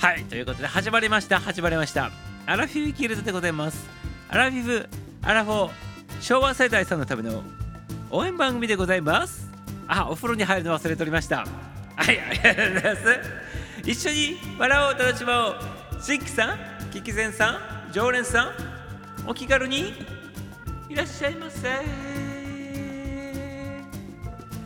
[0.00, 1.38] はいということで始まりました。
[1.38, 2.10] 始まりました。
[2.46, 3.86] アラフィフギルドでございます。
[4.30, 4.88] アラフィフ
[5.20, 5.70] アラフォー
[6.22, 7.42] 昭和世代さんのための
[8.10, 9.50] 応援番組でございます。
[9.86, 11.44] あお風呂に入るの忘れておりました。
[11.96, 13.20] はいありがとうございます。
[13.84, 16.02] 一緒に笑おう楽しもう。
[16.02, 16.58] シッキさん
[16.90, 17.50] キキゼンさ
[17.90, 19.92] ん常連さんお気軽に
[20.88, 22.29] いらっしゃいませ。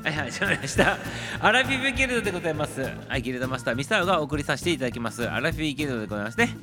[0.05, 0.99] はいはい始まりました。
[1.41, 2.83] アラフィフギルドでございます。
[3.09, 5.27] はいギルドマスターミサオがお送りさせていただきます。
[5.27, 6.55] アラフィフギルドでございますね。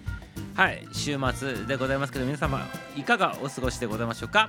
[0.54, 4.48] はい週末でございますけど皆様いかがお過ごしでございましょうか？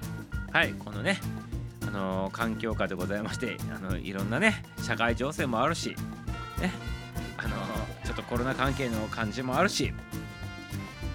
[0.52, 1.18] はいこのね
[1.88, 5.96] あのー環境下でございましてあのいろんなね社会情勢もあるし
[6.60, 6.70] ね
[7.38, 9.90] あのーちょっとコロナ関係の感じもあるし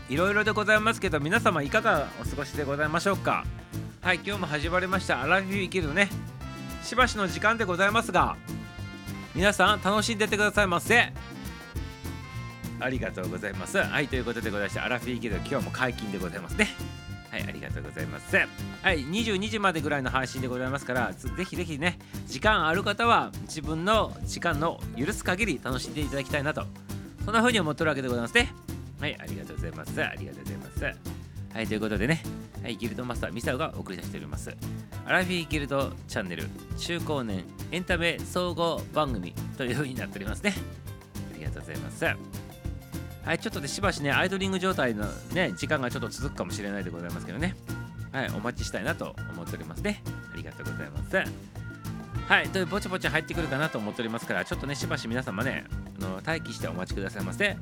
[0.10, 3.46] いろいろでございますけど皆様いかがお過ごしでございましょうか？
[4.02, 5.22] はい今日も始まりました。
[5.22, 6.10] アラフィフ生きるね。
[6.88, 8.38] しばしの時間でございますが
[9.36, 11.12] 皆さん楽しんでってくださいませ。
[12.80, 13.78] ありがとうございます。
[13.78, 16.70] はいということでございましてアラフィフ生きる今日も解禁でございますね。
[17.30, 18.38] はいありがとうございます。
[18.38, 26.64] はい22時までぐらいの配信でございますからぜぜひぜひね時間ある方は自分の時間の許す限り楽しんでいただきたいなと
[27.26, 28.54] そんな風に思ってるわけでございますね。
[29.02, 30.02] はいありがとうございます。
[30.02, 30.58] ありがとうござい
[30.94, 31.27] ます。
[31.54, 32.22] はいということでね
[32.62, 34.56] はいギルドマスターミサオがお送りさせております
[35.06, 36.46] アラフィーギルドチャンネル
[36.78, 40.54] 中高年エンタメ総合番組という風になっておりますね
[41.34, 42.06] ありがとうございます
[43.28, 47.58] はい、ちょっとでしばしね、アイドリング状態のね、時間がちょっと続くかもしれないでございますけどね。
[48.14, 50.02] はい、お待ちしたいなと思っておりますね。
[50.34, 51.57] ありがとうございます。
[52.28, 55.66] はい、というぼちぼち入ってくるかなと思っておりますから、ちょっとね、しばし皆様ね、
[56.02, 57.56] あの待機してお待ちくださいませ。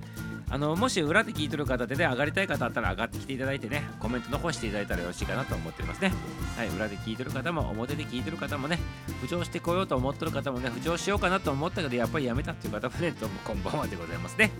[0.47, 6.11] あのもし裏で聞いてる方でね、上がりたい方あったら上がってきていただいてね、コメント残していただいたらよろしいかなと思っておりますね。
[6.57, 8.79] はい、裏で聞いてる方も、表で聞いてる方もね、
[9.21, 14.51] 浮上してこようと思ってる方もね、浮上しようかなと思ったけど、やっぱりやめたっていう方もね、どうもこんばんはでございますね。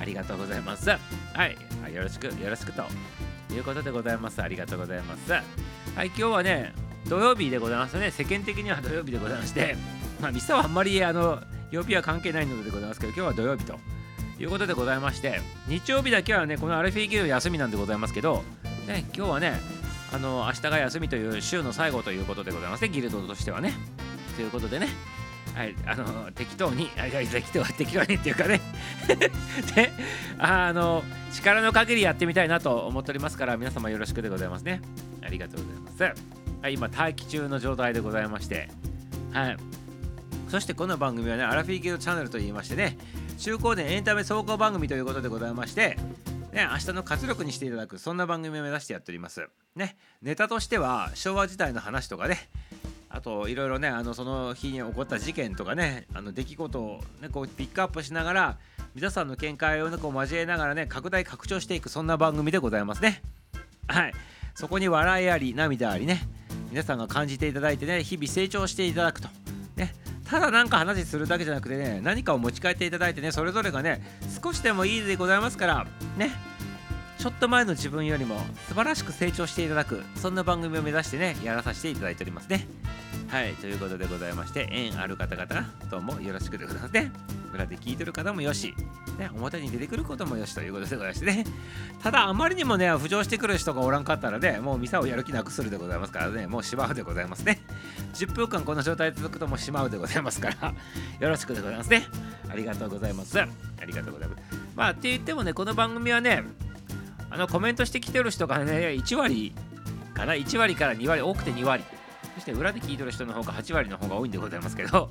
[0.00, 0.90] ありがとうございます。
[0.90, 0.98] は
[1.46, 1.56] い
[1.94, 2.84] よろしく、よろしくと
[3.54, 4.42] いうことでございます。
[4.42, 5.32] ありがとうございます。
[5.32, 5.40] は
[6.04, 6.74] い、今日はね、
[7.08, 8.10] 土曜日でございますね。
[8.10, 9.76] 世間的には土曜日でございまして、
[10.20, 11.40] まあ、ミサはあんまりあの
[11.70, 13.78] 曜日は関係ないのでございますけど、今日は土曜日と
[14.40, 18.44] いうことでございまして、日曜日だけはね、このアルフィギルド休みなんでございますけど、
[18.86, 19.60] ね、今日はね、
[20.12, 23.74] あの明日が休みという週の最後ということでございますね、ギルドとしてはね。
[24.34, 24.88] ということでね、
[25.54, 28.60] はい、あの適当に、あいや適当適当にっていうかね、
[29.74, 29.92] で、
[30.38, 34.82] あの力の限りやってみたいなと思っておりますから、皆様よろしくでございますね。
[35.22, 36.35] ありがとうございます。
[36.62, 38.68] はい、今、待機中の状態でございまして、
[39.32, 39.56] はい。
[40.48, 42.96] そしてこの番組はね、アラフィーギルドチャンネルと言いましてね、
[43.38, 45.96] 中高年エンタメ総合番組ということでございまして、
[46.52, 49.48] ね、明日の活力にしていただく、そんな番組を目指してやっております。
[49.74, 52.48] ね、ネタとしては昭和時代の話とかね、
[53.16, 58.58] あといろいろねあのその日に起こった事件とかねあの出来事を、ね、こうピックアップしながら
[58.94, 63.22] 皆さんの見解を、ね、こう交えながらね拡大拡張していくそんな番組でございますね
[63.88, 64.12] はい
[64.54, 66.20] そこに笑いあり涙ありね
[66.76, 69.28] 皆さんが感じていただいてね日々成長していただくと。
[69.76, 69.94] ね
[70.28, 74.02] ただ何か話するだけじゃなくてね何かを持ち帰っていただいてねそれぞれがね
[74.42, 75.86] 少しでもいいでございますから
[76.18, 76.30] ね
[77.18, 78.38] ちょっと前の自分よりも
[78.68, 82.68] 素晴らしく成長していただくそんな番組を目指してねやらさせていただいておりますね。
[83.28, 87.10] はいということでございまして縁ある方々どうもよろしくでございますね。
[87.52, 88.74] 裏で聞いてる方もよし、
[89.18, 91.44] ね、表に出てくることもよしということでございましてね。
[92.02, 96.46] ただあまりにもね浮上してくる人がおらんかったらねもうミサをやる気なくするでございますからね。
[96.46, 97.60] もうしまうでございますね。
[98.14, 100.74] 10分間この状態続くともうしまうでございますから
[101.18, 102.04] よろしくでございますね。
[102.48, 103.40] ありがとうございます。
[103.40, 103.48] あ
[103.84, 104.42] りがとうございます。
[104.76, 106.44] まあって言ってもねこの番組はね
[107.28, 109.52] あのコメントしてきてる人がね1割
[110.14, 111.82] かな1割から2割多くて2割
[112.36, 115.08] そして裏で聞いてる人の方が8割の方が多いんでございますけど。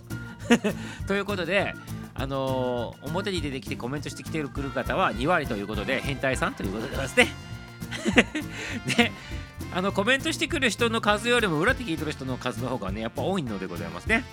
[1.08, 1.74] ということで
[2.14, 7.30] あのー表に出てきてコメントしてきてくる方は2割ということで変態さんということでますね。
[8.96, 9.12] で
[9.74, 14.24] あのコメントしてくる人の数よりも裏で聞いてる人の数の方がねやっぱ多いのでございますね。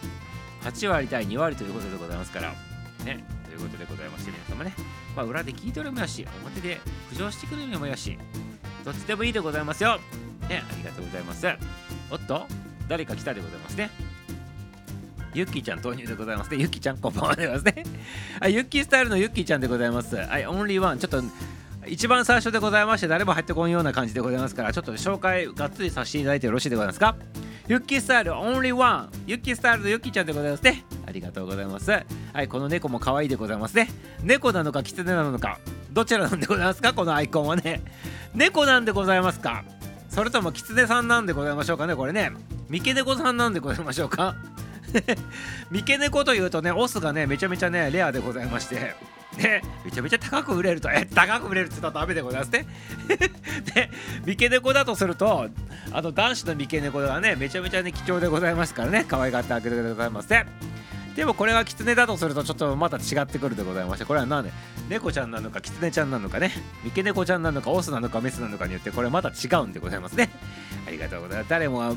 [0.62, 2.52] 8割対2割ということでございますから
[3.04, 4.74] ねということでございまして皆様ね。
[5.16, 6.80] まあ裏で聞いてるもよし表で
[7.10, 8.18] 浮上してくるのもよし
[8.84, 9.98] どっちでもいいでございますよ。
[10.48, 11.46] ねありがとうございます。
[12.10, 12.71] おっと。
[12.88, 13.90] 誰か来たでございますね
[15.34, 16.58] ユッキーちゃん投入でございますね。
[16.58, 17.84] ユッキーちゃんこんばんはでございますね。
[18.38, 20.14] はい、ユッキースタイルのユッキーちゃんでございます。
[20.14, 20.98] はい、オンリーワン。
[20.98, 21.22] ちょっと
[21.86, 27.16] 一番最初でございまして、誰も入ってこんような感じでございますから、ちょっと紹介がっつりさせていただいてよろしいでございますか？
[27.66, 29.10] ユッキースタイルオンリーワン。
[29.26, 30.84] ユッキースタイルのユッキーちゃんでございますね。
[31.06, 31.90] ありがとうございます。
[31.90, 32.04] は
[32.42, 33.88] い、この猫も可愛いでございますね。
[34.22, 35.58] 猫なのか狐なのか、
[35.90, 36.92] どちらなんでございますか？
[36.92, 37.80] このアイコンはね。
[38.34, 39.64] 猫なんでございますか？
[40.12, 42.32] それとも狐さんなんでございましょうかねこれね。
[42.68, 44.36] 三毛猫さんなんでございましょうか
[45.72, 48.94] 三毛猫というとねオスがねめちゃめちゃねレアでございまして
[49.38, 52.66] ね、めちゃめちゃ高く売れると、え、高く売れるって言ったらダメでございますね。
[53.74, 53.90] で、
[54.26, 55.48] 三毛猫だとすると、
[55.90, 60.44] あの男子の三毛猫がね、めちゃめちゃね、貴重でございますからね、可愛がってあげてくださいませ。
[61.16, 64.52] でもこれがキツネだとするとちょっとまた違ってくるでございましてこれは何で？
[64.88, 66.52] 猫ちゃんなのかキツネちゃんなのかね。
[66.84, 70.30] 三毛猫ちゃんなのかオスなのかメスなのかによってこれまた違うんでございますね。
[70.86, 71.50] ありがとうございます。
[71.50, 71.94] 誰もあ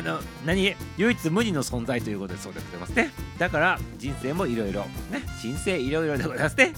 [0.00, 3.10] の何唯一無二の存在ということでそうでございますね。
[3.38, 6.72] だから人生もいろいろね人生いろいろでございますね。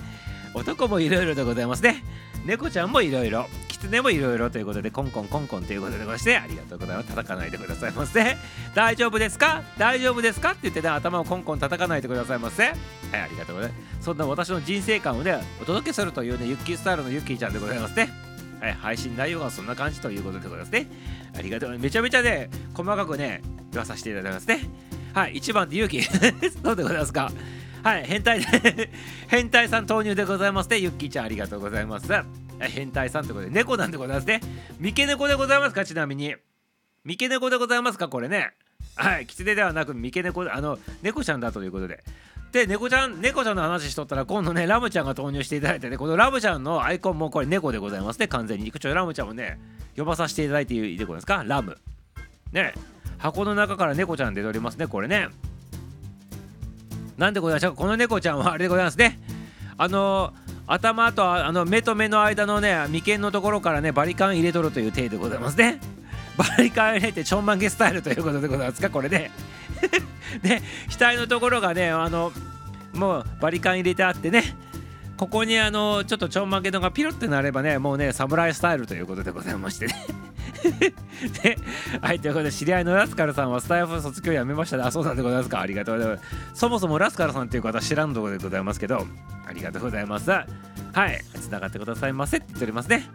[0.54, 2.02] 男もいろいろでございますね。
[2.46, 8.36] 猫ちゃんもいろいろ狐もいろいろということでコンコンコンコンということでございましてありがとうございます叩かないでくださいませ
[8.74, 9.62] 大丈夫ですか？
[9.78, 10.50] 大丈夫ですか？
[10.50, 12.74] って言ってね頭をコンコン叩かないでくださいませはい
[13.12, 18.08] ありがとうございますそんな私の人生観をねお届けするというねユッキースタイルのユッキーちゃんでございますね
[18.60, 20.88] はい、配信内容がそんな感じということでございますね。
[21.38, 21.84] ありがとうございます。
[21.84, 24.60] めちゃめちゃね、細かくね、言わさせていただきますね。
[25.12, 26.02] はい、1番で勇気。
[26.64, 27.30] そうでございますか？
[27.86, 28.90] はい、変態で
[29.30, 30.78] 変態さん投入でございますね。
[30.78, 32.08] ユッキーちゃんありがとうございます。
[32.58, 34.40] 変態さんということで、猫なんでございますね。
[34.80, 35.84] 三毛猫でございますか？
[35.84, 36.34] ちなみに。
[37.04, 38.08] 三毛猫でございますか？
[38.08, 38.54] これね。
[38.96, 42.02] はい、狐ではなく三毛猫、あの、猫ちゃんだということで。
[42.50, 48.72] で、猫ちゃん、猫ちゃんの話しとったら、今度ね、ラムちゃんが投入していただいてね、このラムちゃんのアイコンもこれ猫でございますね、完全に。
[48.72, 49.60] ちょラムちゃんもね、
[49.96, 51.44] 呼ばさせていただいていいでございますか？
[51.46, 51.78] ラム。
[52.50, 52.74] ね、
[53.18, 55.28] 箱の中から猫ちゃん出ておりますね、これね。
[57.16, 57.74] なんでございましょう。
[57.74, 59.18] この猫ちゃんはあれでございますね。
[59.78, 65.80] あのー頭とあの目と目の間のね眉間のところからねバリカン入れとるという体でございますね。
[66.36, 69.30] バリカン入れてちょんまげスタイルということでございますかこれ で
[70.42, 70.60] で
[70.98, 72.32] 額のところがねあの
[72.92, 74.56] もうバリカン入れてあってね。
[75.16, 79.94] ここにあのちょっとちょんまげのがピロってなればねもうね侍スタイルということでございましてね。
[82.02, 84.82] はい、ということで、知り合いのラスカルさんはスタイフ卒業やめましたね。
[84.84, 85.60] あ、そうなんでございますか。
[85.60, 86.24] ありがとうございます。
[86.54, 89.06] そもそもラスカルさんっていう方は知らんところでございますけど、
[89.46, 90.30] ありがとうございます。
[90.30, 90.46] は
[91.06, 93.08] い、つながってくださいませって言っておりますね。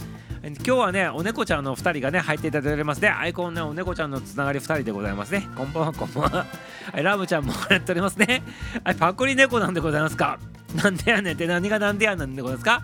[0.44, 3.10] 今日はね、お猫ちゃんの2人がね、入っていただいておりますね。
[3.10, 5.48] アイコンね、お猫ちゃんのつながり2人でございますね。
[5.56, 6.46] こんばんは、こんばんは。
[6.96, 8.42] ラムちゃんもやっておりますね。
[8.84, 10.40] はい、パクリ猫なんでございますか。
[10.76, 12.84] なんでやねんって何がなんでやねんでございますか。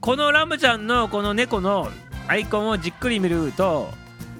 [0.00, 1.90] このラムちゃんのこの猫の
[2.28, 3.92] アイコンをじっくり見ると、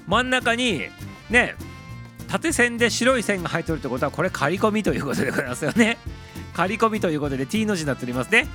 [0.07, 0.83] 真ん中に
[1.29, 1.55] ね
[2.27, 5.97] 縦線で白い線が入っておるってことはこれ刈り込みということでございますよね。
[6.55, 8.47] 刈り込みということで T の字になっておりますね。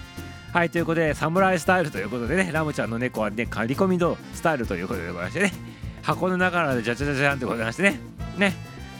[0.52, 5.52] はいということで侍スタイルということでねラムちゃんの猫はね刈り込みのスタイルということでございましてね。
[6.02, 8.00] 箱の中からでじゃじゃじゃじゃんってございましてね。
[8.38, 8.54] ね。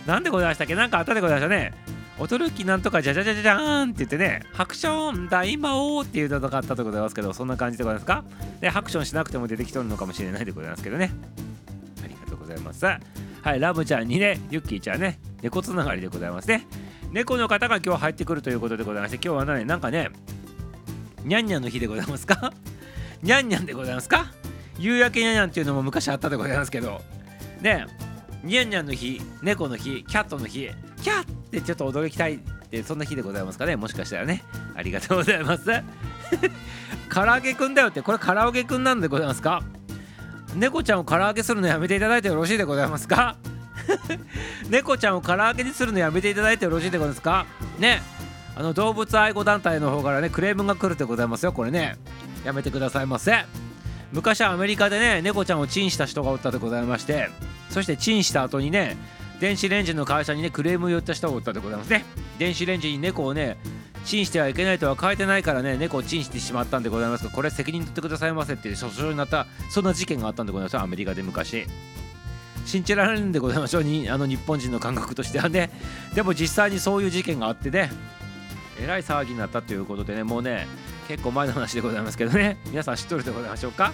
[0.06, 0.74] なんでございましたっけ？
[0.74, 1.72] なんかあったでございましたね。
[2.18, 8.24] おとるきなんとかじゃじゃじゃじゃーんって言ってね、ハクション大魔王っていうのがあったとございますけど、そんな感じでございますか？
[8.60, 11.10] で、ハクションしなくても出てきとるのかもしれないでございますけどね。
[12.02, 12.86] ありがとうございます。
[12.86, 13.00] は
[13.54, 16.66] い、ラムちゃんにね、ユッキーちゃんね、猫つながりでございますね。
[17.12, 20.08] 猫の方が今日入ってくるということでございまして、今日はね、なんかね、
[21.24, 22.52] にゃんにゃんの日でございますか？
[23.22, 24.32] にゃんにゃんでございますか？
[24.78, 27.02] 夕焼けにゃんにゃんっていうのも昔あったでございますけど、
[27.60, 27.86] ね、
[28.42, 30.70] にゃんにゃんの日、猫の日、キャットの日、
[31.02, 34.44] キャッってちょっと驚きたいって、そんな日でございますかね、もしかしたらね。
[34.74, 35.64] ありがとうございます。
[37.12, 39.62] 唐揚げくんだよって、これ唐揚げくんなんでございますか？
[40.54, 43.36] 猫ちゃんを唐揚げするのやめていただいてよろしいでございますか？
[44.70, 47.46] 猫ちゃんを唐揚げにするのやめていただいてよろしいでございますか？
[47.78, 48.02] ね。
[48.56, 51.52] あの動物愛護団体の方からねクレームが来るでございますよ。
[51.52, 51.96] これね。
[52.44, 53.44] やめてくださいませ。
[54.12, 57.28] 昔はアメリカでね猫ちゃんをチンした人がおったでございまして。
[57.70, 58.96] そしてチンした後にね
[59.40, 62.04] 電子レンジの会社にねクレームを言った人がおったでございますね。
[62.38, 63.56] 電子レンジに猫をね
[64.04, 71.66] チンしてはいけないとは書いてないからね猫をチンしてしまったんでございますがこれ責任取ってくださいませって訴訟になったそんな事件があったんでございますアメリカで昔。
[72.64, 75.70] 信じられるんでございましょうにあの日本人の感覚としてはね。
[76.14, 77.90] でも実際にそういう事件があってね
[78.80, 80.66] えらい騒ぎになったということでねもうね
[81.08, 82.58] 結構前の話でございますけどね。
[82.66, 83.92] 皆さん知っとるでございましょうか？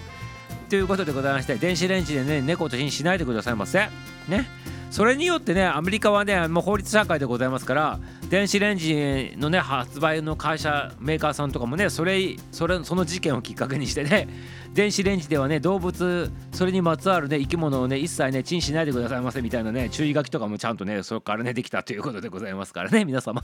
[0.72, 3.90] ということでございまして電子レンジでね猫とチンしないでくださいませ。
[4.26, 4.46] ね。
[4.90, 8.00] それによってねアメリカはねもう法律社会でございますから
[8.30, 14.30] 電子レンジのね発売の会社メーカーさんとかもねそれそれその事件をきっかけにしてね
[14.72, 23.42] 電子レンジではね動物それにまつわるね生き物をね一切ねチンしないでくださいませみたいなね注意書きとかもちゃんとねそこからねできたということでございますからね皆様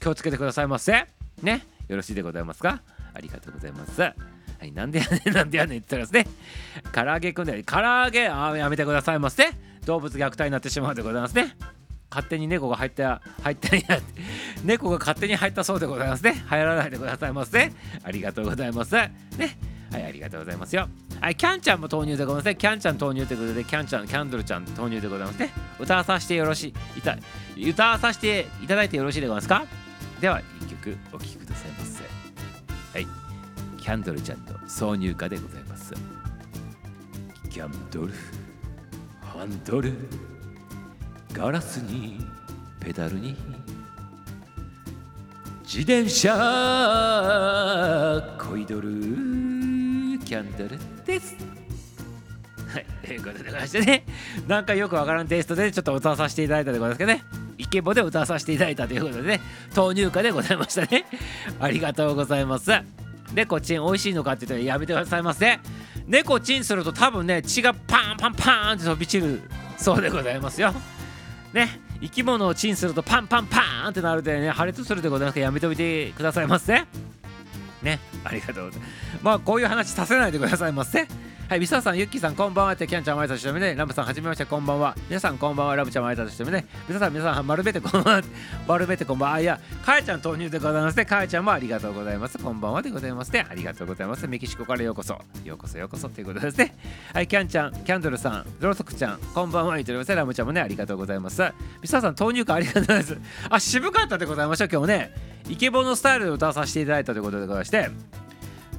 [0.00, 1.06] 気をつけてくださいませ。
[1.40, 1.64] ね。
[1.86, 2.82] よろしいでございますか？
[3.14, 4.33] ありがとうございます。
[4.64, 6.26] はい、なんでやねん なんでやねんって言ったらですね
[6.92, 9.50] 唐揚げくんで唐揚げあやめてくださいませ
[9.84, 11.54] 動物虐待になってしまうでございますね。
[12.10, 13.70] 勝手に猫が入った入った
[14.64, 16.42] 猫が勝手に入ったそうでございますね。
[16.46, 17.74] 入らないでくださいませね。
[18.02, 18.94] ありがとうございます。
[18.94, 19.10] ね。
[19.92, 20.88] はいありがとうございますよ。
[21.20, 22.54] はいキャンちゃんも投入でございますね。
[22.54, 25.50] キャンちゃん投入ということでキャンちゃんキャンドルちゃん投入でございますね。
[25.78, 27.18] 歌わさせてよろしいいた
[27.68, 29.66] 歌わさせていただいてよろしいでございますか？
[30.22, 32.04] では一曲お聴きくださいませ。
[32.94, 33.23] はい。
[33.84, 35.92] キャンドルちゃんの挿入歌でございます。
[37.50, 38.14] キャンドル
[39.20, 39.92] ハンドル
[41.34, 42.18] ガラスに
[42.80, 43.36] ペダルに
[45.62, 46.32] 自転車
[48.40, 48.88] こいどる
[50.24, 51.36] キャンドルです。
[52.66, 54.06] はいということでございましてね。
[54.48, 57.22] なんかよくわからんテイストでちょっと歌わさせていただいたでございますけどね。
[57.58, 59.42] イケボで歌わさせていただいたということでね
[59.76, 61.04] 豆乳化でございましたね。
[61.60, 62.70] ありがとうございます。
[63.34, 65.58] 猫チン美味しいのかって言ったらやめてくださいませ
[66.06, 69.42] 猫チンすると多分ね血がパンパンパンって飛び散る
[69.76, 70.72] そうでございますよ。
[71.52, 76.84] ね生き物をチンするとパンパンパンってなるでね破裂するでございますからやめておいてくださいませ
[77.82, 79.18] ねありがとうございます。
[79.22, 81.06] まあこういう話させないでくださいませ。
[81.46, 84.96] はい、ミサさん、ユッキーさん、こんばんはって、キャンちゃん、マイタとしてね、ラブさん、はじめまして、こんばんは。
[85.08, 88.22] 皆さん、こんばんは、ラブちゃん、マイタとしてね、皆さん、皆さん、丸めて、こんばんは。
[88.66, 89.40] 丸めて、こんばんは。
[89.40, 91.04] いや、かえちゃん、投入でございますね。
[91.04, 92.38] かえちゃんもありがとうございます。
[92.38, 93.46] こんばんはでございますね。
[93.46, 94.26] ありがとうございます。
[94.26, 95.20] メキシコからようこそ。
[95.44, 96.74] ようこそ、ようこそということですね。
[97.12, 99.74] はい、キャンちゃん、キャンドルさん、ロロソクちゃん、こんばんは。
[99.74, 100.14] 言っております。
[100.14, 101.42] ラブちゃんもね、ありがとうございます。
[101.82, 103.18] ミサさん、投入感ありがとうございます。
[103.50, 105.34] あ、渋かったでございました、今日ね。
[105.50, 107.90] イケボのスタイルで歌わさせていただいたということでございまして、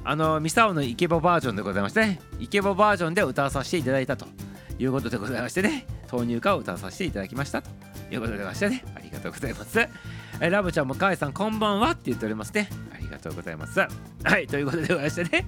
[0.08, 4.26] あのミサオのイケボバージョンでございましてねイケボバージョンで歌わさせていただいたと
[4.78, 7.70] いうことでございましてね豆乳化を歌わさせていただきましたと
[8.10, 9.88] いうことでございましてねありがとうございます。
[10.38, 12.68] えラブちゃんもカイさんこんばんはって言っておりますね。
[12.94, 13.80] ありがとうございます。
[13.80, 13.88] は
[14.38, 15.46] いということでございましてね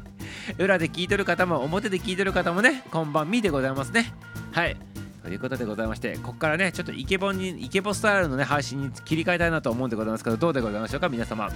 [0.59, 4.12] 裏で聞いてる方も表で聞いてる方もねこんばんみでございますね。
[4.53, 4.77] はい
[5.23, 11.49] ということでございましてここからねちょっとイケボにイケボスタイルのね配信に切り替えたいなと思うんでございますけどどうでございましょうか皆様。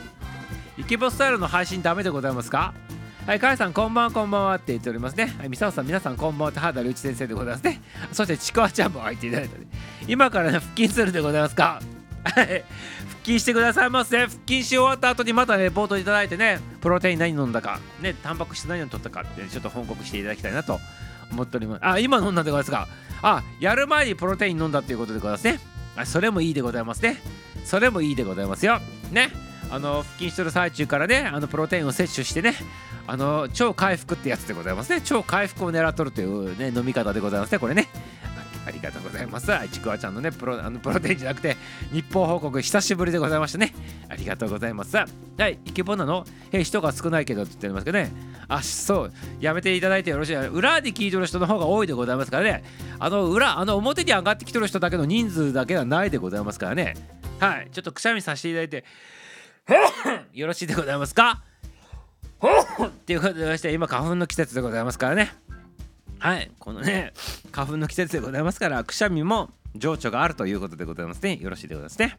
[0.79, 2.73] イケボスタイルの配信ダメでございますか？
[3.25, 5.33] はい、かえさん、こんばんは、こんばんはって言っておりますね。
[5.39, 7.81] はい、みさおさん、皆さん、こんばんはって原田隆一先生でございますね。
[8.11, 9.67] そして、ちくわちゃんも入っていただいた、ね、
[10.09, 11.81] 今からね、腹筋するでございますか？
[12.25, 12.65] はい、腹
[13.25, 14.19] 筋してくださいませ。
[14.19, 20.81] 腹筋し終わった後にまたレポートいただいてね、プロテイン何飲んだか、ね、タンパク質何を取ったかって、ちょっと報告していただきたいなと
[21.31, 21.87] 思っております。
[21.87, 22.89] あ、今飲んだでございますか？
[23.23, 25.61] あ、やる前にプロテイン飲んだっていうことでございますね。
[25.97, 27.23] あそれもいいでございますね。
[27.65, 28.81] それもいいでございますよ。
[29.13, 29.31] ね。
[29.73, 32.55] あの腹筋してる最中からねあのプロテインを摂取してね
[33.07, 37.89] あの超回復ってやつでございますね超回復を狙っとるという、ね、飲み方でございますねこれね
[38.67, 39.49] ありがとうございます。
[39.73, 41.57] ちくわちゃんのね、プロあのプロテインじゃなくて、
[41.93, 43.75] 日報報告、久しぶりでございましたね。
[44.09, 44.97] ありがとうございます。
[44.97, 45.05] は
[45.49, 48.13] い、イケボなのえ、人が少ないけどって言ってますけどね。
[48.47, 50.37] あ、そう、やめていただいてよろしい。
[50.47, 52.63] 裏で聞いてる人の方が多いでございますからね。
[53.01, 56.95] あの、裏、あの、表に上がってきてる人だけの人数だけではないでございますからね。
[57.41, 58.85] はい、ちょっとくしゃみさせていただいて、
[60.33, 61.43] よろしいでございますか？
[62.85, 65.35] っていうことでまして今花粉の季節でございますからね。
[66.19, 67.13] はいこのね
[67.51, 71.39] 花粉の季節でございますからくしゃみも情緒があるということでございますね。
[71.41, 72.17] よろしいでございますね。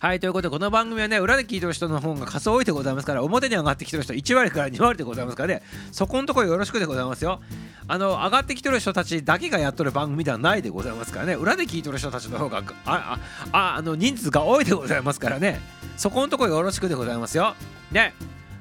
[0.00, 7.42] はい、ということで、この番組はね、裏で聞いてる人の方が数多いでございますから、表に上がってきてる人1割から2割でございますからね、そこのところよろしくでございますよ。
[7.86, 13.18] あの、上がってきてる人たちだけがやっとる番組ではないでございますからね、裏で聞いてる人たちの方が、あ、
[13.52, 15.60] あ、あの、人数が多いでございますからね、
[16.00, 17.54] そこのとこよろしくでございますよ。
[17.92, 18.14] ね。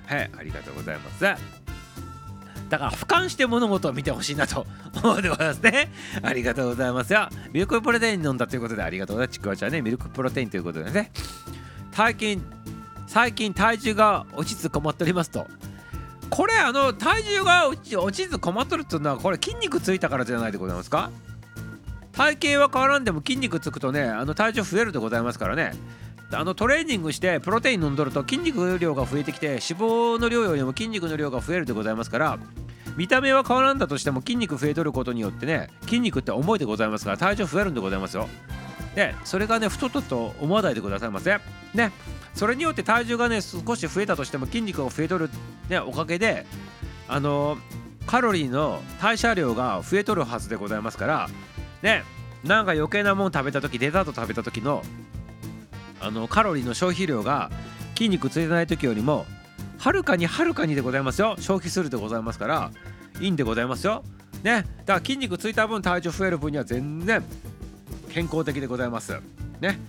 [0.08, 1.22] はい、ありがとうございます。
[1.22, 4.68] だから俯瞰して物事を見てほしいなと
[5.02, 5.90] 思うでございますね。
[6.22, 7.30] ありがとうございますよ。
[7.54, 9.38] ミルクプロテイン飲んだということでありがとうございます。
[9.38, 11.14] ちくわちゃんね、ミルクプロテインということでね。
[11.94, 12.46] 最近、
[13.08, 15.48] 最近体重が落ちつ困っておりますと。
[16.30, 21.10] これあの体重が落ち落ちず困っとるっていうのはこれ筋肉ついたからじゃないでございますか？
[22.12, 25.72] 体型は変わらんでも筋肉つくとねあの体重増えるでございますからね
[26.32, 32.40] あのトレーニングしてプロテイン飲んどると筋肉量が増えてきて脂肪の量よりも筋肉の量が増えるでございますから
[32.98, 38.28] 見た目は変わらんだとしても筋肉増えとることによってね筋肉って重いでございますから体重増えるんでございますよ。
[38.96, 41.38] でそれがね太ったと思わないでくださいませ
[41.74, 41.92] ね
[42.34, 45.30] それによって体重がね少し増えたとしても筋肉が増えとる、
[45.70, 46.46] ね、おかげで
[47.08, 47.58] あの
[48.08, 51.30] カロリーの代謝量が増えとるはずでございますから
[51.84, 52.04] ね
[52.44, 54.84] なんか余計なもん食べた時デザート食べた時の
[56.00, 57.52] あのカロリーの消費量が
[57.96, 59.26] 筋肉ついてない時よりも
[59.78, 61.36] はるかにはるかにでございますよ。
[61.40, 62.72] 消費するでございますから
[63.20, 64.04] いいんでございますよ。
[64.44, 64.66] ね。
[64.86, 67.24] だから筋肉ついた分体重増える分には全然
[68.10, 69.20] 健康的でございます。
[69.62, 69.80] ね。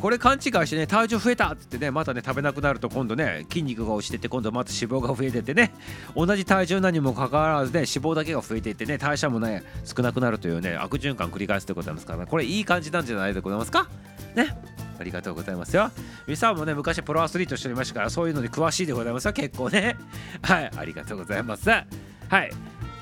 [0.00, 5.72] これ勘違いしてね体重増えたって言ってねまたね食べなくなると今度ね筋肉が落ちてて今度また脂肪が増えててね
[6.14, 12.26] 同じ体重なにもかかわらずね脂肪だけが増えていってね代謝もね少なくなるというね悪循環繰り返すでございますからね。
[12.26, 13.88] これいい感じなんじゃないでございますか？
[14.36, 14.56] ね。
[14.98, 15.90] ありがとうございますよ。
[16.26, 19.96] ミサもね、昔プロアスリートしておりましたから、そういうのに詳しいでございますよ、結構ね。
[20.42, 21.68] はい、ありがとうございます。
[21.68, 21.84] は
[22.42, 22.50] い。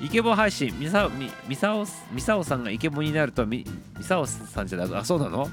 [0.01, 3.65] イケボ配信、ミサオ、ミサオ、ミサオさんがイケボになると、ミ
[3.97, 5.49] ミサオさんじゃなく、あ、そうなの？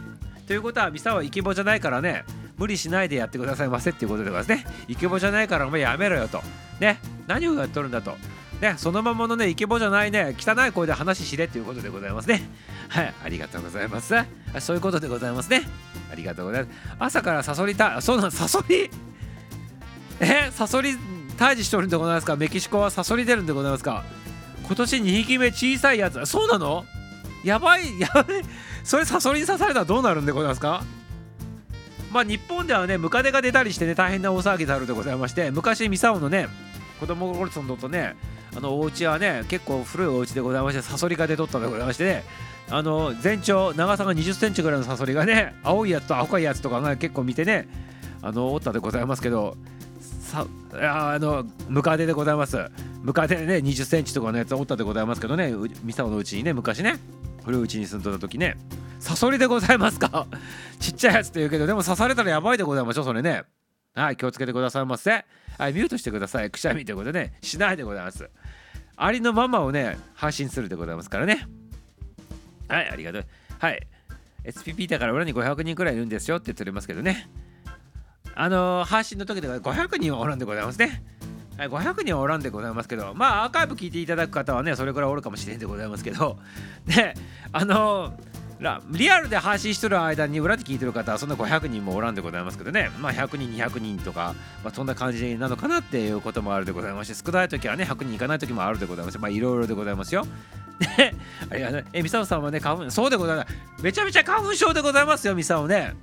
[0.49, 2.25] ということは、ミサオはイケボじゃないからね、
[2.59, 4.67] 無理しないでやってくださいませっていうことでございますね。
[4.89, 6.43] イケボじゃないからお前やめろよと。
[6.81, 6.99] ね。
[7.29, 8.17] 何をやっとるんだと。
[8.61, 8.75] ね。
[8.79, 12.43] そのままのねイケボじゃないね汚い声で話しれっていうことでございますね。
[12.93, 14.15] はいありがとうございます。
[14.61, 15.63] そういうことでございますね。
[16.13, 16.79] ありがとうございます。
[16.99, 18.91] 朝からサソリたそうなんサソリ？
[20.21, 20.97] えサソリ
[21.39, 22.37] 退治しとるんでございますか？
[22.37, 24.05] メキシコはサソリ出るんでございますか？
[24.67, 26.27] 今年2匹目小さいやつ。
[26.27, 26.85] そうなの？
[27.43, 28.25] やばいやばい。
[28.85, 30.85] それサソリに刺されたらどうなるんでございますか？
[32.13, 36.47] まあ日本ではねムカデが出たりしてね大変な大騒ぎであるでございまして昔ミサオのね
[37.01, 38.17] 子供心ととね
[38.55, 42.25] あのお家はね結構古いお家でございましてサソリが出とったでございましてね
[42.71, 47.69] あの全長長さが2 0センチぐらいのサソリがね青いやつと赤いやつとかが結構見てね
[48.23, 49.57] あのおったでございますけど
[50.01, 52.71] さあのムカデでございます。
[53.03, 55.53] ムカデでね2 0センチとかのやつおったでございますけどね
[55.83, 56.99] ミサオのうちにね昔ね
[57.45, 58.57] 古いうちに住んでた時ね
[59.01, 60.27] サソリでございますか？
[60.81, 63.43] ちっちゃいやつって言うけどでも刺されたらやばいでございましょそれね。
[63.95, 65.11] はい気をつけてくださいませ。
[65.59, 66.51] はいミュートしてください。
[66.51, 68.31] くしゃみということでねしないでございます。
[68.97, 71.47] ありのままをね配信するでございますからね。
[72.73, 73.27] はいありがとう。
[73.59, 73.87] はい。
[74.45, 77.29] SPP だから裏に500人くらいいるんですよって言っておりますけどね。
[78.35, 81.03] あのー、配信の時では500人はおらんでございますね。
[81.59, 86.39] はい、500人はおらんでございますけど、まあ、アーカイブ聞いていただく方はね、それくらいおるかもしれんでございますけど、
[86.87, 87.13] ね、
[87.53, 88.15] あの
[88.91, 99.19] リアルで配信しとる間に裏で聞いてる方はそんな500人もおらんでございますけどね、まあ、100人、200人とか、まあ、そんな感じなのかなっていうこともあるでございまして、少ない時はね、100人いかない時もあるでございます。
[99.19, 100.27] まあ、いろいろでございますよ。
[100.79, 101.15] で、
[101.51, 101.85] ありがとう。
[101.93, 103.83] え、ミサオさんはね、花粉、そうでございます。
[103.83, 105.95] めちゃめちゃ花粉症でございますよ、ミサオね。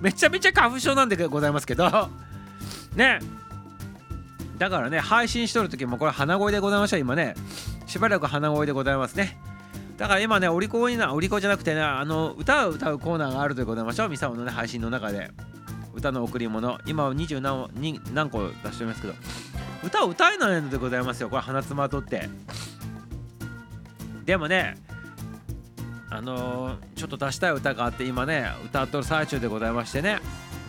[0.00, 2.10] めちゃめちゃ花粉症なんでございますけど、
[2.96, 3.20] ね。
[4.60, 7.34] だからね配信しとる時もこれ鼻声でございました今ね
[7.86, 9.38] しばらく鼻声でございますね
[10.00, 15.30] だから今ねお利口になお利口じゃなくてねあの歌を歌うコーナーがあるでございましょうミサオのね配信の中で
[15.92, 19.14] 歌の贈り物今は20何何個出しておりますけど
[19.84, 21.28] 歌を歌えないのでございますよ。
[21.28, 22.30] これ鼻つまとって。
[24.24, 24.78] でもね
[26.08, 30.20] あのー、ちょっと出したい歌があって今ね歌っとる最中でございましてね。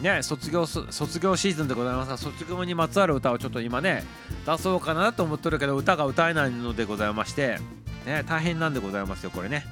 [0.02, 4.04] ね卒業卒業シーズンでございますが卒業にまつわる歌をちょっと今ね
[4.46, 7.81] 出そうかなと思ってるけど歌が歌えないのでございまして。
[8.06, 9.66] ね大変なんでございますよこれね。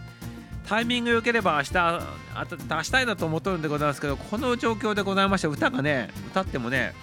[0.68, 6.94] タイミング良ければ明日あ出したいなと思っとるんでございますけどこの状況でございまして歌がね歌ってもね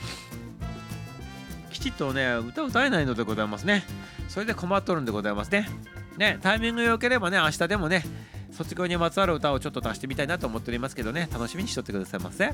[1.73, 3.85] きちっとね歌歌えないのでございますね。
[4.29, 5.69] それで困っとるんでございますね。
[6.17, 8.05] ねタイミング良ければね明日でもね
[8.53, 12.53] 卒業にまつわる歌をちょっと出してみたいなと思っておりますけどね楽しみにしとってくださいませ。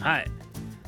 [0.00, 0.43] はい。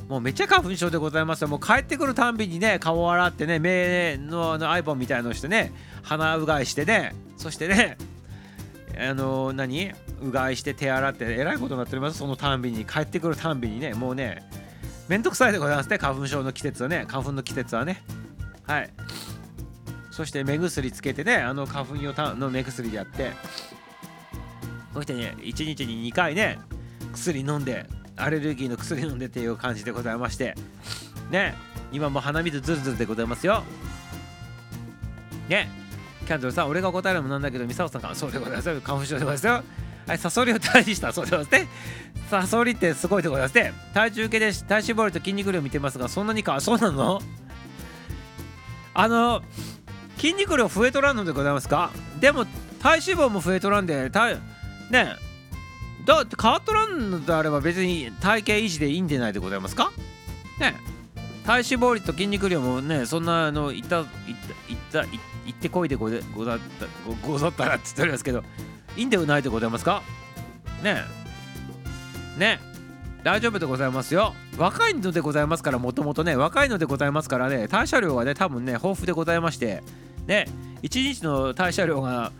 [0.07, 1.49] もうめっちゃ花粉症でございますよ。
[1.49, 7.97] もう帰ってくるたんびにね顔を洗ってね目のあのアイボンみたいのをしてね鼻うがいしてねそしてね
[8.99, 9.91] あの、何？
[10.21, 12.17] うがいして手洗ってえらいことになっております。
[12.17, 14.41] そのたんびに帰ってくるたんびにねもうね
[15.07, 15.97] めんどくさいでございますね。
[15.97, 18.01] 花粉症の季節はね花粉の季節はね。
[18.65, 18.89] はい。
[20.09, 23.33] そして目薬つけてねあの花粉用の目薬でやって。
[24.93, 26.57] そしてね1日に2回ね
[27.13, 27.85] 薬飲んで
[28.17, 30.55] アレルギーの薬飲んでていう感じでございまして。
[31.31, 31.55] ね。
[31.91, 33.63] 今も鼻水ズルズルでございますよ。
[35.47, 35.69] ね。
[36.25, 38.81] キャンドルさん俺が答えるのもなんだけどミサオさんがそうでございますよ。
[38.83, 39.63] 花粉症でございますよ
[40.05, 41.69] はいサソリを退治したそうでございますね。
[42.29, 43.73] サソリってすごいでございますね。
[43.93, 46.59] 体重計で体脂肪率と筋肉量見てますがそんなにか？
[46.59, 47.21] そうなの？
[48.93, 49.41] あの
[50.17, 51.91] 筋肉量増えとらんのでございますか？
[52.19, 52.45] でも
[52.81, 54.39] 体脂肪も増えとらんで体
[54.89, 55.15] ね。
[56.07, 59.91] だって変わっとらんのであれば別に体型維持でいいんじゃないでございますか？
[60.59, 60.75] ね
[61.45, 64.05] 体脂肪率と筋肉量もねそんなあのいったいっ
[64.91, 68.43] たいった行ってこいでござござったごござったらって言っておりますけど
[68.95, 70.01] いいんではないでございますか？
[70.81, 71.03] ね
[72.37, 72.59] ね
[73.23, 74.33] 大丈夫でございますよ。
[74.57, 76.37] 若いのでございますからもともとね。
[76.37, 77.67] 若いのでございますからね。
[77.67, 79.83] 代謝量はね多分ね豊富でございまして。
[80.25, 80.47] ね
[80.83, 82.31] 1日の代謝量が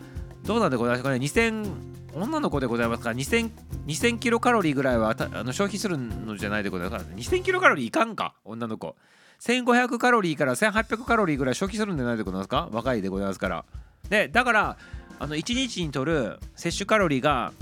[0.44, 3.50] どうなんでございますかね？2000女の子でございますから2000
[3.86, 8.34] 2000キロカロリーぐらいはあの消費するのじゃないでございますから2000キロカロリーいかんか？
[8.44, 8.96] 女の子。
[9.40, 12.68] 1500カロリーから1800カロリーぐらい消費するんじゃないでございますか？
[12.72, 13.64] 若いでございますから。
[14.08, 14.76] でだから
[15.20, 17.52] あの1日にとる摂取カロリーが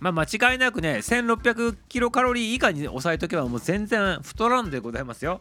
[0.00, 5.40] まあ間違いなくね1600キロカロリー以下に抑えとけばもう全然太らんでございますよ。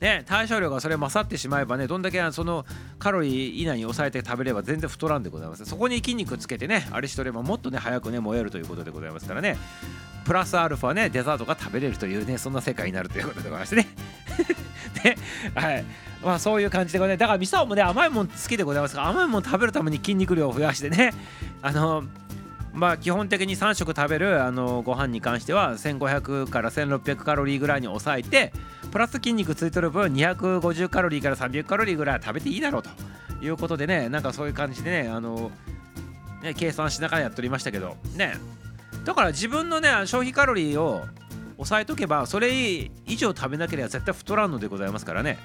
[0.00, 2.64] ね、代謝量がそれ勝ってしまえばねどんだけその
[3.00, 5.64] カロリー以内に抑えて食べれば全然太らんでございます。
[5.64, 9.56] そこに筋肉つけてねあれしとればもっとね早くね燃えるということでございますからね。
[10.24, 13.88] プラスアルファねデザートが食べれるというねそんな世界になるということでございましてね
[15.02, 15.16] で
[15.58, 15.84] はい。
[16.22, 17.20] まあそういう感じでございます。
[17.20, 21.12] だからミサオもね甘いもん好きでございますが甘いもん食べるために筋肉量を増やしてね
[21.60, 22.04] あの
[22.78, 28.52] まあ基本的に3食食べるあのご飯に関しては1500から1600カロリーぐらいに抑えて
[28.92, 32.90] プラス筋肉ついてる分250カロリーから300カロリーぐらい食べていいだろうと
[33.44, 35.50] いうことでねなんかそういう感じでねあの
[36.42, 38.34] ね計算しながらやっておりましたけどね。
[39.04, 41.02] だから自分のね消費カロリーを
[41.56, 45.38] 抑えとけばそれ以上食べなければ絶対太らんのでございますからね。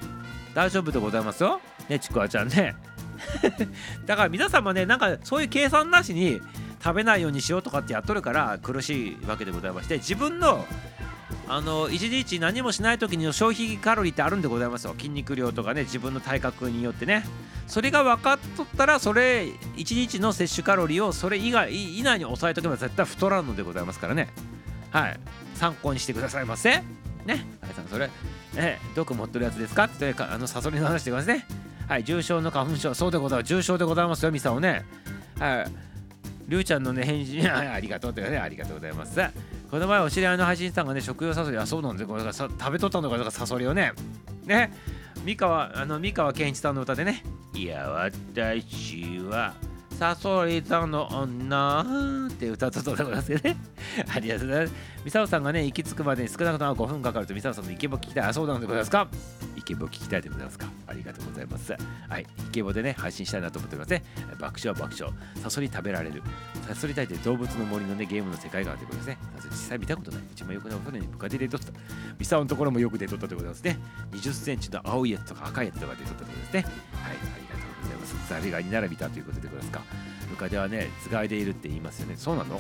[0.54, 1.62] 大丈夫でございますよ。
[1.90, 2.76] ねちくわちゃんね。
[4.06, 6.42] だから皆さんもねなんかそういう計算なしに
[6.84, 10.66] 食べないようにしようとかってやっとるから苦しいわけでございまして自分の
[11.48, 14.94] あの1日何もしない時の消費カロリーってあるんでございますよ。
[14.94, 17.26] 筋肉量とかね自分の体格によってね。
[17.68, 24.30] それが分かっとったらそれ1日の摂取カロリーをそれ以外以内に抑えとけば絶対太らんのでございますからね。
[24.92, 25.20] はい。
[25.56, 26.70] 参考にしてくださいませ。
[26.72, 26.84] ね。
[27.62, 28.10] はいさんそれ。
[28.56, 29.86] え毒持ってるやつですか？
[29.86, 31.58] ってあのサソリの話でございますね。
[31.88, 32.04] はい。
[32.04, 32.94] 重症の花粉症。
[32.94, 33.50] そうでございます。
[33.50, 34.86] 重症でございますよミサをね。
[35.40, 35.93] はい。
[36.48, 37.42] りゅうちゃんのね返事。
[37.50, 39.20] ありがとうってねありがとうございます。
[39.70, 43.94] この前お知り合いの配信さんがね食用誘いあそうなんでこれがさ食べとったのかサソリをね。
[44.46, 44.74] ね。
[45.26, 47.24] 三河あの三河健一さんの歌でね。
[47.54, 49.54] いや私は
[49.98, 53.56] サソリ座の女って歌ったとでございますよね。
[54.14, 54.76] ありがとうございます。
[55.06, 58.24] ミサオさんがね、行き着くまでに少なくとも5分かかるとミサオさんのイケボ聞きたい。
[58.26, 59.08] あ、そうなんでございますか？
[59.56, 60.68] イケボ聞きたいでございますか？
[60.88, 61.74] ありがとうございます。
[62.10, 64.04] はい、イケボでね、配信したいなと思っておりますね。
[64.40, 65.14] 爆笑爆笑。
[65.42, 66.22] サソリ食べられる。
[66.68, 69.18] サソリ大って動物の森のね、ゲームの世界観ということですね。
[69.50, 70.22] 実際見たことない。
[70.34, 71.72] 一番よくないお船に部下で出とった。
[72.20, 73.78] ミサオのところもよく出とったでございますね。
[74.12, 76.62] 20センチの青いやつとか赤いやつとか出とったでございますね。
[76.62, 77.53] はい、ありがとうございます。
[78.30, 79.82] ザリガニなら見たということでございますか。
[80.30, 82.16] ムカデはね、つがいでいるって言いますよね。
[82.18, 82.60] そうなの？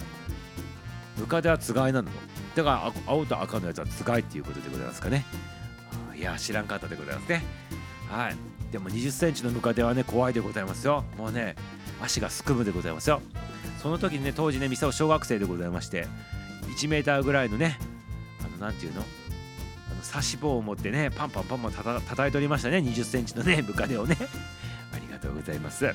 [1.17, 2.09] ムカデはつがいなの？
[2.55, 5.25] だから青と赤のやつはつがいっていうことでございますかね。
[6.15, 7.43] いや、知らんかったでございますね。
[8.09, 8.36] はい。
[8.71, 11.03] でも20センチのムカデはね、怖いでございますよ。
[11.17, 11.55] もうね、
[12.01, 13.21] 足がすくむでございますよ。
[13.81, 16.07] その時にね、当時ね、ミサオ小学生でございまして、
[16.77, 17.77] 1メーターぐらいのね、
[18.41, 19.01] あの、なんていうの？
[19.01, 19.05] あ
[19.95, 24.17] の刺し棒を持ってね、パンパンパンパンたた叩いておりましたね、20センチのね、ムカデをね。
[25.23, 25.93] とうございます。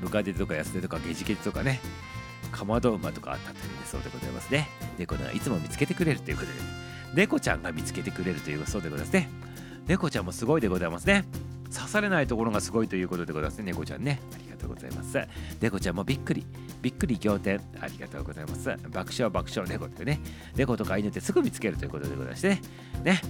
[0.00, 1.80] ムカデとかヤスデとかゲジゲジとかね、
[2.52, 4.68] かまど馬とかあったりそうでございますね。
[4.96, 6.54] 猫はいつも見つけてくれるということで、
[7.14, 9.28] 猫ちゃんが見つけてくれるというそうでございますね。
[9.86, 11.24] 猫ちゃんもすごいでございますね。
[11.74, 14.20] 刺されないところがすごいということでございますね、猫ちゃんね。
[14.32, 15.18] ありがとうございます。
[15.60, 16.46] 猫ちゃんもびっくり、
[16.80, 17.60] びっくり仰天。
[17.80, 18.68] ありがとうございます。
[18.90, 20.20] 爆笑爆笑猫ってね、
[20.54, 22.60] 猫とか犬ってすぐ見つけるということでございましてね。
[23.02, 23.20] ね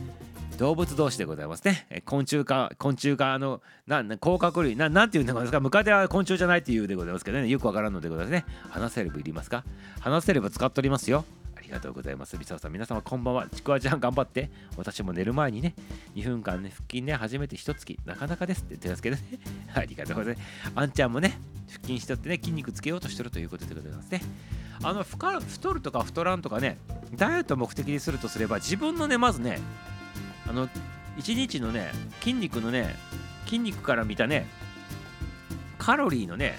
[0.57, 2.03] 動物同士でございますね。
[2.05, 8.45] 昆虫か、昆虫か、あの、な、甲殻類、ななんていうんですか、ムカデは昆虫じゃないっていうでございますけどね、よくわからんのでございますね。
[8.71, 9.65] 話せればいりますか？
[10.01, 11.25] 話せれば使っておりますよ。
[11.57, 12.37] ありがとうございます。
[12.39, 13.47] リサさん、皆様こんばんは。
[13.49, 14.51] ちくわちゃん頑張って。
[14.77, 15.75] 私も寝る前にね、
[16.17, 19.23] 2分間ね、腹筋ね、初めて一月、なかなかですって言ってますけどね。
[19.75, 20.73] ありがとうございます。
[20.75, 21.39] あんちゃんもね、
[21.71, 24.23] 腹筋しとってね、筋肉つけようとしてるということでございますね。
[24.83, 26.79] あの、太るとか太らんとかね、
[27.15, 29.59] ダイエット目的にするとすれば、自分のね、まずね、
[30.49, 30.69] あの
[31.19, 32.97] 1日のね筋肉のね
[33.45, 34.47] 筋肉から見たね
[35.79, 36.57] カロリーのね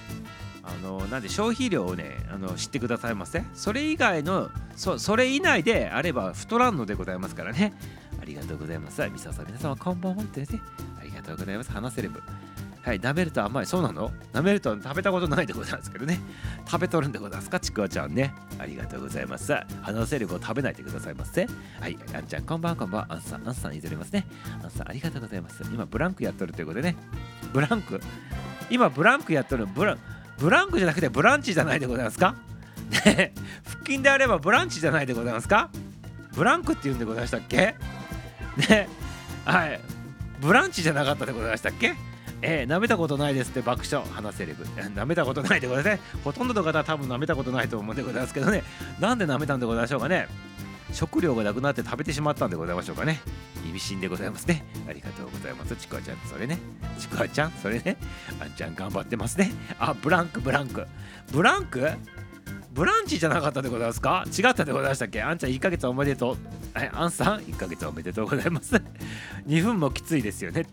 [0.64, 7.74] あのなんで消費量をねあの知ってくださいませそれ以外のそそれ以内であれば太らんのでございますからね。
[8.22, 9.02] ありがとうございます。
[9.10, 10.24] みささん皆様こんばんは。
[10.24, 10.48] ってね。
[11.00, 11.72] ありがとうございます。
[11.72, 12.20] 話せれば。
[12.82, 13.66] はい、舐めると甘い。
[13.66, 14.12] そうなの？
[14.34, 16.20] 舐めると食べたことないでございますけどね。
[16.66, 18.34] 食べとるんでございますか、ちくわちゃんね。
[18.58, 19.54] ありがとうございます。
[19.82, 21.48] 話せる子食べないでくださいませ。
[21.80, 23.08] はい、あんちゃん、こんばんはこんばんは。
[23.10, 24.26] あんさん、あんさん、いずれますね。
[24.64, 25.62] あんさん、ありがとうございます。
[25.72, 26.96] 今、ブランクやっとるということでね。
[27.54, 28.00] ブランク？
[28.70, 29.68] 今、ブランクやっとる。
[29.68, 29.98] ブラ
[30.38, 32.36] ブランクじゃなくて、ブランチじゃないでございますか？
[32.92, 33.32] 腹
[33.86, 35.70] 筋であればブランチじゃないでございますか？
[36.34, 37.76] ブランクって言うんでございましたっけ？
[38.70, 38.88] ね
[39.44, 39.80] はい。
[40.40, 41.94] ブランチじゃなかったでございましたっけ？
[42.42, 48.64] えー、舐めたことないですって爆笑話せれば 舐めたことないでございますねほとんどの方は多分舐めたことないと思うんでございますけどね。
[49.00, 50.28] なんで舐めたんでございましょうかね。
[50.92, 53.20] 食料がなくなって食べてしまったんでございましょうかね。
[53.68, 54.66] 意味深でございますね。
[54.90, 55.76] ありがとうございます。
[55.76, 56.58] ちくわちゃんそれね。
[56.98, 57.98] ちくわちゃんそれね。
[58.42, 59.52] あんちゃん頑張ってますね。
[59.78, 60.88] あブランクブランク。
[61.32, 61.88] ブランク？
[62.72, 64.24] ブランチじゃなかったでございますか？
[64.28, 65.22] 違ったでございましたっけ？
[65.22, 66.38] あんちゃん1ヶ月おめでとう。
[66.94, 68.76] あんさん1ヶ月おめでとうございます。
[69.48, 70.66] 2分もきついですよね。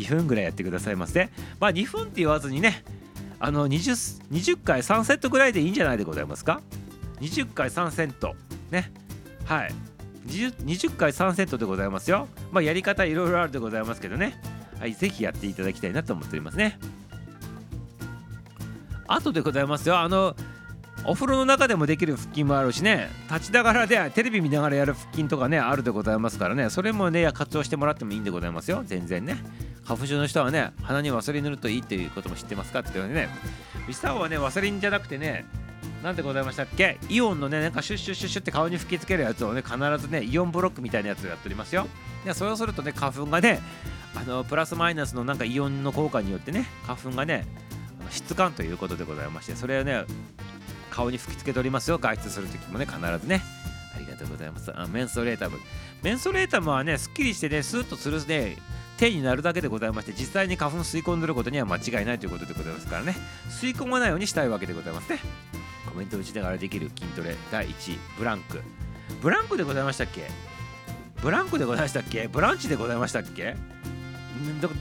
[0.00, 1.28] 2分ぐらいやってくださいませ。
[1.58, 2.84] まあ2分って言わずにね、
[3.38, 6.60] あの 20, 20回3セットぐらいでいいんじゃないでございますか
[7.20, 8.34] ?20 回3セット。
[8.70, 8.90] ね。
[9.44, 9.72] はい。
[10.26, 12.28] 20, 20回3セットでございますよ。
[12.52, 14.40] まあやり方いろいろあるでございますけどね。
[14.78, 16.78] はい、ぜひやっていただきたいなと思っておりますね。
[19.06, 19.98] あとでございますよ。
[19.98, 20.36] あの、
[21.04, 23.08] お風呂の中でもできる腹筋もあるしね。
[23.30, 26.70] 立ちながらでテレビ見ながらやる腹筋とかねあるでございますからね。
[26.70, 28.82] それもね活用してもらってもいいんでございますよ。
[28.84, 29.42] 全然ね。
[29.84, 33.28] 花粉症の人はね鼻にワセリン塗るといいっていうことも知ってますかって言ってね。
[33.88, 35.46] ミサオはねワセリンじゃなくてね
[36.02, 36.98] なんでございましたっけ？
[37.08, 41.86] イオンのねなんかシュッシュッシュッシュって顔に吹きつけるやつをね必ずねイオンブロックみたいなやつをやっておりますよ。
[42.24, 43.60] でそれをするとね花粉がね
[44.14, 47.46] あのプラスマイナスのなんかイオンの効果によってね花粉がね
[48.10, 50.04] 質感ということでございましてそれをね
[50.90, 51.98] 顔に吹きつけておりますよ。
[51.98, 53.42] 外出するときもね必ずね。
[53.94, 54.72] ありがとうございます。
[54.74, 55.58] あメンソレータム
[56.02, 58.56] メンソレータムはねすっきりしてねスーッとするね
[58.96, 63.16] 手になるだけでございまして実際に花粉吸い込んでることには間違いないということでございますからね。
[63.48, 65.20] 吸い込まないようにしたいわけでございますね。
[65.88, 67.34] コメント打ちながらできる筋トレ。
[67.50, 68.60] 第1位ブランク。
[69.22, 70.28] ブランクでございましたっけ？
[71.20, 72.28] ブランクでございましたっけ？
[72.28, 73.56] ブランチでございましたっけ？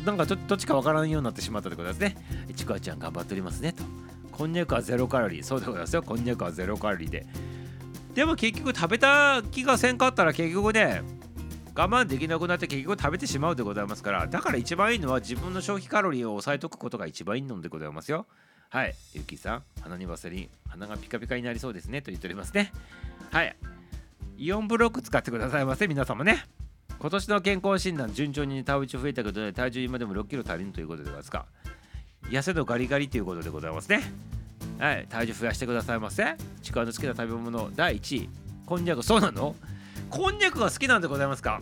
[0.05, 2.15] なんかどっちかわからんようになってしまったでございますね。
[2.55, 3.83] ちくわちゃん頑張っておりますねと。
[4.39, 5.43] こんにゃくはゼロカロリー。
[5.43, 6.01] そうでございますよ。
[6.01, 7.25] こんにゃくはゼロカロリーで。
[8.13, 11.01] でも結局食べた気がせんかったら結局ね
[11.75, 18.27] 我慢できなくなって結局食べてしまうでございますからだから一番いいのは自分の消費カロリーを抑えとくことが一番いいのでございますよ。
[18.69, 18.95] はい。
[19.13, 22.01] ゆきさん鼻にワセリン鼻がピカピカになりそうですね。
[22.01, 22.71] と言っておりますね。
[23.31, 23.53] はい。
[24.37, 26.45] イオンブロック使ってくださいませ皆様ね。
[26.97, 31.45] 今年の健康診断順調に体重増えたけど、ね、体重今でも6キロ足りんということでございますか。
[32.29, 34.01] 痩せのガリガリということでございますね。
[34.77, 35.07] はい。
[35.09, 36.35] 体重増やしてくださいませ。
[36.61, 37.69] ちくわの好きな食べ物。
[37.75, 38.29] 第1位。
[38.65, 39.03] こんにゃく。
[39.03, 39.55] そうなの？
[40.09, 41.61] こんにゃくが好きなんでございますか？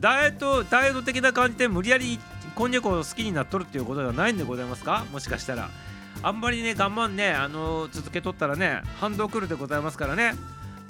[0.00, 2.18] ダイエットダイエット的な感じで無理やり
[2.54, 5.04] こんにゃくを好きになっとるっていうことではないんでございますか？
[5.12, 5.68] もしかしたら。
[6.22, 10.34] あんまりね我慢ねあの、続けとったらね反動くるでございますからね。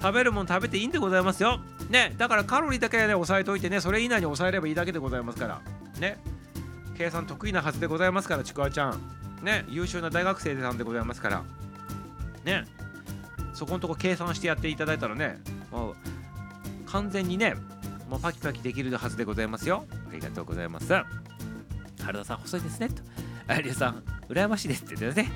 [0.01, 1.61] 食べるもん食べていいんでございますよ。
[1.91, 2.15] ね。
[2.17, 5.61] だからカロリーだけね抑えといてねそれ以内に抑えればいいだけでございますから。
[6.01, 6.19] ね。
[6.99, 9.01] 計算得意なはずでございますからちくわちゃん。
[9.43, 11.45] ね優秀な大学生さんでございますから。
[12.45, 12.65] ね。
[13.55, 15.39] そこのとこ計算してやっていただいたらね
[15.71, 15.97] もう
[16.87, 17.55] 完全にね
[18.09, 19.85] もうパキパキできるはずでございますよ。
[20.11, 20.89] ありがとうございます。
[20.89, 22.89] 原田さん細いですね。
[22.89, 23.03] と。
[23.55, 25.31] 有吉さん羨ましいですって言ってね。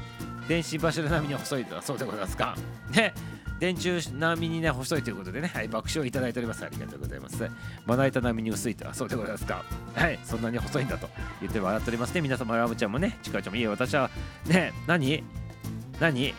[0.49, 2.57] 電信柱並みに細いとはそうでございますか。
[2.91, 3.15] ね。
[3.63, 6.65] 電柱並みにね細いということでね、はい、爆笑いただいております。
[6.65, 7.49] ありがとうございます。
[7.87, 9.63] まな板並みに薄いとはそうでございますか。
[9.95, 11.09] はいそんなに細いんだと
[11.41, 12.23] 言って笑っておりますね。
[12.23, 14.11] 皆様ラムちゃんもねちくわちゃんもいい私は
[14.47, 15.23] ね何？
[16.01, 16.35] 何？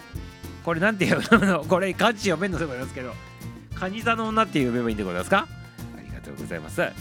[0.65, 1.63] これなんていうの？
[1.63, 3.13] これ漢字読めんのでございますけど。
[3.73, 5.47] カニ座の女っていう読めばいいんでございますか？
[5.97, 6.81] ありがとうございます。
[6.81, 6.91] は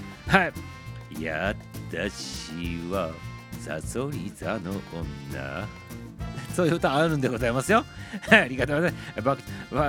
[1.18, 1.52] いや
[1.90, 3.11] 私は
[3.58, 4.70] サソリ座の
[5.32, 5.81] 女。
[6.54, 7.84] そういう歌あるんでございますよ。
[8.30, 9.22] ありがとうございます。
[9.22, 9.42] 爆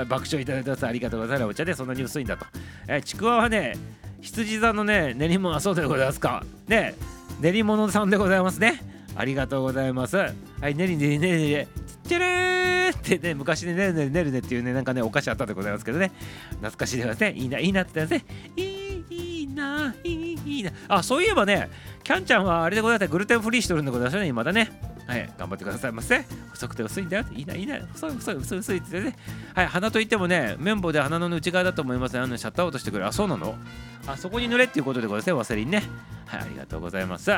[0.05, 0.85] 爆笑いただいてます。
[0.85, 1.49] ありがとうございます。
[1.49, 2.45] お茶でそんなに薄いんだと。
[2.87, 3.77] えちくわはね、
[4.21, 6.45] 羊座のね、練り物はそうでございますか。
[6.67, 6.95] ね、
[7.41, 8.81] 練り物さんでございますね。
[9.15, 10.17] ありがとうございます。
[10.17, 10.29] は
[10.69, 11.67] い、練り練り練り練り。
[12.07, 16.11] チャラーってね、昔ね、ねるねるねるねっていうね、なんかね、お菓子あったでございますけどね、
[16.51, 17.33] 懐かしいですね。
[17.33, 18.53] いいな、いいなって言ってますね。
[18.55, 20.71] いい、いいな、いい、いいな。
[20.87, 21.69] あ、そういえばね、
[22.03, 24.71] キャンちゃんはあれでございますグルテンフリーしてるんでございますね、今だね。
[25.07, 26.25] はい、頑張ってくださいませ。
[26.51, 27.25] 細くて薄いんだよ。
[27.33, 27.79] いいな、いいな。
[27.93, 29.15] 細い、細い、薄い、薄いってね。
[29.53, 32.19] はい、鼻といってもね、綿棒で鼻の内側だと思いますね。
[32.19, 33.07] あのシャッター落としてくる。
[33.07, 33.55] あ、そうなの？
[34.07, 35.83] あ、そこに塗れっていうことでございますね、ワセリンね。
[36.25, 37.31] はい、ありがとうございます。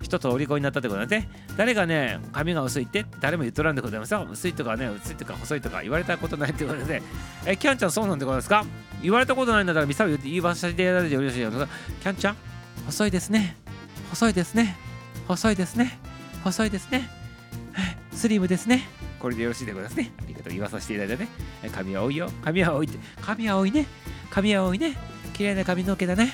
[0.00, 1.30] 一つお利口になったってことなんですね。
[1.56, 3.06] 誰がね、髪が薄いって？
[3.20, 4.26] 誰も言っとらんでございますよ。
[4.30, 7.02] 薄いとかね、薄いとか細いとか言われたことないってことで、ね
[7.46, 8.64] え、キャンちゃんそうなんでございますか？
[9.02, 11.68] 言われたことないんだったら、ミサを言わせていただいてよろしいですか？
[12.02, 12.36] キャンちゃん
[12.86, 13.56] 細いですね。
[14.14, 14.76] 細いですね。
[15.26, 15.98] 細いですね。
[16.44, 17.10] 細いですね。
[18.12, 18.86] スリムですね。
[19.18, 20.12] これでよろしいでございますね。
[20.20, 21.30] ありがとう言わさせていただいてね。
[21.72, 22.30] 髪は多いよ。
[22.44, 22.96] 髪は多いって。
[23.20, 23.86] 髪は多いね。
[24.30, 24.96] 髪は多いね。
[25.32, 26.32] 綺麗な髪の毛だね。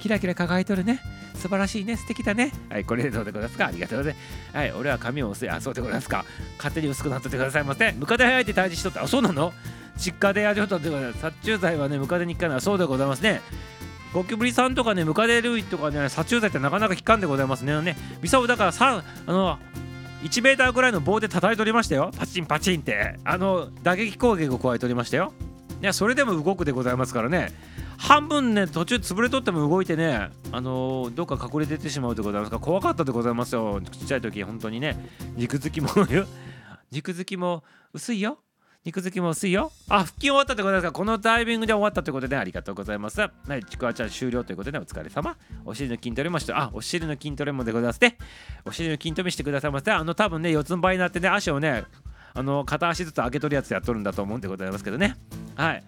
[0.00, 1.00] キラキラ輝いとるね。
[1.34, 1.96] 素晴らしいね。
[1.96, 2.52] 素敵だね。
[2.70, 3.66] はい、これでどうでございますか？
[3.66, 4.20] ありがとうございま
[4.52, 4.56] す。
[4.56, 5.50] はい、俺は髪を薄い。
[5.50, 6.24] あ、そうでございますか。
[6.58, 7.90] 勝手に薄くなっとってくださいませ。
[7.90, 9.02] ムカデ生えて退治しとった。
[9.02, 9.52] あ、そうなの？
[9.96, 12.60] 実家でやりとったってことで、殺虫剤はね、ムカデに効かない。
[12.60, 13.40] そうでございますね。
[14.16, 17.78] ゴキブリさんとかね、ムカデ類とかね、殺虫剤ってなかなか効かんでございますね。
[17.82, 19.58] ね、ミサオだからさ、あの、
[20.22, 22.10] 1メーターぐらいの棒で叩いておりましたよ。
[22.16, 23.18] パチンパチンって。
[23.24, 25.34] あの打撃攻撃を加えておりましたよ。
[25.82, 27.52] いやそれでも動くでございますからね。
[27.98, 32.56] 半分ね途中潰れとっても動いてねあのー、どっか隠れててしまうでございますか。
[32.56, 33.82] ら怖かったでございますよ。
[33.82, 34.96] ちっちゃい時本当にね。
[35.36, 35.90] 肉付きも
[36.90, 38.38] 肉付きも薄いよ。
[38.86, 39.72] 肉付きも薄いよ。
[39.88, 43.20] あ、腹筋終わったってことですかこのタイミングで終わったということでありがとうございます。
[43.20, 45.36] はい、ちくわちゃん終了ということでお疲れ様。
[45.64, 48.16] お尻の筋トレもして、あ、お尻の筋トレもでございますね。
[48.64, 49.90] お尻の筋トレしてくださいませ。
[49.90, 51.82] あの、多分ね、四つん這いになってね、足をね、
[52.32, 55.16] あの、片足ずつ上げとるやつやっとるんだと思うんでございますけどね。
[55.56, 55.82] はい。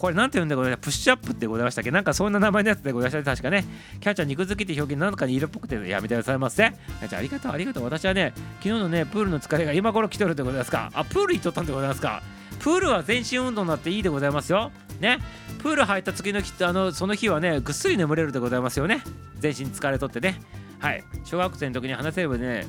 [0.00, 1.90] これなんて言うんでございますプッシュアップってございましたっけ？
[1.90, 3.66] なんかそんな名前のやつでございました確かね。
[4.00, 6.70] キャッチャー肉付きって表現なんかに色っぽくてやめてくださいませ。
[6.70, 7.84] キャッチャーありがとうありがとう。
[7.84, 10.90] 私はね、昨日のね、プールの疲れが今頃来とるでございますか？
[10.94, 12.22] あ、プール行っとったんでございますか？
[12.60, 14.72] プールは全身運動になっていいでございますよ。
[15.00, 15.18] ね。
[15.58, 19.02] プール入った次の日あのその日はね、ぐっすり眠れるでございますよね。
[19.38, 20.40] 全身疲れとってね。
[20.78, 21.04] はい。
[21.24, 22.66] 小学生の時に話せればね、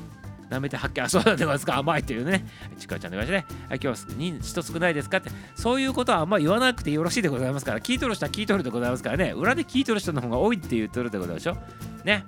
[0.52, 1.78] 舐めて発見あそうなんでますか。
[1.78, 2.44] 甘いというね。
[2.78, 3.46] ちくわちゃんの会社ね。
[3.68, 5.30] はい今日は人少ないですかって。
[5.54, 7.80] そういうことはあんま言わなくてよろしいでございますから。
[7.80, 9.32] 聞いとる人は聞いとるでございますからね。
[9.32, 11.56] 裏で聞いとる人の方が多いって言っとるでございましょ
[12.04, 12.24] ね。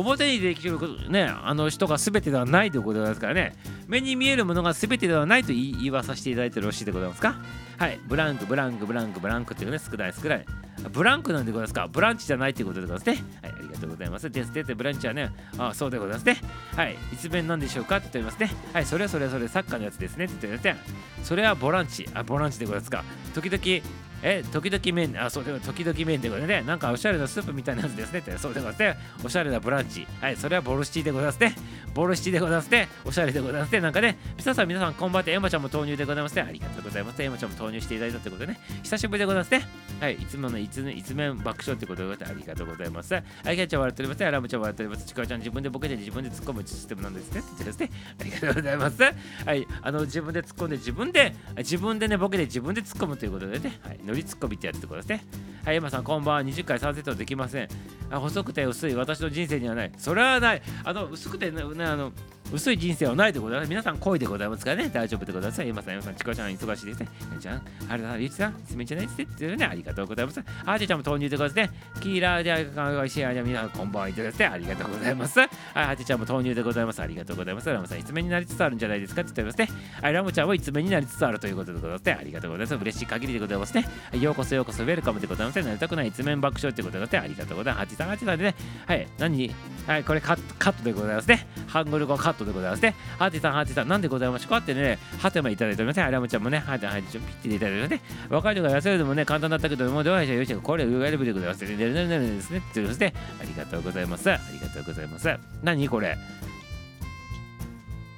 [0.00, 3.54] 表にできることねあの人が全てではないということですからね。
[3.86, 7.36] 目に見えるものが全てではないと言いわさせていただいてよろしいでございますか？
[7.78, 8.00] はい。
[8.06, 10.46] ブランクブランクブランクブランクっていうね少ない少ない。
[10.92, 11.88] ブランクなんでございますか？
[11.88, 13.24] ブランチじゃないということでございますね。
[13.42, 13.52] はい。
[13.52, 14.30] ありがとうございます。
[14.30, 16.36] ですってブランチはねああそうでございますね。
[16.76, 16.96] はい。
[17.12, 18.50] 一面なんでしょうかって言っておりますね。
[18.72, 18.86] はい。
[18.86, 20.74] それはそれはそれサッカーのやつですねって言って
[21.22, 22.08] それはボランチ。
[22.14, 23.04] あボランチでございますか。
[23.34, 23.84] 時々
[24.22, 26.62] え、時々麺、あ、そうで時々麺でございますね。
[26.62, 28.96] なんかおしゃれなスープみたいなやつですねって、そうでございますね。
[29.24, 30.06] おしゃれなブランチ。
[30.20, 31.54] はい、それはボルシチでございますね。
[31.94, 32.88] ボルシチでございますね。
[33.04, 33.80] おしゃれでございますね。
[33.80, 35.30] なんかね、皆さん、皆さん、こんばんは。
[35.30, 36.42] エマちゃんも投入でございますね。
[36.42, 37.22] ありがとうございます。
[37.22, 38.60] エマちゃんも投入していただいたということでね。
[38.82, 39.66] 久しぶりでございますね。
[40.00, 43.14] はい、いつものいついつ面爆笑ということでありがとうございます。
[43.14, 44.26] はい、キャッチャー笑っておりますね。
[44.26, 45.06] アラムちゃん笑っております。
[45.06, 47.40] ちくわちゃん自分でボケて自分で突っ込むシステムなんですね。
[47.40, 47.90] ってですね。
[48.20, 49.02] ありがとうございます。
[49.02, 53.78] はい、あの自分で突っ込んで自分で自分でねボケて自分で突っ込むということでね。
[53.82, 55.24] はい、ノリ突っ込みってやつことですね。
[55.64, 56.42] はい、山さん、こんばんは。
[56.42, 57.68] 20回3セットできません。
[58.10, 59.92] あ細くて薄い、私の人生にはない。
[59.98, 60.62] それはない。
[60.82, 62.12] あの、薄くてね、あの、
[62.52, 63.68] 薄い人生はないでございます。
[63.68, 65.62] 皆さん恋でございますからね、大丈夫でございます。
[65.62, 67.08] 今さん、今さん、ちこちゃん、忙しいですね。
[67.38, 70.40] ちゃん、あれだ、ゆうちさん、すめちゃないですってね、ありがとうございます。
[70.64, 71.80] あーちゃちゃんも投入でございますね。
[72.00, 74.46] キーラーであしあじゃ皆さん、こんばんはいたですね。
[74.46, 75.40] ありがとうございます。
[75.40, 77.00] あーちちゃんも投入でございます。
[77.00, 77.70] ありがとうございます。
[77.70, 79.80] ラムさん、いつ目になりつつあるんじゃないですかって言ってますね。
[80.02, 82.16] はい、ラムちゃんはいつ目になりつつあるということでございますね。
[82.18, 82.82] ありがとうございます。
[82.82, 83.86] 嬉しい限りでございますね。
[84.18, 85.62] ようこそようこそ、ウェルカムでございます。
[85.62, 87.30] なりたくない一面爆笑ってことでございます。
[87.30, 87.94] ありがとうございます。
[87.94, 88.54] 8 3 8 3でね。
[88.86, 89.54] はい、何
[89.86, 91.46] はい、これカットカットでございますね。
[91.66, 92.94] ハングル語カットでございますね。
[93.18, 96.02] ハーティさん、ハーティさん、なんでございましょうかってね、ハテマいただいておりますね。
[96.02, 98.00] アラムちゃんもね、ハーティ、ハーティ、ピッていただいてね。
[98.28, 101.76] 若い人が痩せるのもね、簡単だったけど、もうどうしよう、これ、上レベルでございますね。
[101.76, 102.58] ねるねるねるですね。
[102.58, 103.14] ってですね。
[103.40, 104.30] ありがとうございます。
[104.30, 105.28] ありがとうございます。
[105.62, 106.16] 何これ？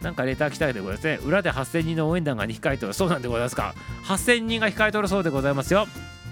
[0.02, 1.20] なんかレター来たいでございますね。
[1.24, 2.92] 裏で8000人の応援団が控えてる。
[2.92, 3.72] そうなんでございますか。
[4.04, 5.86] 8000人が控えとるそうでございますよ。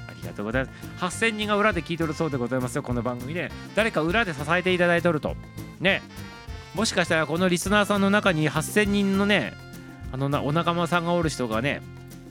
[0.08, 0.70] ありがとうございま
[1.10, 1.16] す。
[1.24, 2.82] 8000人が裏で聞いとるそうでございますよ。
[2.82, 3.52] この番組で。
[3.76, 5.36] 誰か裏で支えていただいとると。
[5.78, 6.02] ね。
[6.74, 9.52] もしかしたらこのリスナーさんの中に8000人のね
[10.12, 11.82] あのなお仲間さんがおる人がね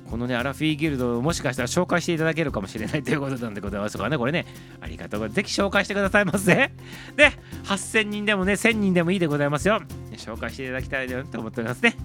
[0.10, 4.46] このねアラフィーギルドをもしかしたら紹介していただけるかもしれないということなんでございますからねこれね
[4.82, 5.36] ありがとうございます。
[5.36, 6.72] ぜひ紹介してくださいませ。
[7.16, 7.32] で
[7.66, 9.82] 8000人でもね1000人でもいいでございますよ。
[10.14, 11.96] 紹介していただきたいなと思っておりますね。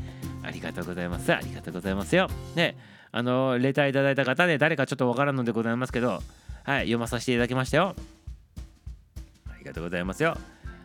[0.43, 1.33] ありがとうございます。
[1.33, 2.29] ありがとうございますよ。
[2.55, 2.77] ね
[3.11, 6.21] あのレターいただいた方ね誰かちょっとわからんのでございますけど
[6.65, 7.95] はい読まさせていただきましたよ。
[9.51, 10.37] ありがとうございますよ。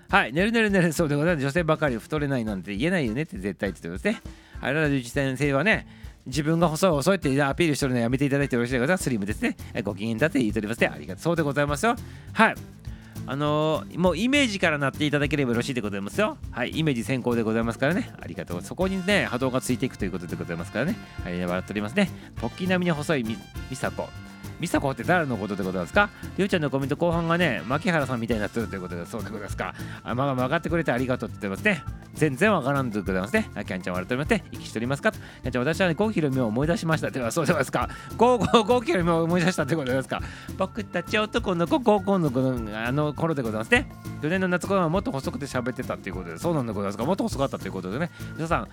[0.09, 1.43] はい、ねるねるねる、そうでございます。
[1.43, 4.21] 女性ばかり太れないなんて言えないよねって絶対って言ってますね。
[4.59, 5.87] あらら実先生はね、
[6.25, 9.03] 自分が細い遅いってアピールしてるのやめていただいてよろしいでございます。
[9.03, 9.55] スリムですね。
[9.83, 10.87] ご機嫌だって言っておりますね。
[10.87, 11.21] ありがとう。
[11.21, 11.95] そうでございますよ。
[12.33, 12.55] はい。
[13.27, 16.37] あのー、もうイメージからなっていただければよろしいでございますよ。
[16.49, 18.11] はい、イメージ先行でございますからね。
[18.19, 18.61] ありがとう。
[18.63, 20.95] そこにね、波動がついていくということでございますからね。
[21.23, 22.09] はい、笑っておりますね。
[22.37, 23.37] ポッキー並みに細いみ、
[23.69, 24.09] みさこ。
[24.59, 26.09] 美佐子って誰のことでございますか？
[26.37, 29.73] りゅうちゃんのコメント後半がね、牧原さんみたいになってるということで、そうでございますか？
[30.03, 31.83] あまあ、分かってくれてありがとうって言ってますね。
[32.13, 33.49] 全然わからんでございますね。
[33.55, 34.43] あキャンちゃん笑っておりますね。
[34.51, 35.11] 息しておりますか？
[35.11, 35.19] と。
[35.19, 37.09] キャンちゃん、私はね、郷ひろみを思い出しました。
[37.11, 37.89] では、そうでございますか。
[38.17, 40.55] 郷ひろみを思い出したってことでございますか？
[40.57, 43.89] 僕たち男の子、高校の子のあの頃でございますね。
[44.21, 47.05] 去年の夏頃はもっと細くて喋ってたっていうことで、そうなんでございますか？
[47.05, 48.11] もっと細かったということでね。
[48.35, 48.67] 皆さん、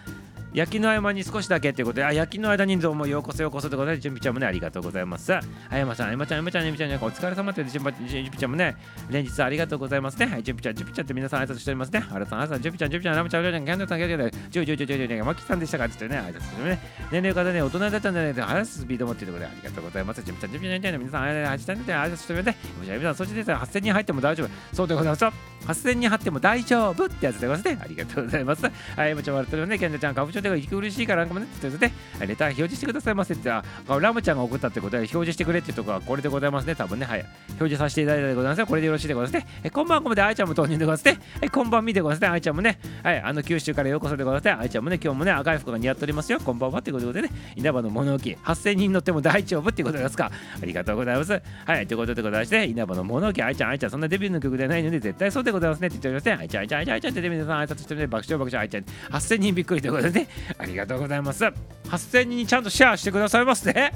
[0.56, 5.34] 焼きの合間に少しだけということで、あ、焼きの間にどうもようこそようこそということで、準備ちゃんもね、ありがとうございます。
[5.34, 7.92] あやまさん、あやまちゃん、あやまちゃん、あやまちゃん、お疲れ様って準備
[8.30, 8.74] ちゃんもね、
[9.10, 10.24] 連日ありがとうございますね。
[10.24, 12.02] はい、準備ちゃん、準備ちゃんって皆さん挨拶しておりますね。
[12.10, 16.78] あらさん、あらさん、準備ちゃん、準備ちゃん、あやまちゃん、あやまちゃん、キャンドルさん、キャンドルさん、ジョジョジョジョイジョイ、マキさんでしたかって言ってね、挨拶してね。
[17.12, 20.22] 年齢方ね、大人だったんじゃないで、話すスピードもっていうことで、ありがとうございます。
[20.22, 22.56] 準備ちゃん、準備ちゃん、皆さん、挨拶してね、挨拶してね。
[22.80, 24.48] 皆さん、そしてですね、8000人入っても大丈夫。
[24.72, 25.32] そうでございますよ。
[25.66, 27.78] 8000人入っても大丈夫ってやつでございますね。
[27.82, 28.62] ありがとうございます。
[28.64, 31.90] はい、もちろん笑ってるね、ケンジちゃん、カブチョでが嬉しいから、なんかもね、って言って、
[32.26, 33.62] レター表示してくださいませって、あ
[34.00, 37.06] ラムちゃんが送ったってことで、表示してくれってところはこれでございますね、多分ね。
[37.06, 37.20] はい。
[37.48, 38.66] 表示させていただいたでございますね。
[38.66, 39.60] これでよろしいでございますね。
[39.64, 41.26] えこんばんはこまであいちゃんも投入でございますね。
[41.42, 42.28] えこんばんみでございますね。
[42.28, 44.50] あいちゃんもね、はい、あの九州からようこそでございますね。
[44.60, 46.40] あいちゃんもね、今日もね、赤い服が似合っておりますよ。
[46.40, 50.30] こんばんはってことでね、稲葉の物置、8000人乗っても大丈夫ってことですか。
[50.60, 51.42] ありがとうございます。
[51.64, 56.36] はい、ということでございまして、稲葉の物置、あいちゃん、あいちゃん、そんなデビューの曲ではないので、絶対そうでございますねって言っておりますね。
[56.40, 58.84] あいちゃん、あいちゃん、あいちゃん、あいちゃんって皆さん挨拶してね、爆笑爆笑、あいちゃん、
[59.14, 60.25] 8000人びっくりということでね、
[60.58, 61.44] ありがとうございます。
[61.44, 63.92] 8000人にちゃんとシェアしてくださいますね。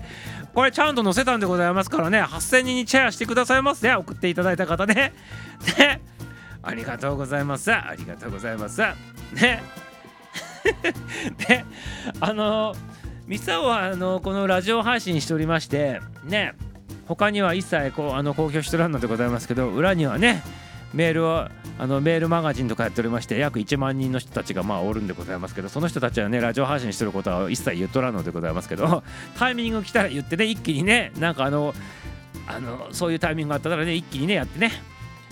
[0.54, 3.94] これちゃんと載せたんでございますからね、8000人にシェアしてくださいますね。
[3.94, 5.12] 送っていただいた方ね。
[5.78, 6.00] ね。
[6.62, 7.72] ありがとうございます。
[7.72, 8.80] ありがとうございます。
[9.32, 9.62] ね。
[11.48, 11.64] で、
[12.20, 12.74] あの、
[13.26, 16.54] ミサオはあのこのラジオ配信しておりまして、ね。
[17.14, 20.44] 他には一切こうあの公表しとらんのでございますけど裏にはね
[20.92, 21.46] メールを
[21.78, 29.02] あのメールマガジンとかやっておりまして約1万人の人たちがまあおるんでございますけどその人たちはねラジオ配信してることは一切言っとらんのでございますけど
[29.38, 31.74] タイミング来たら言ってね一気にねなんかあの
[32.46, 34.72] あのそういうタイミングがあったらね一気にねやってね。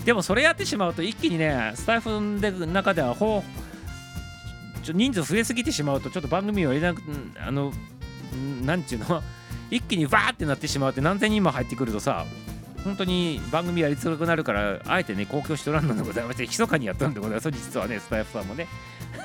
[0.05, 7.01] でもそれやってしまうと一気にねスタイフの中ではほうちょ人数増えすぎてしまうとちょっと番組を入れなく
[7.45, 7.73] あの
[8.63, 9.21] なんていうの？
[9.69, 12.25] 一気にバーってなってしまうって何千人も入ってくるとさ
[12.83, 17.51] 本当に番組やりづらくなるからあえてね公共しとらんのでございまして密かにやったんでございます。
[17.51, 18.67] 実はねスタイフさんもね。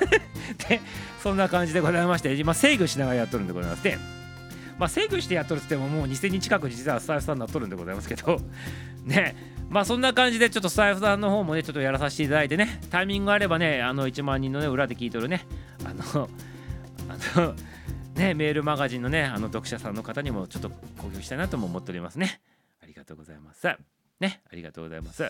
[0.68, 0.80] で
[1.22, 3.98] そんな感じでございまして今制御しながらやっとるんでございまして
[4.78, 8.40] まあ制御してやっとるっつってももう2000人近く実はスタイフさんになっとるんでございますけど
[9.04, 9.54] ね。
[9.70, 12.80] まあそんな感じでちょっとスタイフさんの方もねちょっとやらさせていただいてね。
[12.90, 15.46] タイミングがあればねあの1万人のね裏で聞いとるね。
[15.84, 16.28] あの
[17.08, 17.54] あの
[18.14, 22.40] ねメールマガジンのねあの読者さんの方にもちょっと公表したいなとも思っておりますね。
[22.94, 23.66] ありがとうございます。
[24.20, 25.28] ね、ありがとうございます。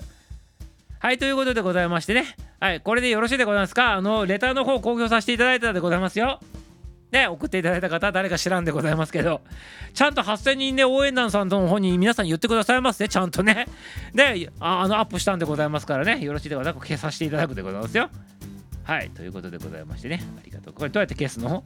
[0.98, 3.94] はい、ということでございましてね、はい、これでよろしいでございますか？
[3.94, 6.40] あの、レターの方公表させていただいたでございますよ。
[7.10, 9.40] ね、送っていただいた方、誰か知らんでございますけど、
[9.94, 13.66] ちゃんと8000人で応援団さんの方に皆さん言ってくださいますね、ちゃんとね。
[14.14, 18.10] で、ああの、アップしたんでございますからね、よろしいでございます消させていただくでございますよ。
[18.82, 20.74] はい、ということでございましてね、ありがとう。
[20.74, 21.64] これどうやって消すの？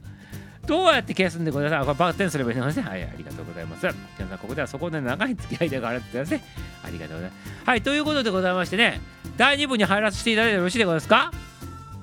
[0.69, 1.85] どうやって消すんでございます？
[1.87, 2.83] かバッテンすればいいのですね。
[2.83, 3.87] はい、ありがとうございます。
[4.19, 6.43] 皆さん、ここではそこで長い付き合いでがあるってですね。
[6.83, 7.67] ありがとうございます。
[7.67, 9.01] はい、ということでございましてね、
[9.35, 11.31] 第2部に入らせていただいてよろしいでございますか？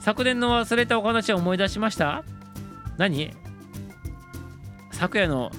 [0.01, 2.25] 昨年の忘れたお話を思い出しました？
[2.99, 3.33] 何？
[4.91, 5.53] 昨夜の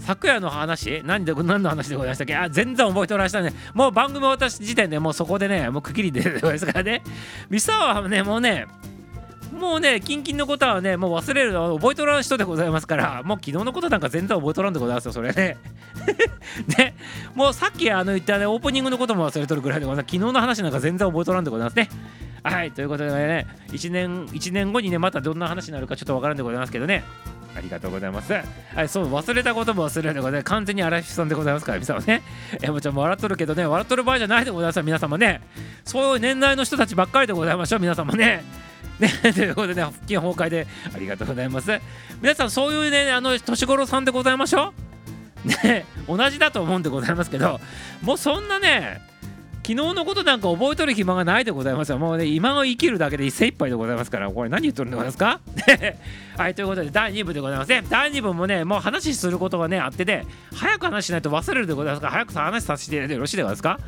[0.00, 1.02] 昨夜の話？
[1.02, 2.36] 何で何の話でございましたっけ？
[2.36, 7.02] あ全然覚えておらしたねもう番組渡し時点でもうそこでねもう区切りでございますからね
[7.48, 8.66] ミサはねもうね
[9.58, 15.56] もうね、近々のことはね、もう忘れるの覚えとらん人でございますから、もう昨日のことなんか全然覚えとらんでございますよ、それね。
[16.78, 16.94] ね、
[17.34, 20.12] もうさっきあの言ったね、オープニングのことも忘れとるぐらいでございます。
[20.12, 21.88] 昨日の話なんか全然覚えとらんでございますね。
[22.42, 27.04] はい、ということでね、1年、1年後にね、またどんな話になるかちょっとわからんでございますけどね。
[27.56, 28.32] ありがとうございます。
[28.32, 30.44] はい、そう、忘れたことも忘れるでございます。
[30.44, 32.22] 完全に荒木さんでございますから、皆様ね。
[32.62, 35.40] え、もちろん笑っとるけどね、笑っとる場合じゃないでございます皆様ね。
[35.84, 38.44] そういう年代の人たちばっかりでございましょう、皆様ね。
[38.98, 41.80] ね、ということでね、腹筋崩壊でありがとうございます。
[42.20, 44.72] 皆さん、そういうね、あの、年頃さんでございましょ
[45.44, 45.48] う？
[45.48, 47.60] ね、同じだと思うんでございますけど、
[48.02, 49.00] もうそんなね、
[49.62, 51.98] 昨日のことなんか覚えとる暇がないでございますよ。
[51.98, 55.40] もうね、今を生きるだけで精一杯でございますから、これ何言っとるんでございますか？
[56.36, 57.84] はい、ということで、第2部でございますね。
[57.88, 60.24] 第2部もね、もう話することがね、あってね、
[60.54, 63.78] 早く話しないと忘れるでございますから、早く話させていただいてよろしいでございますか？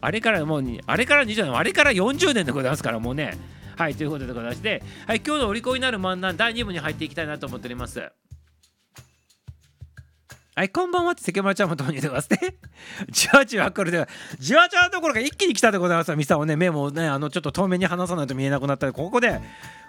[0.00, 3.36] あれからもう、あれから20年、あれから40年でございますから、もうね、
[3.76, 8.10] はい、ということでございまして、はい、今日のお利口になる漫談第2部に入っていきたいなと思っております。
[10.54, 12.56] はい、こんばんはって関丸ちゃんも投入でございますね。
[13.12, 14.08] じわじわ来るで、
[14.38, 16.16] じわじわのところが一気に来たでございます。
[16.16, 19.38] ミサをね、目もね、あの、ちょっと透明に離さないと見えなくなった、ここで、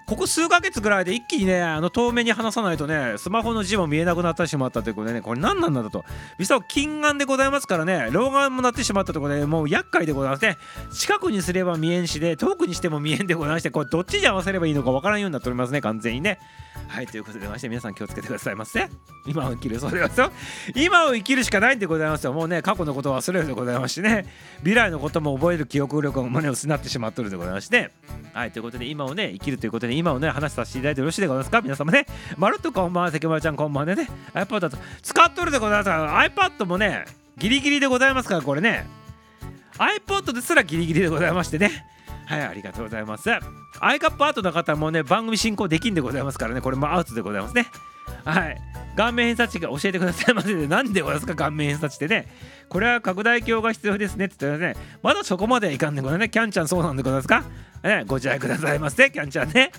[0.08, 6.06] ここ数ヶ月ぐらいで一気にね、あの遠目に離さないとね、スマホの字も見えなくなってしまったということでね、これ何なんだと。
[6.40, 10.58] 実は近眼でございますからね、老眼もなってしまったとことで、もう厄介でございますね。
[10.94, 16.40] 近くにすれば見えんしで、遠くにしても見えんでございまして、これどっちに合わせればいいのかわからんようになっておりますね、完全にね。
[16.88, 18.88] はい、ということでまして皆さん気をつけてくださいませ。
[19.26, 20.32] 今を生きるそうでございますよ。
[20.76, 22.32] 今を生きるしかないんでございますよ。
[22.32, 24.26] もうね、過去のことを忘れるでございましてね、
[24.60, 27.92] 未来のことも覚える記憶力を胸を失ってしまっとるでございまして、
[28.34, 31.62] はい、ということで今をね、生きるということで今をね、話させていただいてよろしいでございますか？
[31.62, 32.06] 皆様ね。
[32.38, 34.08] まるっとこんばんは、関村ちゃんこんばんはね。
[34.34, 35.90] iPad だと使っとるでございます。
[35.90, 37.06] iPad もね、
[37.38, 38.88] ギリギリでございますから、これね。
[39.78, 41.86] iPod ですらギリギリでございましてね。
[42.26, 43.30] はいありがとうございます
[43.80, 47.68] アイカップアートの方もね番組進行できんでございますからねこれもアウトでございますね
[48.26, 48.58] はい
[48.98, 51.36] 顔面偏差値が教えてくださいませで何でございますか？
[51.36, 52.28] 顔面偏差値ってね
[52.70, 57.44] これは拡大鏡が必要ですねって言ったらねまだそこまではいかんでございねキャンちゃんそうなんでございますか？
[57.84, 59.72] ね、ご自愛くださいませ、キャンちゃんね。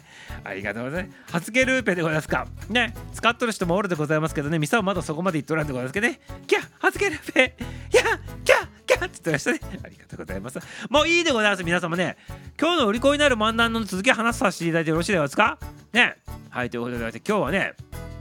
[0.45, 1.32] ありがとうございます。
[1.32, 2.47] 発言ルーペでございますか？
[2.70, 6.20] ね、使っとる人もおるでございますけどね、ミサはまだそこまで言っとらんでございますけどね。
[6.47, 7.57] キャ発言ルーペ
[7.91, 8.03] キャ
[8.45, 9.61] キャキャって言ってましたね。
[9.84, 10.59] ありがとうございます。
[10.89, 12.16] もういいでございます、皆様ね。
[12.59, 15.59] 今日の売り子になる漫談の続き話させていただいてよろしいでございますか？
[15.93, 16.16] ね。
[16.51, 17.74] はい、ということで今日はね、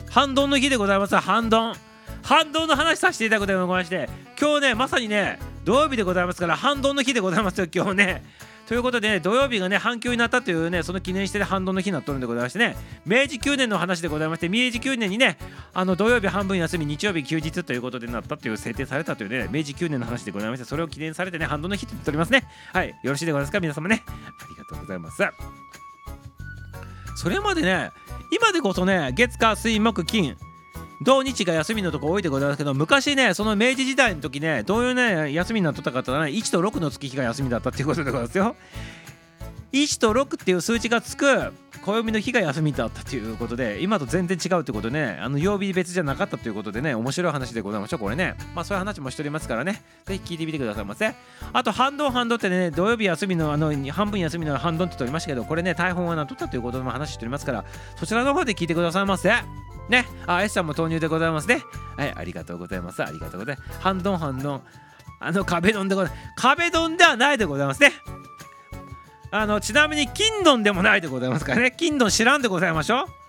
[0.09, 1.15] 半ドンの日でございます。
[1.17, 1.86] 半ドン。
[2.27, 8.23] 半ドンの話させていただくでございまして、今日ね、まさにね、土曜日でございますから、半ドンの日でございますよ、今日ね。
[8.67, 12.75] ということで、ね、土曜日がね、反響になったというね、その記念して反動の日になっとるんでございましてね、
[13.05, 15.37] 明治9年の話でございまして、明治9年にね、
[15.73, 22.43] あの土曜日半分休み、日曜日休日ということでなったという制定されたというね、明治9年の話でございまして、それを記念されてね、反動の日と言っておりますね。
[22.73, 24.03] はい、よろしいでございますか、皆様ね。
[24.05, 24.11] あ
[24.49, 25.23] りがとうございます。
[27.15, 27.91] それまでね、
[28.33, 30.35] 今でこそね、月火水木金、
[31.01, 38.55] 土日が休みのとこ多いでございますけど昔ねその明治時代の時ねどういうね休みになっとったかってね1と6の月日が休みだったっていうことでございますよ。
[39.73, 41.53] 1と6っていう数字がつく。
[41.87, 45.17] 暦の日が休みだったということで今と全然違うってことね。
[45.21, 48.35] あの曜日別じゃなかったということでね面白い話でございましょうこれね。
[48.53, 49.81] まあそういう話もしておりますからね。
[50.05, 51.13] ぜひ聞いてみてくださいませ。
[51.53, 57.65] あと半ドン半ドってね土曜日休みのあの半分休みの半ドンって言っておりましたけどこれね台本はなとったということも話しておりますから
[57.97, 59.31] そちらの方で聞いてくださいませ。
[59.89, 60.05] ね。
[60.25, 61.61] あ S さんも投入でございますね。
[61.95, 63.01] はいありがとうございます。
[63.01, 63.79] ありがとうございます。
[63.79, 64.61] 半ドン半ドン。
[65.19, 66.23] あの壁ドンでございます。
[66.35, 67.91] 壁ドンではないでございますね。
[69.31, 71.71] あのちなみに金ドンでもないでございますからね。
[71.71, 73.26] 金ドン知らんでございましょう。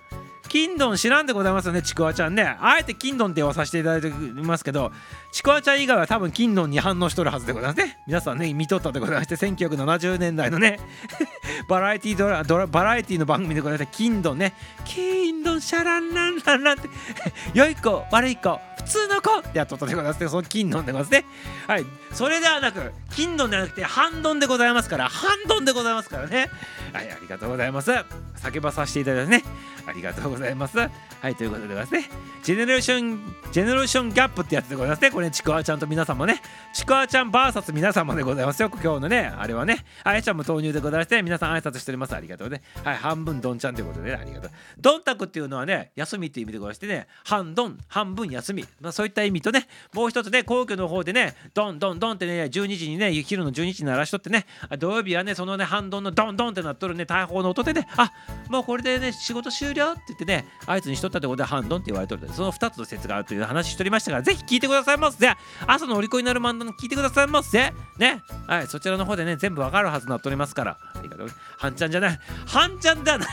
[0.49, 2.57] 金ドン知らんでございますよねちくわちゃんね。
[2.61, 4.93] あえて金ドンって言わさせていただいてますけど
[5.33, 7.99] ちくわちゃん以外は多分金ドンに反応しとるはずでございますね。
[8.07, 10.81] 皆さんね見とったでございまして1970年代のね
[11.69, 14.55] バラエティドラドラバラエティの番組でございまして金ドンね。
[14.85, 16.89] 金ドンシャランランランランって
[17.53, 20.29] 良い子悪い子普通の子ってやっとったでございますね。
[20.29, 21.25] その金ドンでございますね。
[21.67, 21.87] はい。
[22.13, 26.49] それではなく金ドンではなくて半ドンでございますから半ドンでございますからね。
[26.93, 27.91] はいありがとうございます。
[27.91, 29.45] 叫ばさせていただいてね。
[29.87, 30.38] ありがとうございます。
[30.39, 31.08] ございます。
[31.21, 32.09] はいということでございますね。
[32.45, 35.11] ジェネレーションジェネレーションギャップってやつでございますね。
[35.11, 36.41] これちくわちゃんと皆さんもね。
[36.73, 38.71] ちくわちゃん VS 皆様でございますよ。
[38.73, 39.85] 今日のねあれはね。
[40.05, 42.15] あやちゃんも投入でございまして皆さん挨拶しております。
[42.15, 42.63] ありがとうね。
[42.85, 44.51] はい半分どんちゃんということで、ね、ありがとう。
[44.79, 47.09] どんたくっていうのはね休みっていう意味でございましてね。
[47.25, 54.47] 半どん半分休み、まあ、そういった意味とねもう一つね皇居の方でねどんどんどんってね12時にね昼の12時に鳴らしとってね
[54.79, 58.13] 土曜日はねそのね半どんのどんどんってなっとるね大砲の音でねあ
[58.49, 65.29] もうこれでね仕事終了って言ってねあいつにしとったてことで半ドンって言われとるその2つの説があるという話しておりましたからぜひ聞いてくださいませ
[65.67, 73.29] 朝のお利口になる漫談聞いてくださいませねはいそちらの方でね全部わかるはずになっておりますからありがとう半ちゃんじゃない半ちゃんではない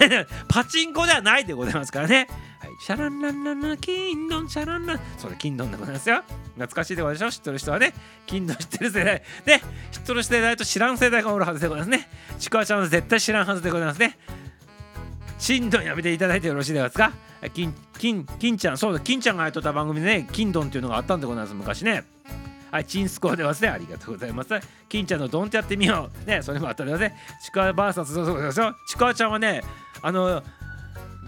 [0.48, 2.28] パチンコではないでございますからね
[2.66, 5.00] はい、シャランランランラン、金ドン、シャランラン。
[5.20, 6.24] それ、金ドンでございますよ。
[6.56, 7.32] 懐かしいでございましょう。
[7.32, 7.94] 知ってる人はね、
[8.26, 9.24] 金ドン知ってる世代。
[9.46, 9.62] ね、
[9.92, 12.10] 知ってる世代と知らん世代がおるはずでございますね。
[12.40, 14.18] ちくわちゃんは絶対知らんはずでございますね。
[15.38, 17.12] 金ドンやめていただいてよろしいですか？
[17.54, 22.04] 金、金、金ちゃん、そうだ、金ちゃんがやっとった番組でね、金ドンっていうのがあったんでございます、昔ね。
[22.72, 23.70] はい、チンスコーでますね。
[23.70, 24.50] ありがとうございます。
[24.90, 26.30] 金ちゃんのドンってやってみよう。
[26.30, 27.16] ね、それもあったんですね。
[27.46, 28.76] ちくわ VS そうそうですよ。
[28.88, 29.62] ちくわちゃんはね、
[30.02, 30.44] あの、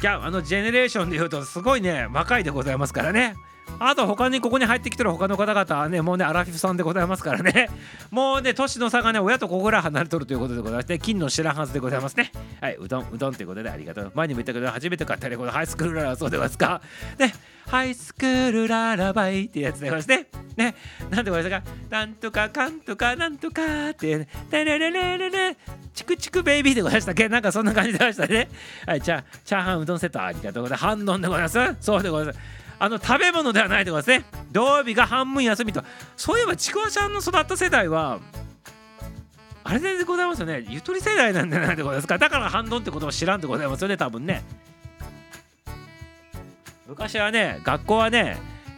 [0.01, 3.34] ギャあのジェネレーションで言うとすごいね若いでございますからね
[3.80, 7.70] あと他にここに入ってきてる他の方々はねもうねアラフィフさんでございますからね。
[8.09, 12.32] もうね年の差がね親とここぐらい離れとるということでございまして金の知らんはずでございますね。
[12.61, 14.11] はいうどんうどんということでありがとう。
[14.15, 16.82] 前にも言ったけど初めて買ったレコードハイスクールララそうでございますか。
[17.20, 17.34] ね
[17.68, 20.28] ハイスクールララバイっていうやつでございますね。
[20.55, 20.76] ね
[21.09, 21.72] なんでございますか。
[21.89, 25.57] なんとかかんとかなんとかってテレレレレレ
[25.93, 28.49] チクチクベイビーでございましたっけなんかそんな感じでございましたね
[28.86, 32.39] はいじゃあチャーハンうどんセットありがとうございます半丼でございますそうでございます
[32.80, 34.26] あの食べ物ではないとかですね。
[34.52, 35.84] 土曜日が半分休みと。
[36.16, 38.20] そういえばちくわちゃんの育った世代は
[39.64, 40.66] あれでございますよね。
[40.70, 42.18] ゆとり世代なんじゃないでございますか。
[42.18, 44.44] だから反論ってことも知らんでございますよね多分ね。
[46.88, 48.38] 昔はね学校はね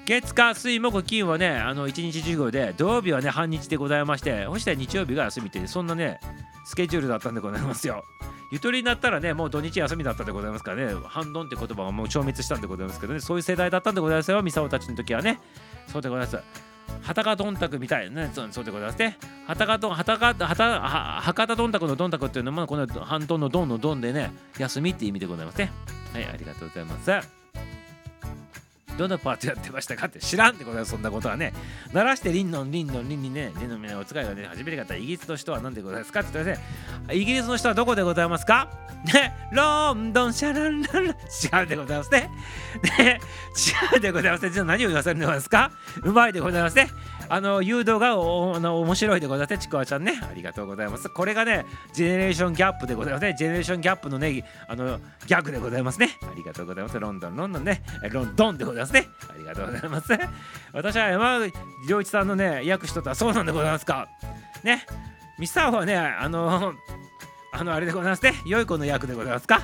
[0.10, 6.20] 月火水木金はねあの1日授業で土曜日はね半日でございましてそして日曜日が休みってそんなね
[6.66, 8.04] スケジュールだったんでございますよ。
[8.52, 15.40] ゆとりになったらねもう土日休みだったでございますからね半ドンって言葉がもう消滅したんでございますけどねそういう世代だったんでございますよミサオたちの時はね。
[15.86, 16.38] そうでございます。
[17.04, 19.20] はたかどんたくみたいなねそうでございますね。
[19.46, 25.72] はたかどんはたかはたは博多どんたくのどんたくっていうのもこの半ドンのどんのどんでね休みって意味でございますね。
[26.14, 27.39] はいありがとうございます。
[29.00, 31.54] どんなパートやってましたかって知らんってことはそんなことはね。
[31.94, 36.64] 鳴らしてリンのンリンのンリンにねリンの皆お使いがね初めて方イギリスの人は何でございますかって言ったらね
[37.14, 38.70] イギリスの人はどこでございますか？
[39.14, 42.30] ねロンドンシャランラン違うでございますね。
[42.98, 43.20] ね
[43.94, 44.52] 違うでございますね。
[44.52, 45.72] じゃあ何を言わせるんですか？
[46.04, 46.90] うまいでございますね。
[47.30, 50.20] あの誘導がおあの面白いでございますちくわちゃんね。
[50.22, 51.10] ありがとうございます。
[51.10, 53.36] これがねジェネレーションギャップでございますね。
[53.38, 56.18] ジェネレーションギャップのねあのギャグでございますね。
[56.24, 57.00] ありがとうございます。
[57.00, 57.84] ロンドンロンドンね。
[58.12, 59.08] ロンドンでございますね。
[59.30, 60.18] ありがとうございます。
[60.74, 61.40] 私は山
[61.88, 64.08] 良一さんのね訳しとったそうなんでございますか。
[64.64, 64.86] ね。
[65.38, 66.74] ミサオはねあの
[67.54, 68.34] あのあれでございますね。
[68.46, 69.62] 良い子の役でございますか。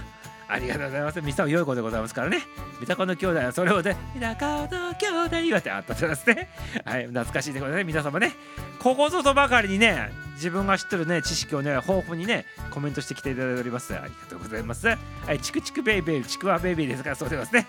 [0.47, 1.21] ありがとうございます。
[1.21, 2.39] ミサオ良い子でございますからね。
[2.79, 6.49] 三鷹の兄弟はそれをね、三鷹の兄弟はってあったそうですね。
[6.83, 7.83] はい、懐かしいでございますね。
[7.85, 8.33] 皆様ね、
[8.79, 13.93] ここぞとばかりにね、自分が知ってるね、知識をね、豊富にね、コメントしてきていただいております。
[13.93, 14.87] ありがとうございます。
[14.87, 14.95] は
[15.33, 17.67] い、チクチクベイベー、チクワベイベーですから、そうでございま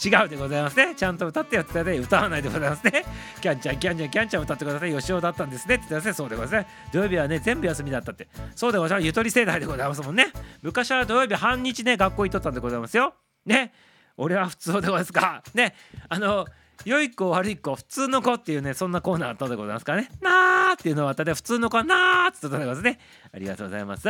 [0.00, 0.16] すね。
[0.18, 0.94] 違うでございますね。
[0.94, 3.04] ちゃんと歌ってやってたね、歌わないでございますね。
[3.40, 4.92] キャンちゃん、キャンちゃん、キャンちゃん歌ってください。
[4.92, 5.74] よしおだったんですね。
[5.74, 6.12] って言ってますね。
[6.12, 6.90] そうでございますね。
[6.92, 8.28] 土曜日はね、全部休みだったって。
[8.54, 9.06] そうでございます。
[9.06, 10.28] ゆとり世代でございますもんね。
[10.62, 13.14] 昔は土曜日半日ね、学校行っとったんでございますよ。
[13.46, 13.72] ね。
[14.16, 15.74] 俺は普通でございますかね
[16.08, 16.46] あの
[16.84, 20.10] 良い子悪い子普通の子っていうねそんなコーナーあったでございますからね。
[20.20, 22.98] なーっていうのはあったで普通の子はなーって言ったでございますね。
[23.32, 24.08] ありがとうございます。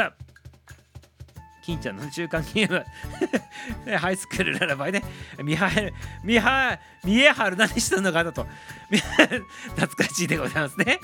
[1.64, 2.84] 金ちゃんの中間ゲーム
[3.86, 5.02] ねハイスクールララバイね
[5.42, 8.46] ミハエルミハミエハル何してんのかなと。
[8.90, 11.00] 懐かしいでございますね。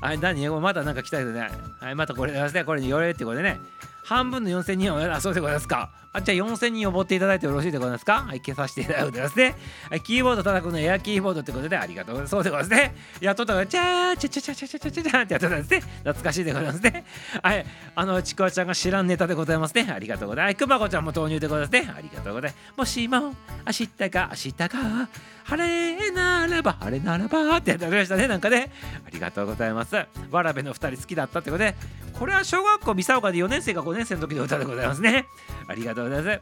[0.00, 0.48] はい何？
[0.60, 1.48] まだなんか来たけどね。
[1.80, 2.64] はいまたこれですね。
[2.64, 3.58] これによれってことでね。
[4.02, 5.90] 半分の4000人をあそうでございますか。
[6.12, 8.22] あじゃあ4000人登っていただいてよろしいでございますか。
[8.22, 9.56] はい消させていただくですね。
[9.88, 12.30] はいキーボード叩くのエアキーボードってことでありがとうございます。
[12.30, 12.96] そうでございますね。
[13.20, 17.04] やっとったからチャーチャチャチャチャチャチャチャチャってやってたんですね懐かしいでございますね
[17.42, 23.34] はいあのちくわちゃんが知らんネタでございますねありがとうございますくまこちゃんも投入でございますねありがとうございますもしも明
[23.72, 25.08] 日が明日が
[25.44, 28.70] 晴れならば晴れならばってやってましたねなんかね
[29.06, 29.96] ありがとうございます
[30.30, 31.74] わらべの2人好きだったってことで
[32.18, 35.26] これは小学校三沢岡で4年生か5年生の時の歌でございますね。
[35.66, 36.40] ありがとうございます。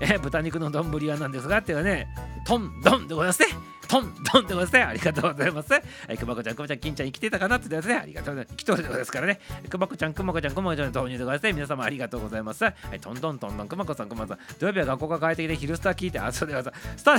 [0.00, 2.06] え豚肉の丼はなんですがっていうね
[2.46, 3.48] トンドンでございますね。
[3.88, 4.72] トントンでございます。
[4.74, 5.80] ねありがとうございますは
[6.10, 7.94] いくまこちゃんくまちゃん金ちゃん生きてたかなってですね。
[7.94, 8.56] ありがとうございます。
[8.56, 9.40] 来とるでございますからね。
[9.68, 11.42] くまこちゃんくまこちゃんくまこちゃんの投入でございます。
[11.44, 12.64] ね皆様ありがとうございます。
[12.64, 16.98] はいトントントントンくまこさんくまさん土曜日は学校が帰ってきて昼スター聞いてあそうでございます。
[16.98, 17.16] スタ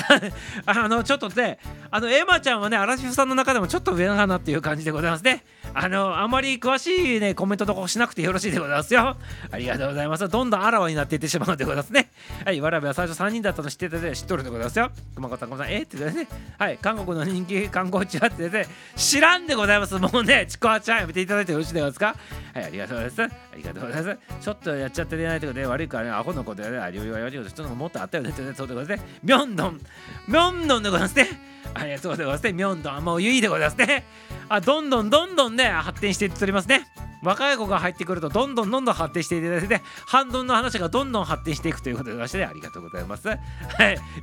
[0.66, 1.60] あのちょっとね
[1.92, 5.44] あのエマちゃんはね嵐フさんの中でもちょっと上かなっていう感じでございますね。
[5.74, 9.18] あのあまり詳しいねコメントとかしなくてよろしいでございますよ。
[9.52, 10.28] ありがとうございます。
[10.28, 12.12] どんどんあらわになっていってしまうでございますね。
[12.46, 14.92] はいわらべは最初3人だったの知ってて知っとるでございますよ。
[15.16, 16.28] くまこさんくまさんえってね。
[16.60, 19.98] はい韓国の人気観光地はってね知らんでございます。
[19.98, 22.16] もうねちくわちゃんやめていただいてよろしいですか？
[22.54, 23.36] はいありがとうございます。
[23.54, 24.20] ありがとうございます。
[24.42, 29.20] ちょっとやっちゃってないとかで悪いからねアホのことやねありょうよやりようと人のもっとあったよねってねそうでございますね。
[29.24, 29.80] ミョンドン。
[30.28, 31.28] ミョンドンでございますね。
[31.74, 32.54] ありがとうございますね。
[32.54, 34.06] ミョンドンもういいでございますね。
[34.50, 36.88] あどんどんどんどんね発展していっておりますね。
[37.22, 43.38] 若い子が入ってくるとどんどんどんどん発展していただいて半ドンの話がどんどん発展していくということでましてねありがとうございますはい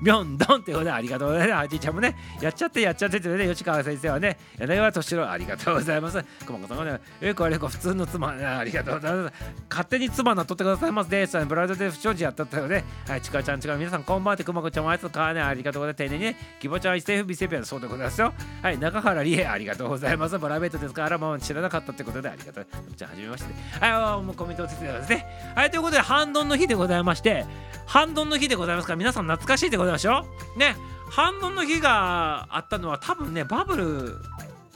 [0.01, 9.35] ミョンドンということでありがとうございますあじいちゃんもねやっちゃってやっちゃってってね吉川先生はね柳川敏郎ありがとうございます熊子さんがねえこれ普通の妻ねありがとうございます
[9.69, 18.33] 勝手に妻なっとってくださいますですブラウザで不祥事やったったよねはいちかちゃんちか皆さんこんばんはって熊子ちゃんもあいつかねありがとうございます丁寧にね希望ちゃん一世不備セピアそうでございますよ。
[18.63, 20.39] はい中原理恵ありがとうございます。
[20.39, 22.67] プライベートですからもう知らなかったってことでありがとう。
[22.95, 23.53] じゃあはじめまして。
[23.85, 25.27] はい、もうコメントをつけてますね。
[25.57, 27.45] はい、ということで、半ドンの日でございまして、
[27.87, 30.25] 半ドンの日でございますから、皆さん懐かしいでございましょ？
[30.55, 30.59] う。
[30.59, 30.77] ね、
[31.11, 34.15] 半ドンの日があったのは、多分ね、バブル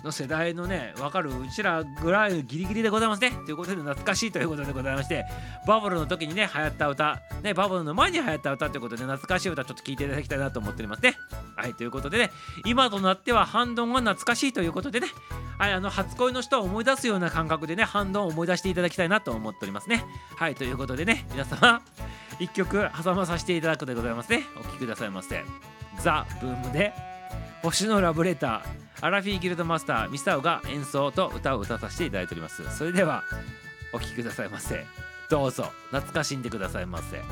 [0.05, 3.31] の世代のね、わかるうちらぐらいギリギリでございますね。
[3.45, 5.25] ということで、懐かしいということでございまして、
[5.67, 11.15] バブルの時にね、流行った歌、ね、バブルの前に流行った歌ということで、懐かしい歌ちょっと聴いていただきたいなと思っておりますね。
[11.57, 12.31] はい、ということでね、
[12.65, 15.09] 今となっては半ドンが懐かしいということでね、
[15.59, 20.05] はい、あの初恋の人を思い出すような感覚でね、反動を思い出していただきたいなと思っておりますね。
[20.37, 21.83] はい、ということでね、皆様、
[22.39, 24.45] 一曲挟まさせていただくでございますね。
[24.59, 25.45] お聴きくださいませ。
[26.01, 26.95] ザ・ブームで、
[27.63, 32.63] 星のラブレター、アラフィーギルドマスター、ミスタオが演奏と歌を歌わさせていただいております。
[32.77, 33.25] それでは、
[33.93, 34.85] お聴きくださいませ。
[35.31, 37.23] どうぞ、懐かしんでくださいませ。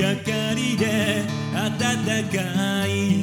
[0.00, 1.80] 明かりで暖
[2.30, 3.17] かい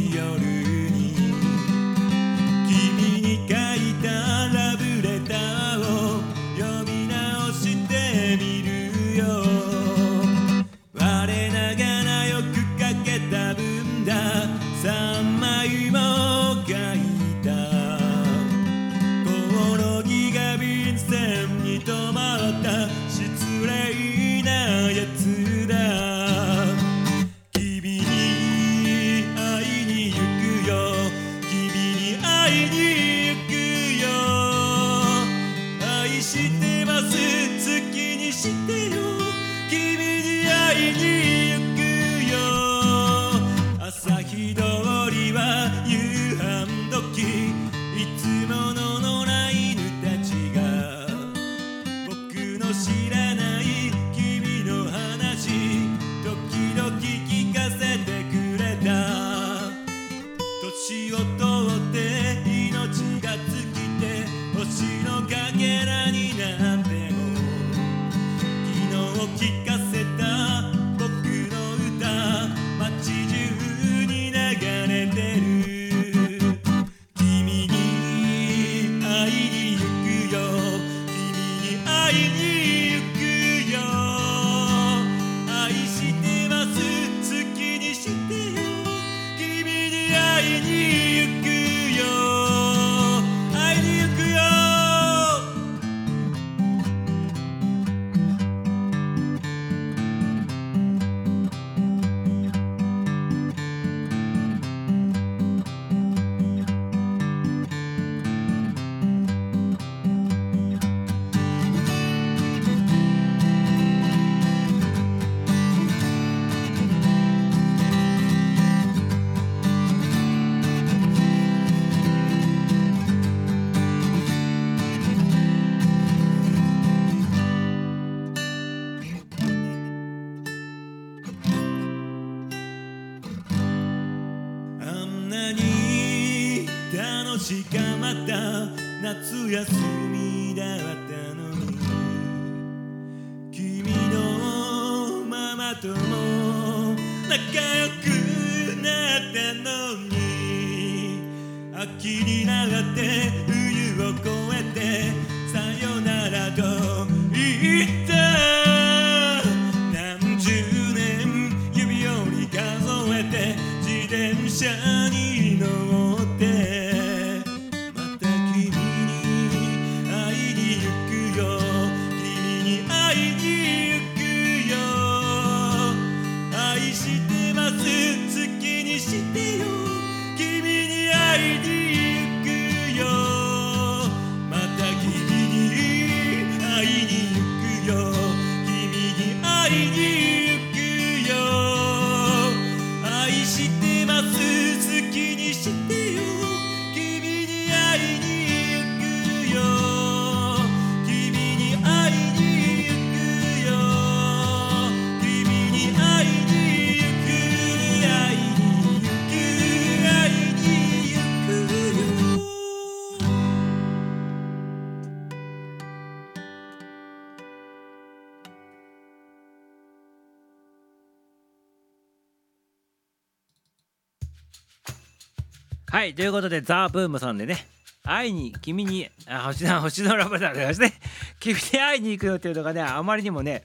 [226.05, 227.65] はいということでザ・ブームさんでね
[228.03, 230.93] 会いに君にあ星の星のラブだでして
[231.41, 233.63] 君に会いに行くよっていうのがねあまりにもね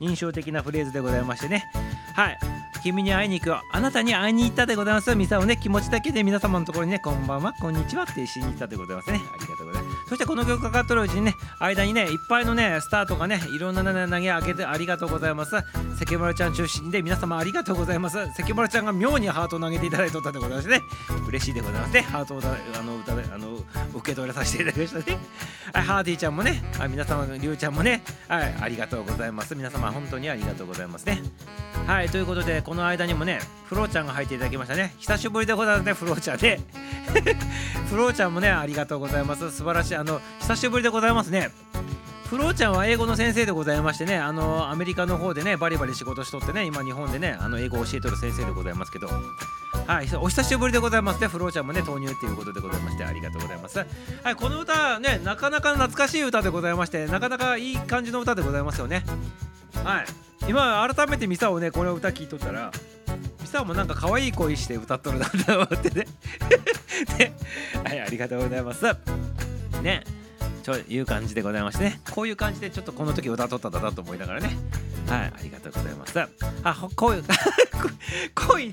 [0.00, 1.66] 印象的なフレーズでございましてね。
[2.16, 2.38] はい
[2.82, 3.60] 君に会いに行くよ。
[3.72, 9.20] あなたに会いに行ったでございますミサをね気持ちだけで皆様のところにねこんばんはこんにちはってしに行ったでございますね。
[9.22, 9.81] ありがとうございます。
[10.12, 15.56] そしてこの曲かかっとるうちにね間にねいっぱいのねスターとかねいろんな投げ上げてありがとうございます。
[15.98, 18.18] 関村ちゃん中心で皆様ありがとうございます。
[18.36, 20.82] 関村ちゃんが妙にハートを投げていただいとったでございますね。
[21.26, 22.02] 嬉しいでございますね。
[22.02, 23.56] ハートをあの歌あの
[23.94, 25.18] 受け取らさせていただきましたね。
[25.72, 29.54] はいハーティーちゃんもね皆様りゅうちゃんもねはいありがとうございます。
[29.54, 31.22] 皆様本当にありがとうございますね。
[31.86, 34.94] はいということでこの間にもねフローちゃんが入っていただきましたね。
[34.98, 36.60] 久しぶりでございますねフローちゃんね。
[37.88, 39.50] フローちゃんもねありがとうございます。
[39.50, 40.01] 素晴らしい。
[40.02, 41.50] あの久しぶりでございますね。
[42.26, 49.08] フローちゃんは英語の先生でございましてねあのアメリカの方でねバリバリ仕事しとってね今日本でねあの英語を教えとる先生でございますけど。
[49.86, 51.28] はいお久しぶりでございますね。
[51.28, 53.78] フローちゃんもね投入っていうことでございましてありがとうございます。
[53.78, 53.84] は
[54.30, 59.04] いこの歌ねなかなか懐かしい歌でございましてなかなかいい感じの歌でございますよね。
[59.84, 60.06] はい
[60.48, 62.72] 今改めてミサをねこの歌聞いとったら
[63.40, 66.06] ミサもなんか可愛い声して歌っとるなと思ってね。
[67.18, 67.34] ね。
[67.84, 68.86] はいありがとうございます。
[69.80, 70.04] ね
[70.62, 72.00] ちょいう感じでございましてね。
[72.14, 74.56] こういう感じでちょっとこの時歌っとったんだと思いながらね。
[75.08, 76.18] はいありがとうございます。
[76.62, 77.24] あこういう
[78.34, 78.72] 恋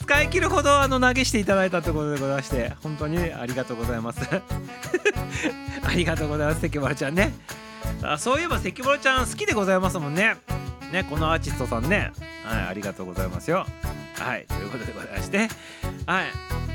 [0.00, 4.20] 使い切るほどあの投げしていただいたということでございまして本当にありがとうございます。
[5.84, 7.32] ありがとうございます関丸ちゃんね。
[8.02, 10.36] あそういえば関丸ちゃん好きでございますもんね。
[10.92, 12.12] ねこのアーティストさんね。
[12.44, 13.64] はいありがとうございますよ。
[14.18, 15.48] はいということでございまして。
[16.06, 16.67] はい。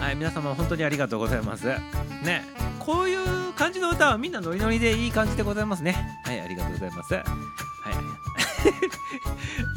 [0.00, 1.66] はい皆様本当にありがとうございます。
[1.66, 2.44] ね
[2.78, 6.20] こういう感じの歌はみんなノリノリでいい感じでございますね。
[6.24, 7.14] はいありがとうございます。
[7.14, 7.24] はい。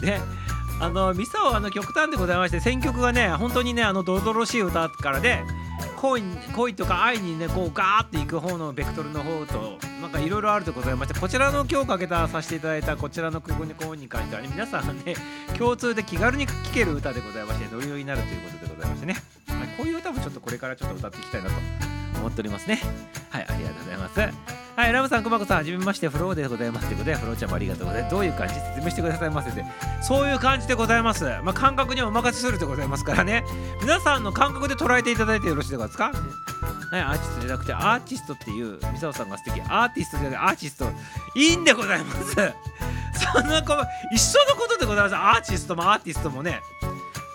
[0.02, 0.20] で
[0.80, 5.44] あのミサオあの極端でございまして選曲がね本当にねあのドロドロしい歌からで
[5.98, 6.22] 恋
[6.56, 15.16] 恋とか愛にねこうガーっていく方のベクトルの方となんかいろいろあるでございましてこちらの今日かけたさせていただいたこちらの曲にこうに関してはね皆さんね
[15.58, 19.16] 共通で気軽に聴ける歌でございましてノリノリになるということでございましてね、
[19.60, 21.56] はい、こういう歌もちょっとこれからちょっと歌っていきたいなと
[22.20, 22.82] 思っておりますね。
[23.30, 24.20] はいありがとうございます。
[24.20, 26.86] はいラムさんくまこさんはじめましてフローでございます。
[26.88, 28.12] ということでフローちゃんもありがとうございます。
[28.16, 29.66] どういう感じ説明してくださいませて
[30.04, 31.24] そういう感じでございます。
[31.44, 33.44] まあ感覚にはお任せするでございますからね。
[33.82, 36.12] 皆さんの感覚で捉えていただいてよろしいですか？
[36.92, 40.86] はい、アーティストじゃなくてアーティストっていうミサオさんが素敵アーティストじゃなくてアーティスト。
[41.36, 42.36] いいんでございます。
[43.34, 43.74] そんなこ
[44.14, 45.16] 一緒のことでございます。
[45.16, 46.62] アーティストもアーティストもね。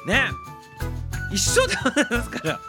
[0.07, 0.29] ね
[1.33, 2.61] 一緒でございますから。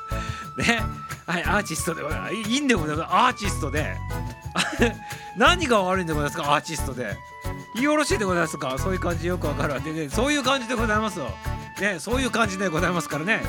[0.57, 0.83] ね。
[1.25, 2.33] はいアーティストでございます。
[2.33, 3.07] いいいんでございます。
[3.13, 3.95] アーティストで。
[5.37, 6.53] 何が悪いんでございますか？
[6.53, 7.17] アーティストで。
[7.81, 8.75] よろしいでございますか？
[8.77, 11.31] そういう感じよくわかるわでねそういう感じでございますよ。
[11.81, 13.41] ねそういう感じでございますからね。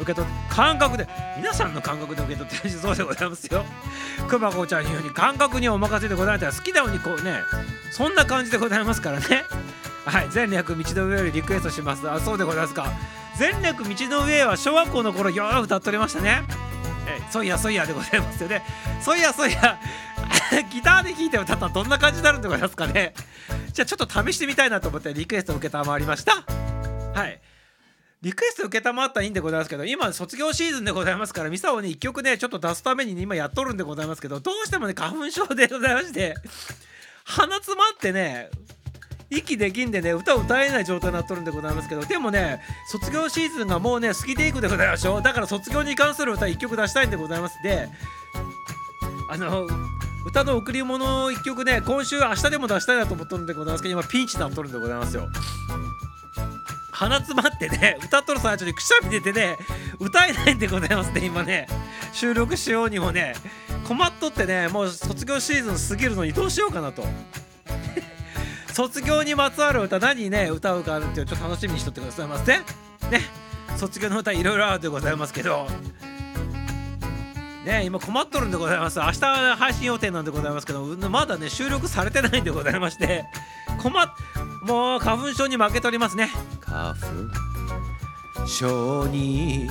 [0.00, 1.06] 受け取って感覚で
[1.36, 3.64] 皆さんの感覚で受け取ってるそうでございますよ。
[4.28, 7.38] 熊子ちゃんに言うように感覚にお任せでございます好きなようにこうね
[7.92, 9.44] そんな感じでございますからね。
[10.04, 12.08] はい全略道の上よりリクエストします。
[12.10, 12.86] あそうでございますか
[13.40, 16.42] 全略道の上は小学校の頃よう歌っておりましたね。
[17.08, 18.62] えそういやそういやでございますよね。
[19.00, 19.78] そういやそういや
[20.70, 23.14] ギターで弾いて歌ったらどんな感じになるんでございますかね。
[23.72, 26.44] じゃあちょっと試してみたいなと思ってリクエストを受けたまわりました。
[27.14, 27.40] はい。
[28.20, 36.34] リクエスト受けたまったらいいんでございますけど今卒業シーズンでございますからミサをね1曲ねちょっと出すために、ね、今やっとるんでございますけどどうしてもね花粉症でございまして
[37.24, 38.50] 鼻詰まってね
[39.30, 47.62] 息できんでね歌を歌えない状態になっとるんでございますけどでもね卒業シーズンがもうね過ぎていくでございましょうだから卒業に関する歌1曲出したいんでございます。
[47.62, 47.88] で
[49.30, 49.68] あの
[50.26, 55.28] 歌の贈り物を1曲ね今週明日でも出したいなと思っとるんでございますけど今ピンチになっとるんでございますよ。
[56.92, 59.56] 鼻詰まってね歌っとる最中にくしゃみ出てね
[59.98, 61.66] 歌えないんでございますね今ね。
[62.12, 63.34] 収録しようにもね
[63.86, 67.04] 困っとってねもう卒業シーズン過ぎるのにどうしようかなと。
[68.80, 72.54] 卒業にまつわる歌何ね歌うかってちょっと楽しみにしとってくださいませ。
[72.54, 72.64] ね。
[73.76, 75.66] 卒業の歌いろいろあるでございますけど。
[77.66, 78.98] ね今困っとるんでございます。
[78.98, 79.20] 明日
[79.56, 83.26] 配信予定なんでございますけどまだね収録されてないんでございまして。
[83.82, 84.08] 困っ
[84.62, 86.30] もう花粉症に負けておりますね。
[86.62, 89.68] 花粉症に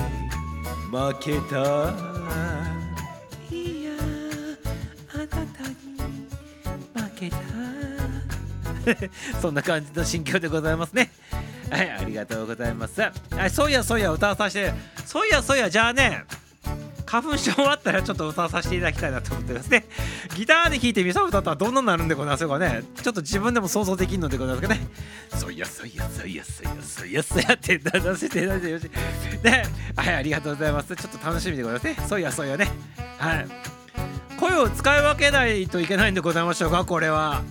[0.92, 1.92] 負けた。
[3.50, 3.90] いや
[5.14, 5.46] あなたに
[6.94, 7.79] 負けた。
[9.40, 11.10] そんな感じの心境でございますね。
[11.70, 13.00] はいありがとうございます。
[13.00, 13.10] は
[13.46, 14.74] いそういやそういや歌わさせて。
[15.06, 16.24] そういやそういやじゃあね
[17.06, 19.84] 花粉症あったらちょっと歌わさせていただきたいなと思ってますね。
[20.36, 22.82] ギターで弾いてミサ歌ったらどんなになるんでございますかね。
[23.02, 24.80] ちょっと自分でも想像できるのでございますかね。
[25.36, 28.84] そういやそういやそういやそういやそういやそうやって出させていただいてよし。
[28.86, 29.64] いね。
[29.96, 30.94] はいありがとうございます。
[30.94, 32.08] ちょっと楽しみでございますね。
[32.08, 32.70] そういやそういやね。
[33.18, 33.46] はい。
[34.38, 37.42] 声を使い分けないといけないんでございましょうかこれは。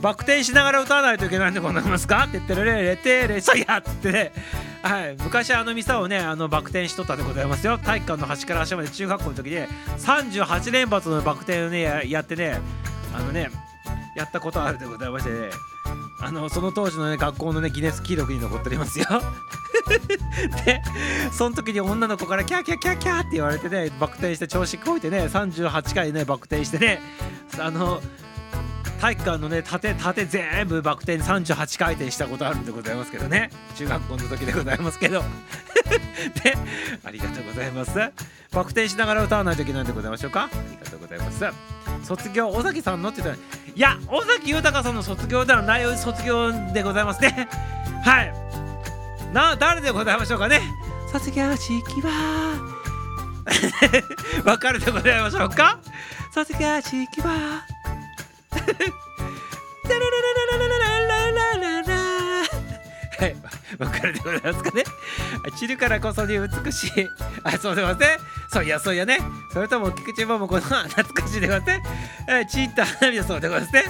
[0.00, 2.20] バク転しながら歌わないといけないんでございますか?
[2.20, 4.32] って言ってるレレテレそいやってね
[4.82, 9.68] はい昔あのミサをねあのバク転しとったでございますよ体育館の端から端まで中学校の時で
[9.98, 12.60] 38連発のバク転をねやってね
[13.14, 13.50] あのね
[14.16, 15.50] やったことあるでございましてね
[16.20, 19.06] あのその当時のね学校のねギネス記録に残っておりますよ
[20.64, 20.82] で
[21.32, 27.00] その時に女の子からキャーキャキャキャって言われてねバク転して調子こいてね38回ねバク転してね
[27.58, 28.00] あの
[29.00, 33.50] 体育館のね縦縦全部バク転38回転したことあるんでございますけどね。
[33.76, 35.22] 中学校の時でございますけど。
[36.42, 36.56] で
[37.04, 37.92] ありがとうございます。
[38.52, 40.44] バク転しながら歌わないといけないんでございましょうか。
[40.44, 41.44] ありがとうございます。
[42.02, 47.48] 卒業尾崎さんのって言ったらいや尾崎豊さんの卒業ではない卒業でございますね。
[48.04, 48.32] はい。
[49.32, 50.60] な誰でございましょうかね。
[51.12, 52.56] 卒業式は。
[54.44, 55.78] わかるでございましょうか。
[56.34, 57.62] 卒業式は
[63.18, 63.36] はい、
[63.78, 64.84] わかるでございますかね。
[65.58, 66.90] 散るからこそに美しい。
[67.42, 68.18] あ、そうでございますね。
[68.52, 69.18] そういや、そういやね。
[69.52, 71.82] それとも菊池桃子の懐かしいでございますね。
[72.28, 73.84] え、ちった花火だそうでございますね。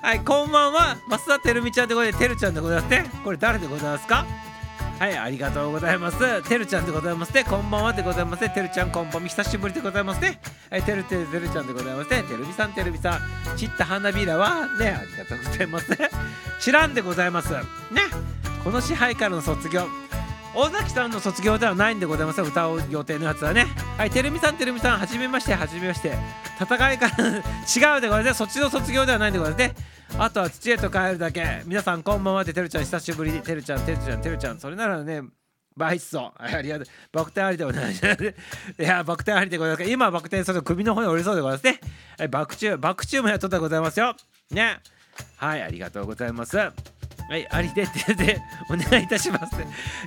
[0.00, 0.96] はい、こんばんは。
[1.10, 2.22] 増田てるみちゃんでございます。
[2.22, 3.10] てるちゃんでございますね。
[3.24, 4.24] これ誰でございますか？
[4.98, 6.42] はい、ありがとうございます。
[6.48, 7.44] てるちゃんでございますね。
[7.44, 8.50] こんばんはでございますね。
[8.50, 10.40] てるちゃん、こんばんみ、久しぶりでございますね。
[10.70, 12.24] はい、てるてるてるちゃんでございますね。
[12.24, 13.56] てるみさん、てるみさん。
[13.56, 15.96] 散った花びらは、ね、ありがとうございます。
[16.58, 17.52] 知らんでございます。
[17.52, 17.60] ね、
[18.64, 19.86] この支配からの卒業。
[20.54, 26.14] 尾崎さんの卒業ではないんでございます歌う予定のやつはねはいてるみさんてるみさんはじめましてはじめまして
[26.60, 27.26] 戦いから
[27.94, 29.74] 違うでございますそっちの卒業ではないんでございますね
[30.16, 31.62] あとは土へと帰るだけ。
[31.66, 33.32] 皆さんこんばんはってるちゃん久しぶり。
[33.40, 34.58] てるちゃんてるちゃんてるちゃん。
[34.58, 35.22] それならね
[35.76, 36.86] バイソありがとう。
[37.12, 38.34] バク転ありでございます。
[38.82, 39.90] いやバク転ありでございます。
[39.90, 41.80] 今バク転すると首の方に折れそうでございますね。
[42.18, 44.16] はいバク宙バク宙もやっとったでございますよ。
[44.50, 44.80] ね。
[45.36, 46.56] はいありがとうございます。
[47.28, 48.40] はい、ありでってで
[48.70, 49.54] お願いいたします。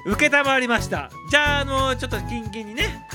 [0.08, 1.12] 受けたまわりました。
[1.30, 3.08] じゃあ、あのちょっとキンキンにね、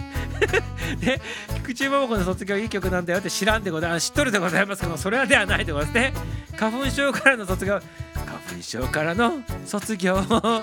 [0.97, 1.21] で
[1.63, 4.11] 菊池桃子の卒業いい曲なんだよって知らんでございます。
[4.11, 6.13] 知っとるでございますけどそれはではないでございますね。
[6.57, 7.81] 花粉症からの卒業。
[8.15, 10.19] 花粉症からの卒業。
[10.29, 10.63] あ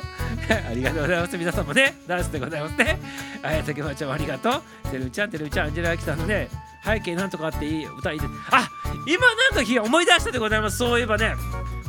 [0.73, 1.37] りがとうございます。
[1.37, 2.99] 皆さんもねダンスでございますね。
[3.41, 4.89] はい竹村ちゃんもありがとう。
[4.89, 6.49] てるみちゃんてるみちゃんアンジェラ・アキさんのね
[6.84, 8.69] 背景なんとかあっていい歌いいであ
[9.05, 9.25] 今
[9.55, 10.77] なんか思い出したでございます。
[10.77, 11.36] そういえばね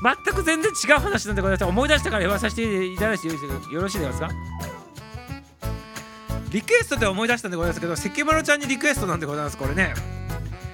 [0.02, 3.34] 全く全然違う話なんでございます思い出したから言わさせていただいてよ
[3.82, 4.28] ろしいですか？
[6.50, 9.56] リクエストで思い出したんでございますけど関丸ちゃんにリクエストなんでございます。
[9.56, 10.19] これね。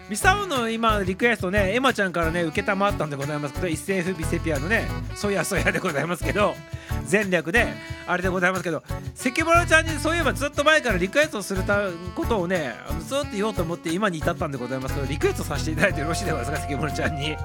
[0.09, 4.87] ミサオの今リクエストねエマちゃんからね受けたまったんでございますけど一世不備セピアのね
[5.17, 6.55] そやそやでございますけど
[7.11, 7.67] 前略で
[8.07, 8.85] あれでございますけど
[9.15, 12.75] 関村ちゃんにそういえばずっと前からリクエストするたことをね
[13.07, 17.37] ずっと言おうと思って今に至ったんでございますけどリクエストさせていただいてよろしいでございますか関村ちゃんに。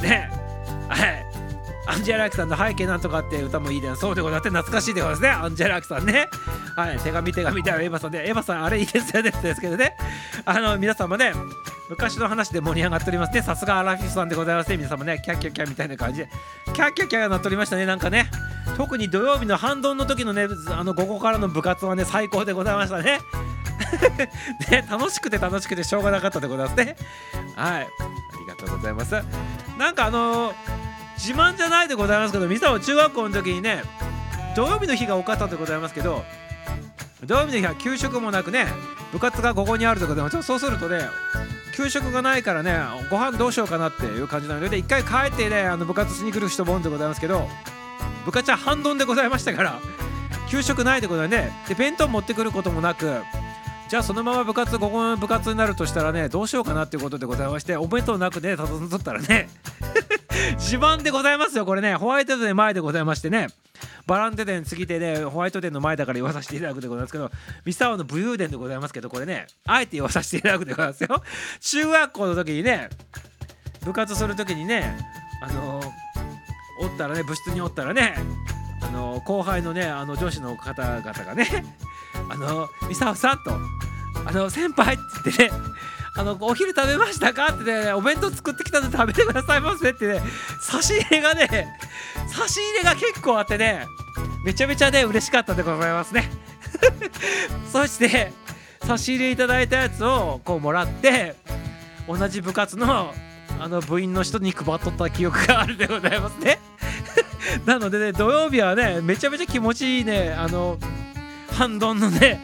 [0.00, 0.30] ね。
[0.88, 1.33] はい。
[1.86, 5.28] アンジェラ・アキさんの背景なんとかって歌もいいでそうでございます懐かしいでございますね。
[5.30, 6.28] アンジェラ・アキさんね。
[6.76, 6.98] はい。
[6.98, 9.16] 手紙手紙ではエヴァさんでエヴァさんあれいいです。
[9.16, 9.96] よねですけどね。
[10.44, 11.32] あの皆さんもね
[11.88, 13.42] 昔の話で盛り上がっておりますね。
[13.42, 14.76] さすがアラフィフさんでございますね。
[14.76, 16.28] 皆さんもねキャッキャッキャみたいな感じで。
[16.72, 17.86] キャッキャッキャがなっておりましたね。
[17.86, 18.30] なんかね。
[18.76, 23.20] 特に土曜日の半ドンの時のねあの午後からの部活はね最高でございましたね。
[24.70, 26.96] ね楽しくて楽しくてしょうがなかったでございますね。
[27.56, 27.82] はい。
[27.82, 27.86] あ
[28.40, 29.22] りがとうございます。
[29.78, 30.54] なんかあのー、
[31.16, 33.82] 自慢じゃないでございますけどミサオ中学校の時にね
[34.56, 36.24] 土曜日の日が多かったでございますけど
[37.24, 38.66] 土曜日の日は給食もなくね
[39.12, 41.00] 部活が午後にあるでございますそうするとね
[41.74, 42.78] 給食がないからね
[43.10, 47.48] ご飯どうしようかなっていう感じなので一回帰ってねあの部活しに来る人もんでございますけど
[48.24, 49.80] 部活は半ドンでございましたから
[50.48, 53.22] 給食ないでございますねで弁当持ってくることもなく
[53.88, 59.48] じゃあそのまま部活午後の部活になるとしたらねどうしようかなっていうことでございましてお弁当なくねたどんとったらね
[60.52, 61.94] 自慢でございますよこれね。
[61.94, 63.48] ホワイトデー前でございましてね。
[64.06, 67.30] バランテデン次でねホワイトデーの前だから言わさせていただくでございますけど
[67.64, 71.22] 三沢の武勇伝でございますけどこれねあえて言わさせていただくでございますよ。
[71.60, 72.90] 中学校の時にね
[73.84, 74.96] 部活する時にね
[75.42, 75.80] あの、
[76.80, 78.14] おったらね部室におったらね
[78.82, 81.46] あの、後輩のねあの女子の方々がね
[82.30, 83.58] あの三沢さんと
[84.26, 85.50] あの先輩って言ってね
[86.16, 87.48] あのお昼食べましたか？
[87.52, 90.22] ってねお弁当作ってきたので食べてくださいませってね
[90.60, 91.48] 差し入れがね
[92.28, 93.86] 差し入れが結構あってね
[94.44, 96.30] めちゃめちゃね嬉しかったでございますね。
[97.72, 98.32] そして
[98.84, 101.34] 差し入れいただいたやつをこうもらって
[102.06, 103.14] 同じ部活の
[103.60, 106.58] あの部員の人に配っとった記憶があるでございますね。
[107.66, 110.78] なのでね土曜日はねめちゃめちゃ気持ちいいねあの
[111.56, 112.40] 半ドンのね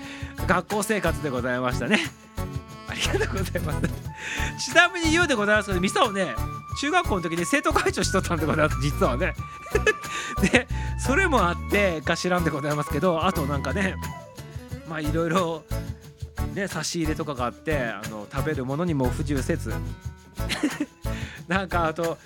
[0.46, 1.98] 学校生活でございましたね。
[2.90, 3.88] ありがとうございます。
[4.72, 6.34] ちなみに言うでございますけどミサをね
[6.80, 8.80] 中学校の時に生徒会長しとったんでございます。
[8.80, 9.34] 実はね。
[10.42, 10.66] で
[10.98, 13.94] それもあってかしらんでございますけどあとなんかね
[14.88, 15.64] まあいろいろ
[16.54, 19.72] ね差し入れとかがあってあの食べるものにも不自由せず。
[21.48, 22.18] なんかあと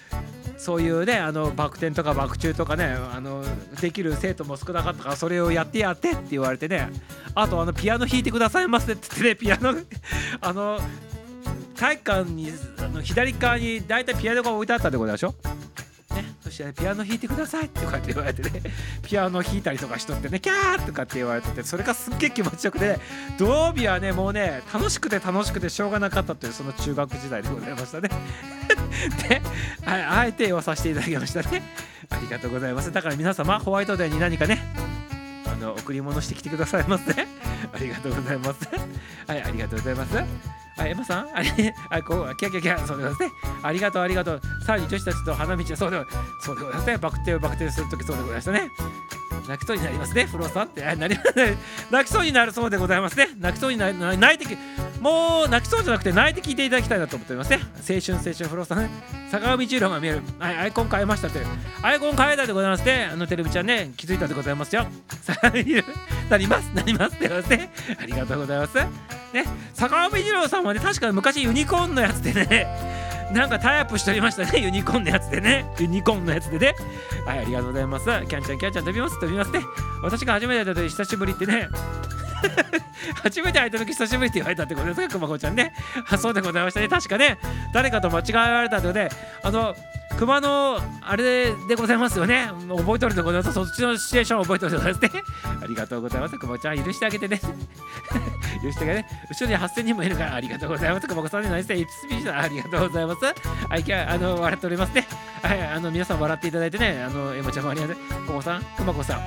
[0.56, 3.44] そういうねあのバク転とかバク宙とかねあの
[3.80, 6.88] できる生徒も少なかったからそれをやってやってって言われてね
[7.34, 9.74] あとあのピアノ弾いてくださいませって言ってねピアノ
[10.40, 10.78] あの
[11.76, 15.34] 体育館にあの左側に大体ピアノが置いてあったってことでしょ、
[16.44, 17.70] そして、ね、ピアノ弾いてください。
[17.70, 18.60] とかって言われてね。
[19.02, 20.86] ピアノ弾いたりとかしとってねキャー！
[20.86, 22.98] とかって言われててそれがすっげえ気持ちよくて、ね、
[23.38, 28.10] 土曜日はねもうね楽しくて楽しくてしょうがなかったっていうその中学時代でございましたね。
[29.26, 29.42] で、
[29.86, 31.62] あえて言わさせていただきましたね。
[32.10, 32.92] ありがとうございます。
[32.92, 34.62] だから皆様ホワイトデーに何かね
[35.46, 37.12] あの贈り物してきてくださいませ。
[37.72, 38.68] ありがとうございます。
[39.26, 40.63] はいありがとうございます。
[40.76, 41.28] あ、エマさん？
[41.34, 43.30] あれ、あ、こう、キャキャキャ、そうでございますね。
[43.62, 44.40] ありがとう、ありがとう。
[44.66, 46.04] さらに女子たちと花道、そうで
[46.40, 46.98] そうでございますね。
[46.98, 48.70] バク転をバク転するとき、そうでございましたね。
[49.46, 50.80] 泣きそうになりますね、フローさんって。
[50.96, 51.18] なり
[51.90, 53.28] 泣きそうになるそうでございますね。
[53.38, 54.58] 泣きそうになる、泣いてき、
[55.00, 57.60] もう泣きそうじゃなくて泣いて聞いていただきたいなと思っておりますね。
[57.76, 58.88] 青春、青春、フローさんね。
[59.30, 60.22] 坂上中路が見える。
[60.38, 61.46] はい、アイコン変えましたという。
[61.82, 63.10] アイコン変えたでございますね。
[63.12, 64.86] あのテレビちゃんね、気づいたでございますよ。
[65.20, 67.68] さあ、なりますなりますって言われて
[68.00, 69.44] ありがとうございますね
[69.74, 72.66] 坂上二郎さんはね確か昔ユニコーンのやつでね
[73.32, 75.64] なんかタイアップしておりましたねユニコーンのやつでね。
[75.78, 76.74] ユニコーンのやつでね。
[77.26, 78.04] はいありがとうございます。
[78.04, 79.60] キャンちゃんキャンちゃん飛びます飛びますね
[80.02, 81.68] 私が初めて会った時久しぶりってね。
[83.22, 85.72] 初めて会った時久しぶりって言われたってことですかくまこちゃんね。
[86.08, 86.88] あ そうでございましたね。
[86.88, 87.38] 確かね。
[87.72, 89.10] 誰かと間違えられたので。
[89.42, 89.74] あの
[90.18, 92.48] 熊のあれでございますよね。
[92.68, 93.52] 覚えとるでございます。
[93.52, 95.10] そっちのシチュエーションを覚えとるでございますね
[95.62, 96.38] ありがとうございます。
[96.38, 97.40] くまちゃん許してあげてね
[98.64, 101.06] 許してあげてね後ろに8000人もいるからありがとうございます。
[101.06, 103.24] くまこさんに何してイプスピーチだありがとうございます。
[103.24, 103.32] は
[103.76, 105.06] い今日あの笑っておりますね。
[105.42, 107.96] はいあの皆さん笑っていただいてねあのエモちゃんもありがとう。
[107.96, 109.20] くまさんくまこさん。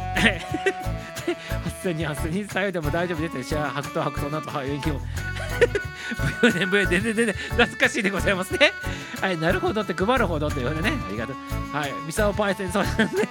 [1.84, 3.62] 8000人8000人さよでも大丈夫ですよ。
[3.62, 5.02] 白桃白桃なんとは元気を
[6.42, 8.72] ブヨネブヨでででで懐かしいでございますね。
[9.22, 10.92] はいなるほどって配るほどって言われね。
[11.08, 11.36] ありがとう。
[11.76, 13.28] はいミサオパイセンそうなんですね。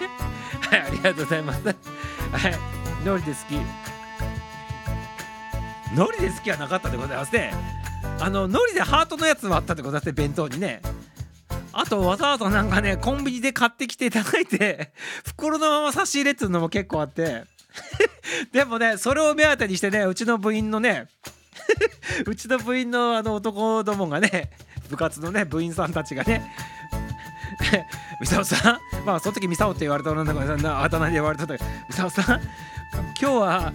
[0.70, 1.66] はいありがとうございます。
[1.66, 1.74] はい
[3.04, 3.86] ノリで好き。
[5.95, 7.53] ノリで好きはなかったでございますね。
[8.18, 10.80] あのノリでハートのやつもあったでございますね弁当にね。
[11.72, 14.93] あとわざわざなんかねコンビニで買ってきていただいて
[15.26, 17.45] 袋のまま差し入れっていうのも結構あって。
[18.53, 21.09] でもねそれを目当てにしてねうちの部員のね
[22.24, 24.51] うちの部員のあの男どもがね
[24.89, 26.51] 部活のね部員さんたちがね
[28.20, 32.41] ミサオさんまあその時ミサオって言われた女の子があだ名で言われたんだけどミサオさん
[32.95, 33.72] 今日は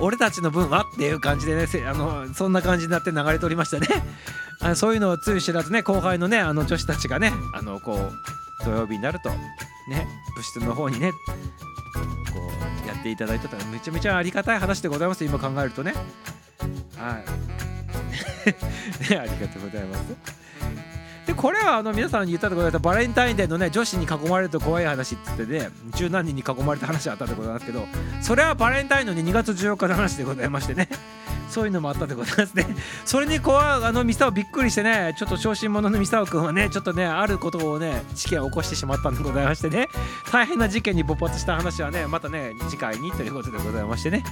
[0.00, 3.86] 俺たちの分はっていう感じでねあのそんな感じになって流れておりましたね。
[4.60, 8.10] あのそういうのをつゆ知らずね後輩のねあの女子たちがねあのこ
[8.60, 9.30] う土曜日になると
[9.88, 11.18] ね部室の方にねこ
[12.84, 15.24] うやっていただいてたらめちゃめちゃありがたい話でございます。
[15.24, 15.94] 今考えるとね。
[16.96, 17.24] はい。
[19.10, 20.43] ねありがとうございます。
[21.26, 27.86] でこれはあの皆さんに言ったでございますバレンタインデーのね女子に囲まれると怖い話って言ってね十何人に囲まれた話あったでございますけど
[28.22, 30.88] それはバレンタインの、ね、2月14日の話でございましてね。
[31.54, 32.66] そういうのもあったでございますね。
[33.04, 39.88] それにこうあのミサオびっくりしてねちょっと小心者のミサオくんはねちょっとねあることをね事件を起こしてしまったんでございましてね。
[40.32, 44.24] 大変な事件に勃発した話はねまたね次回にということでございましてね。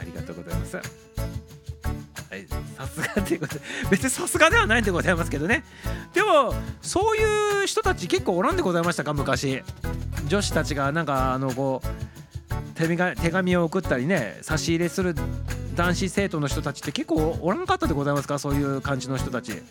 [0.00, 1.47] ありがとうございます。
[2.76, 3.60] さすがということで
[3.90, 5.64] 別にさすがではないんでございますけどね。
[6.14, 9.62] でもそういう人たち結構おらんでございましたか昔。
[10.26, 11.88] 女子たちがなんかあのこう
[12.78, 12.96] 手
[13.30, 15.14] 紙を送ったりね差し入れする
[15.74, 19.62] 男子生徒の人たちって結構おらんかったでございますかそういう感じの人たち。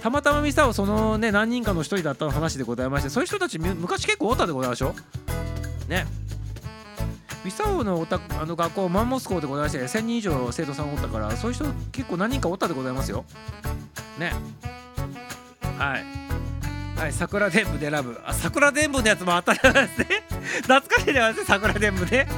[0.00, 4.94] たまたまミサオそのね何人かの一人だったの話でございましてそういう人たち昔結構おったでございましょ？
[5.88, 6.06] ね。
[7.48, 13.24] ミサオのおたあの学校マンモス校でございまして1000人以上生徒さんおったからそういう人結構何人かおったでございますよ。
[14.18, 14.34] ね。
[15.78, 16.04] はい。
[17.00, 18.20] はい桜伝部でラブ。
[18.26, 20.06] あ桜伝部のやつもあったんですね。
[20.60, 22.28] 懐かしいでございますね桜伝部ね。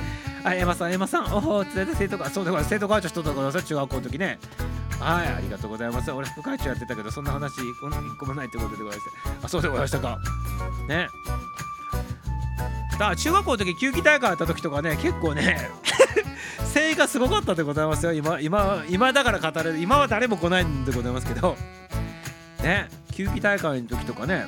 [0.45, 4.39] はいエマさんエマさんおお連れて生徒会そうでございます生徒会長しとったでございます中学校の時ね。
[5.01, 6.13] はいありがとうございます。
[6.13, 10.21] 俺副会長やってたけどそんな話一個もないってことでございますあそうでございましたか。
[10.87, 11.09] ね。
[13.01, 15.71] だ中学校の時球技大会やった時とかね結構ね
[16.75, 18.13] 声援がすごかったでございますよ。
[18.13, 19.79] 今今今だから語れる。
[19.79, 21.57] 今は誰も来ないんでございますけど。
[22.63, 24.47] ね球技大会の時とかね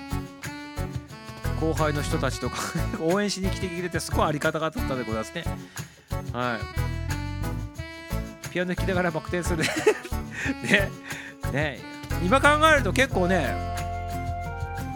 [1.61, 2.57] 後輩の人たちとか
[3.00, 5.44] 応援しに来てくれてすごいあり方があったでございますね。
[6.32, 6.59] は
[8.48, 8.50] い。
[8.50, 9.64] ピアノ弾きながらバク転する。
[10.62, 10.90] ね
[11.52, 11.81] ね。
[12.24, 13.72] 今考えると結構ね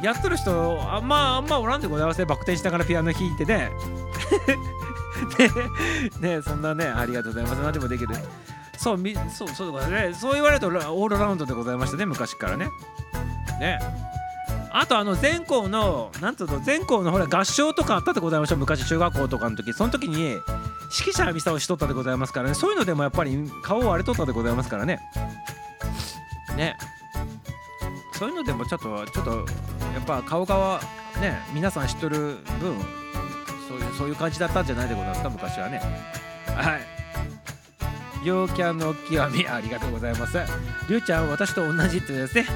[0.07, 2.27] やってる人あんまあんまおらんでございますね。
[2.27, 3.73] バク転しながらピアノ弾いてね。
[6.21, 7.61] ねねそんなねありがとうございます。
[7.61, 8.15] 何でもできる。
[8.79, 10.15] そうみそうそうね。
[10.15, 12.69] そう言われるとラオールラウンドでございましたね昔からね。
[13.59, 13.81] ね。
[14.71, 19.73] あとあの全校のなんつうの全校のほら合唱とかあったでございましょう昔中学校とかの時。
[19.73, 20.41] その時に指
[21.11, 22.55] 揮者ミサをしとったでございますからね。
[22.55, 25.01] そういうのでもやっぱり顔を割れとったでございますからね。
[26.57, 26.77] ね
[28.19, 29.31] そういうのでもちょっとちょっと
[29.95, 30.81] やっぱ顔が
[31.21, 32.79] ね皆さん知っとる分
[33.69, 35.81] そういうそういう感じだったんじゃないでございますか昔はね。
[36.47, 36.81] はい。
[38.25, 40.39] 陽キャの極みありがとうございます。
[40.89, 42.47] りゅうちゃん私と同じってですね。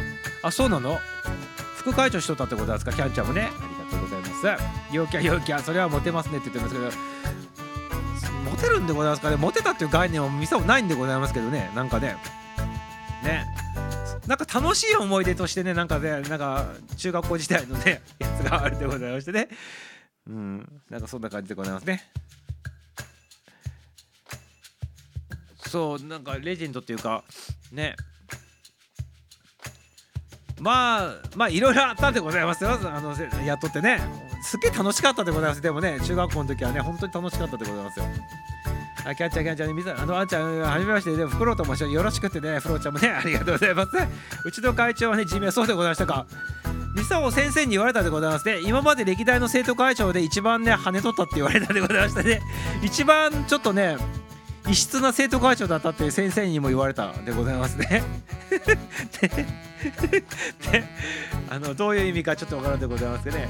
[0.43, 0.99] あそうなの？
[1.77, 2.93] 副会長しとったってことですか？
[2.93, 3.43] キャンちゃんもね。
[3.43, 4.65] ありがとうございます。
[4.93, 6.91] 陽キャ陽キャそれはモテますねって言ってますけど。
[8.51, 9.37] モテるんでございますかね？
[9.37, 11.71] モテたっていう概念はミサもないんでございますけどね。
[11.75, 12.17] なんかね。
[13.23, 13.47] ね。
[14.27, 16.67] なんか楽しい思い出としてねなんかねなんか
[16.97, 19.49] 中学校時代のねやつがあるでございましてね。
[20.27, 22.05] うんなんかそんな感じでございますね。
[25.67, 27.25] そうなんかレジェンドっていうか
[27.73, 27.97] ね。
[30.61, 32.73] まあまあいろいろあったんでございますよ。
[32.73, 33.15] あの
[33.45, 34.01] やっとってね。
[34.43, 35.63] すっげえ楽しかったでございます。
[35.63, 38.07] でもね中学校の時はね本当に楽しかったでございますよ。
[39.05, 41.93] あキャッチャーキャッチャーねみさあのあんちゃんはじめましてでフクロウと申します。
[41.93, 43.91] よろしくってねフローちゃんもね ありがとうございます。
[44.45, 46.27] うちの会長はね地名そうでございましたか
[46.95, 48.61] ミサオ先生に言われたでございますね。
[48.65, 52.41] 今まで歴代の生徒会長で一番ね跳ね取ったって言われたでございましたね。
[52.83, 53.97] 一番ちょっとね
[54.69, 58.03] 異質な生徒会長だったって先生にも言われたでございますね。
[58.51, 58.79] で
[61.49, 63.49] あのどういう意味かちょっとわからんでございますけどね。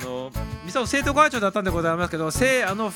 [0.00, 0.30] あの
[0.64, 2.92] ミサオ生徒会長だったんでございますけどせあの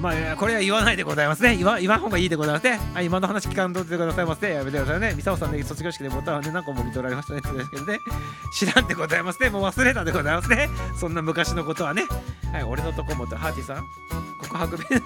[0.00, 1.56] まあこれは言わないでございますね。
[1.56, 2.80] 言わ言わん方がいいでございますね。
[2.94, 4.52] はい今の話聞かんとってくださいませ。
[4.52, 5.14] やめてくださいね。
[5.14, 7.40] ミサオさんね卒業式でボタンはね何個も見とられましたね。
[7.40, 8.00] ですけどね
[8.52, 9.50] 知らんでございますね。
[9.50, 10.68] もう忘れたでございますね。
[10.98, 12.04] そんな昔のことはね。
[12.52, 13.84] はい俺のとこもとハーティさん。
[14.38, 15.02] 告白弁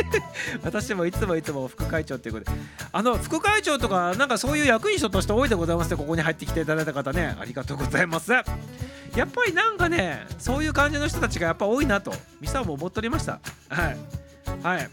[0.62, 2.58] 私もいつもいつも副会長っていうことで
[2.92, 8.32] あの副会長とかなんかそういう役員者として多いでございますねここに入ってきていただいた方ねありがとうございます。
[8.32, 13.40] やっぱりなんかねそういう感じの人たちがやっぱ多いなとミサも思っておりました。
[13.68, 13.96] はい。
[14.62, 14.90] はい。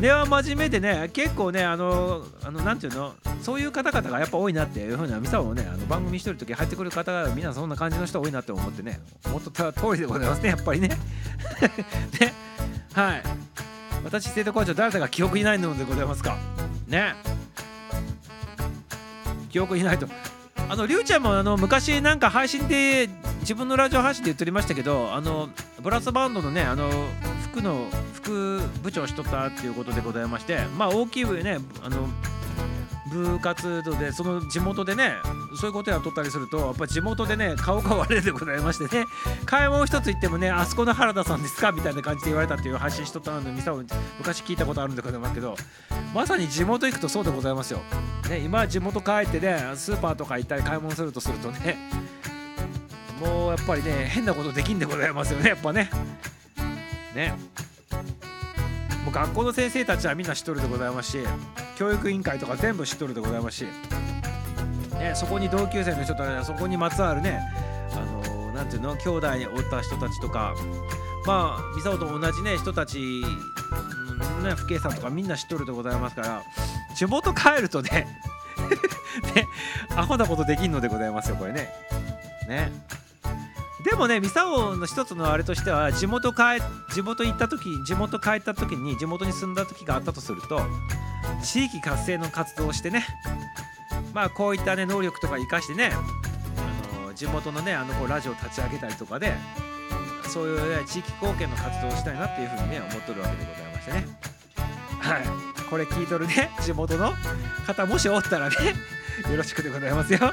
[0.00, 10.88] 根は真面目でね結構ねあのあのなんていうのそういう方々がやっぱ多いなっていうふうなミサもねあの番組してる時入ってくる方がみんなそんな感じの人多いなって思ってね思っとった通りでございますねやっぱりね。
[12.18, 12.32] で
[12.94, 13.22] はい。
[14.04, 16.36] 私生徒校長誰だか記憶にないのでございますか？
[16.86, 17.14] ね。
[19.50, 20.06] 記憶にないと。
[20.68, 23.08] あのりゅうちゃんもあの昔なんか配信で
[23.40, 25.48] 自分のラジオ配信で言っておりましたけどあの
[25.82, 26.88] ブラスバンドのねあの
[27.42, 32.08] 服の副部長しとったっていうことでございましてまあ大きいねあの
[33.14, 35.12] 部活動でその地元でね
[35.56, 39.06] そういうことやっとったりするとやっぱ地元でね顔が悪いでございましてね
[39.46, 43.50] 買い物一つ行ってもねあそこの原田さんですかみたいな感じで言われたっていう配信しとったので
[44.18, 45.56] 昔聞いたことあるんでございますけど
[46.12, 47.80] まさに地元行くとそうでございますよ。
[48.28, 51.76] ね、今地元帰ってねスーパーとか行ったり買い物するとするとね
[53.20, 55.90] もうやっぱりね変なことできんでございますよねやっぱね。
[57.14, 57.34] ね。
[59.04, 61.18] もう学校の先生たちはみんな知っとるでございますし
[61.76, 63.64] 教育委員会とか全部知っとるでございますし、
[64.98, 67.40] ね、そこに同級生の人とかそこにまつわるね
[67.92, 70.54] あのなんていうの兄弟におった人たちとか
[71.26, 76.42] まあミサオと同じね人たちうんね父兄さんとかみんな知っとるでございますから
[76.96, 78.06] 地元帰るとね
[79.34, 79.46] ね
[79.96, 81.68] アホなことできんのでございますよこれね。
[82.48, 82.72] ね。
[83.84, 86.62] でもね、ミサオの一つのあれとしては、地元帰
[86.92, 90.60] 地元行った時地元帰った時に、地元に住んだ時があったとすると、
[91.42, 93.06] 地域活性の活動をしてね、
[94.14, 99.34] まあこういったね、能力とか生かしてね、あの地元のね、あのこうラジオ立ち上げたりとかで、
[100.32, 104.06] そういう、ね、地域貢献の活動をしたいなっていうふうにね、思っとるわけでございましてね。
[105.00, 105.22] はい。
[105.68, 107.12] これ聞いとるね、地元の
[107.66, 108.56] 方、もしおったらね、
[109.30, 110.32] よろしくでございますよ。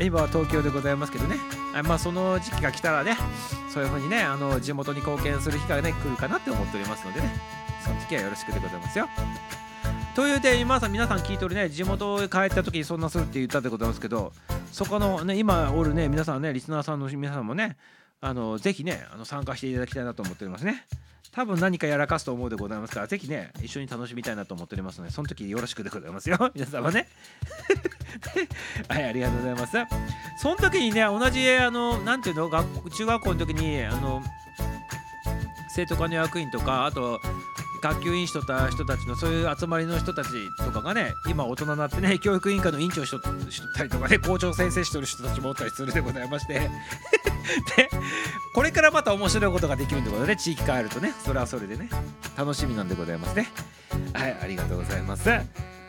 [0.00, 1.36] 今は東京でございますけどね。
[1.84, 3.16] まあその時期が来たらね
[3.72, 7.30] そういう風にねあの地元に貢献する日がね来るかなって思っておりますのでね
[7.84, 9.08] その時はよろしくでございますよ。
[10.14, 14.32] というで今さ皆さん聞いておるね地元へ帰った時にそんなするって言ったでございますけど
[14.72, 17.76] そこのね今おるね皆さんねリスナーさんの皆さんもね
[18.20, 20.84] あのぜひねあの参加していただきたいなと思っておりますね。
[21.38, 26.36] 多分何かやらかすと思うでございますから、是非ね、一緒に楽しみたいなと思っておりますので、その時よろしくでございますよ。
[26.52, 27.06] 皆様ね。
[28.90, 29.76] はい、ありがとうございます。
[30.42, 34.20] その時にね、同じ、あの、何ていうの、学中学校の時に、あの、
[35.74, 37.20] 生徒会の役員とか、あと、
[37.80, 43.20] 学級委員しとった人たちのそういう集まりの人たちとかがね今大人になってね教育委員会の委員長しとっ
[43.76, 46.68] たりとかね校長先生しとる人たちもおったりするでございまして。
[47.76, 47.88] で
[48.54, 50.36] これからまた面白いことができるんでございますね。
[50.36, 51.14] 地域変えるとね。
[51.24, 51.88] それはそれでね。
[52.36, 53.50] 楽しみなんでございますね。
[54.12, 55.30] はいありがとうございます。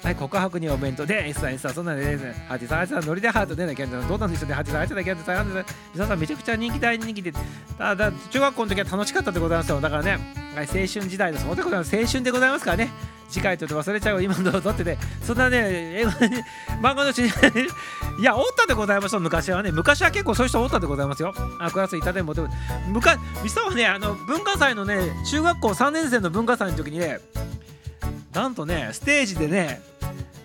[0.04, 7.34] はい、告白にお弁当で、S さん、S さん、そんなんでね、ハチさん、ハチさん、ノリでハートでね、キャンディーさん、どうなんでしょうね、ハチさん、ハチさん、キャンディーさん、ハチさん、皆さん、めちゃくちゃ人気、大人気で、
[7.78, 9.82] ただ、中学校の時は楽しかったでございますよ。
[9.82, 10.12] だからね、
[10.56, 11.96] はい、青春時代のそうでございます。
[11.96, 12.90] 青春でございますからね。
[13.30, 16.18] 次回とって忘れちゃうよ今のだってねそんなね英語に
[16.82, 22.50] 漫画のしいやおったでございますよ昔はね昔は結構そういう人おったでございますよあクラスいたでもでも
[22.88, 27.20] 昔ミサはねあの文化祭のね中学校3年生の文化祭の時にね
[28.34, 29.82] なんとねステージでね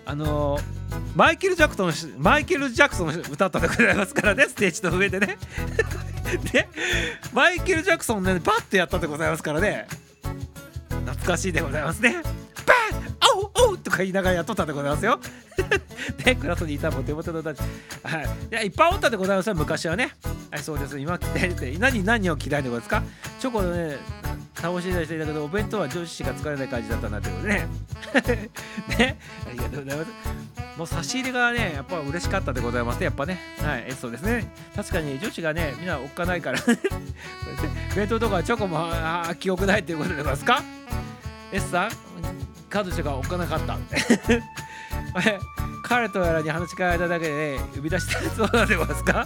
[0.05, 0.85] あのー
[1.15, 5.37] マイケル・ジャクソンマイケル・ジャクソン歌ったでございますからねステージの上でね。
[6.51, 6.67] で
[7.33, 9.87] マイケル・ジャクソンねバッてやったでございますからね。
[10.89, 12.21] 懐かしいでございますね。
[13.85, 15.19] とか言いながらやっとったでございますよ。
[16.25, 17.59] で クラスにいたも手元のたち
[18.03, 18.23] はい。
[18.23, 19.47] いやいっぱいおったでございます。
[19.47, 20.11] よ昔はね。
[20.51, 20.97] はいそうです。
[20.99, 23.03] 今着てて何何を着たいでございますか？
[23.39, 23.97] チョコのね
[24.55, 27.67] 倒し出していたけどお弁当は上司しか使えない感じだったなってことね。
[28.97, 29.17] ね
[29.47, 30.11] ありがとうございます。
[30.77, 33.39] もう差し入れがねやっぱ嬉しかったでございますねやっぱね。
[33.61, 34.51] はいそうですね。
[34.75, 36.59] 確かに女子がねみんなおっかないから。
[37.95, 40.63] 弁当とかチョコもああ記憶ないっていうことでございますか
[41.51, 42.54] ？S さん？
[42.75, 43.77] 彼女がおかなかった。
[45.81, 49.25] 彼とやらに話し替えただけで、ね、呼び出したそうなんでございますか？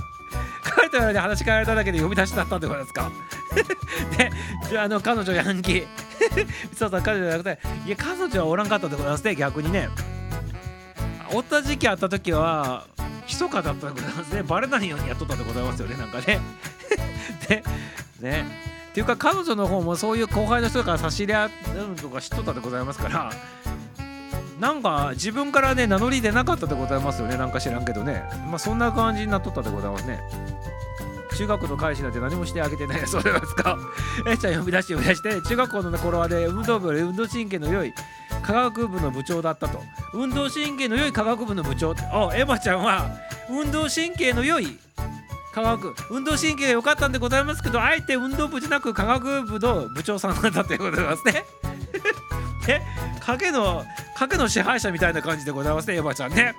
[0.62, 3.12] 彼とやらに話し替えただけで呼び出しだったんでございますか？
[4.70, 5.88] であの彼女ヤンキー。
[6.76, 9.90] そうそう彼女じゃなくていや彼女はおらんかったでございますね逆にね。
[11.34, 12.86] おった時期あった時は
[13.28, 14.44] 密かだったでございますね。
[14.44, 16.40] バレないようにやっとったでございますよねなんかね。
[17.48, 17.64] で
[18.22, 21.54] ねっていうか彼女の方もそういう後輩の人から差し入れある
[22.02, 23.32] とか知っとったでございますから
[24.60, 28.24] なんか自分からね名乗り出なかったでございますよねなんか知らんけどね。
[28.50, 30.20] まあそんな感じになっとったでございますね。
[31.38, 33.78] 中学の彼氏なんて何もしてあげてないそうですか。
[34.28, 35.42] えちゃん呼び出して呼び出して。
[35.42, 37.94] 中学校の頃はね運動部で運動神経の良い
[38.44, 39.82] 科学部の部長だったと。
[40.14, 43.10] 運動神経の良い科学部の部長あエマちゃんは
[43.50, 44.78] 運動神経の良い
[45.62, 45.96] 科学。
[46.10, 51.46] 運動神経が良かったんでございますけどあえて運動部じゃなく科学部の部長さんだったということでございますね。
[52.68, 52.82] え？
[53.22, 56.56] 影の影の支配者みたいな感じでございますねエマちゃんね。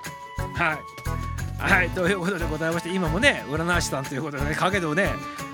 [0.54, 0.78] はい。
[1.58, 5.10] はいということでございまして今もね占い師さんということでね影のね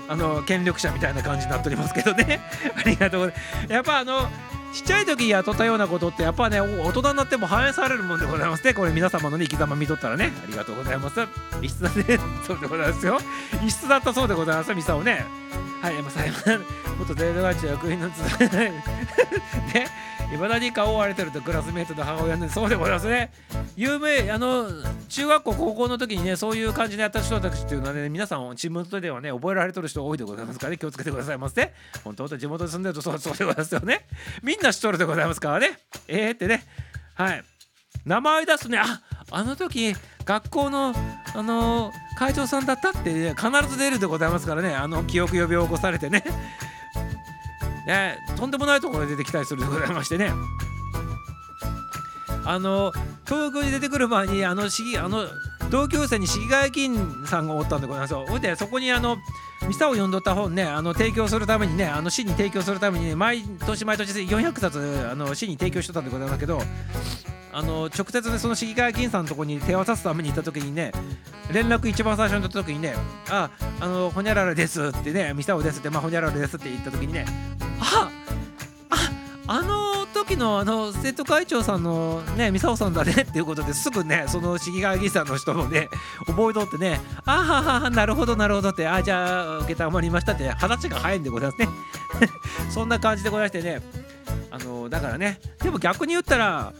[0.07, 2.41] あの権力者みたいな感じになっておりますけどね。
[2.75, 3.73] ありがとうございます。
[3.73, 4.29] やっぱあの
[4.73, 8.73] ちっちゃい時に雇ったようなことってやっぱね大人になっても反映されるもんでございますね。
[8.73, 10.31] これ皆様のね生き様見とったらね。
[10.43, 11.19] ありがとうございます。
[11.61, 12.19] 異質だね。
[12.45, 13.17] そうでございますよ。
[13.65, 14.73] 異質だったそうでございます。
[14.75, 15.25] ミサをね。
[15.81, 16.25] はい山さん
[16.99, 18.19] 元デートガチ役員のつ
[18.53, 18.83] ね。
[20.33, 23.31] いまだに顔を追われてるとクラスメートの母親ねそうでございますね。
[23.75, 24.67] 有名あの
[25.07, 30.77] 中学校高校の時にねそういう感じでやった人たちっていうのはね皆さん地元ではね覚えられてる人多いでございますからね。
[30.77, 31.73] 気をつけてくださいませ、ね、
[32.03, 34.05] 本当地元で住んでるとそうそうでございますよね
[34.43, 35.79] みんな知っとるでございますからね。
[36.07, 36.63] えー、ってね。
[37.15, 37.43] はい。
[38.05, 38.79] 名前出すね。
[38.79, 39.01] あ
[39.31, 39.93] あの時
[40.25, 40.93] 学校の
[41.35, 44.75] あの会長さんだったって、ね、必ず出るでございますからね。
[44.75, 46.23] あの記憶呼び起こされてね。
[47.87, 50.31] ねとんでもないところに出てきたりするでございましてね
[52.45, 52.93] あの
[53.25, 55.25] 東京に出てくる前にあの市議あの
[55.69, 58.25] 同級生に市議会議員さんがおったんでございますよ。
[58.25, 59.17] ほいでそこにあの
[59.67, 66.61] ミサを読んどった本ねあの提供するためにねあの市に提供するために、ね、毎年毎年400冊あの市に提供してたんでございますけど
[67.51, 70.91] あの直接ねその市議会議員さんのところに手を渡すために行った時にね
[71.51, 72.93] 連絡一番最初に取った時にね
[73.29, 73.49] 「あ
[73.79, 77.25] あのほにゃららです」ってね「ミサオです」って「まあほにゃららです」って言った時にね
[77.81, 78.09] 「あ
[78.89, 78.97] あ
[79.47, 79.96] あの
[80.27, 85.89] 時のあの生徒会長さんのねミサオさんだね っていうことですぐねその市議会議員さんの人もね
[86.25, 91.69] 覚えとってね「あはははなるほどなるほど」って「あじゃあ承りました」って話が早いんでございますね。
[92.69, 93.81] そんな感じでございましてね
[94.51, 96.73] あのだからねでも逆に言ったら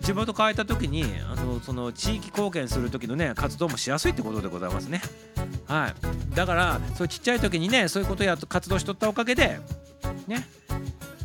[0.00, 5.02] 地元変えた時にあのその地域貢献する時のね活動もしやすいってことでございますね。
[5.66, 6.34] はい。
[6.34, 9.60] だからそうちっちゃい時にねそういうことや活動しとったおかげで
[10.26, 10.48] ね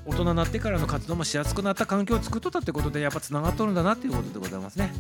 [0.06, 4.94] 大人になってからの活動もしやすくなった環境を作っとったってことでやっぱつながっとるんだなっていうことでございますね。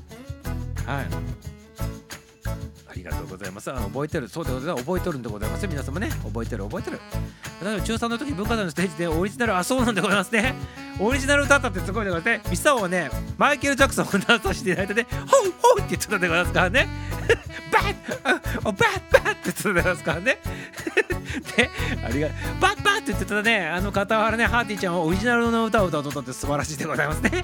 [0.86, 1.55] はい。
[2.96, 3.72] りがとうございます。
[3.72, 4.86] あの覚えてる、そうでございます。
[4.86, 6.10] 覚えとるんでございます皆様ね。
[6.24, 7.00] 覚えてる、覚えてる。
[7.64, 10.56] 例えば中3の時文化財のステージでオリジナル、あ、そうなんでございますね。
[11.00, 12.52] オリジナル歌ったってすごいでございますね。
[12.52, 16.88] ミサオはね、マイケル・ジャクソンを歌わさせていただいてね、ホウホウって言ってたでございますからね。
[17.72, 20.38] バッバッバッって言ってたでございますからね。
[21.58, 21.70] で、
[22.06, 22.30] ありが
[22.62, 27.44] バッバッって言ってたね、あの傍らね、ハーティーちゃんはオリジナルの歌を歌うとって素晴らしいでございますね。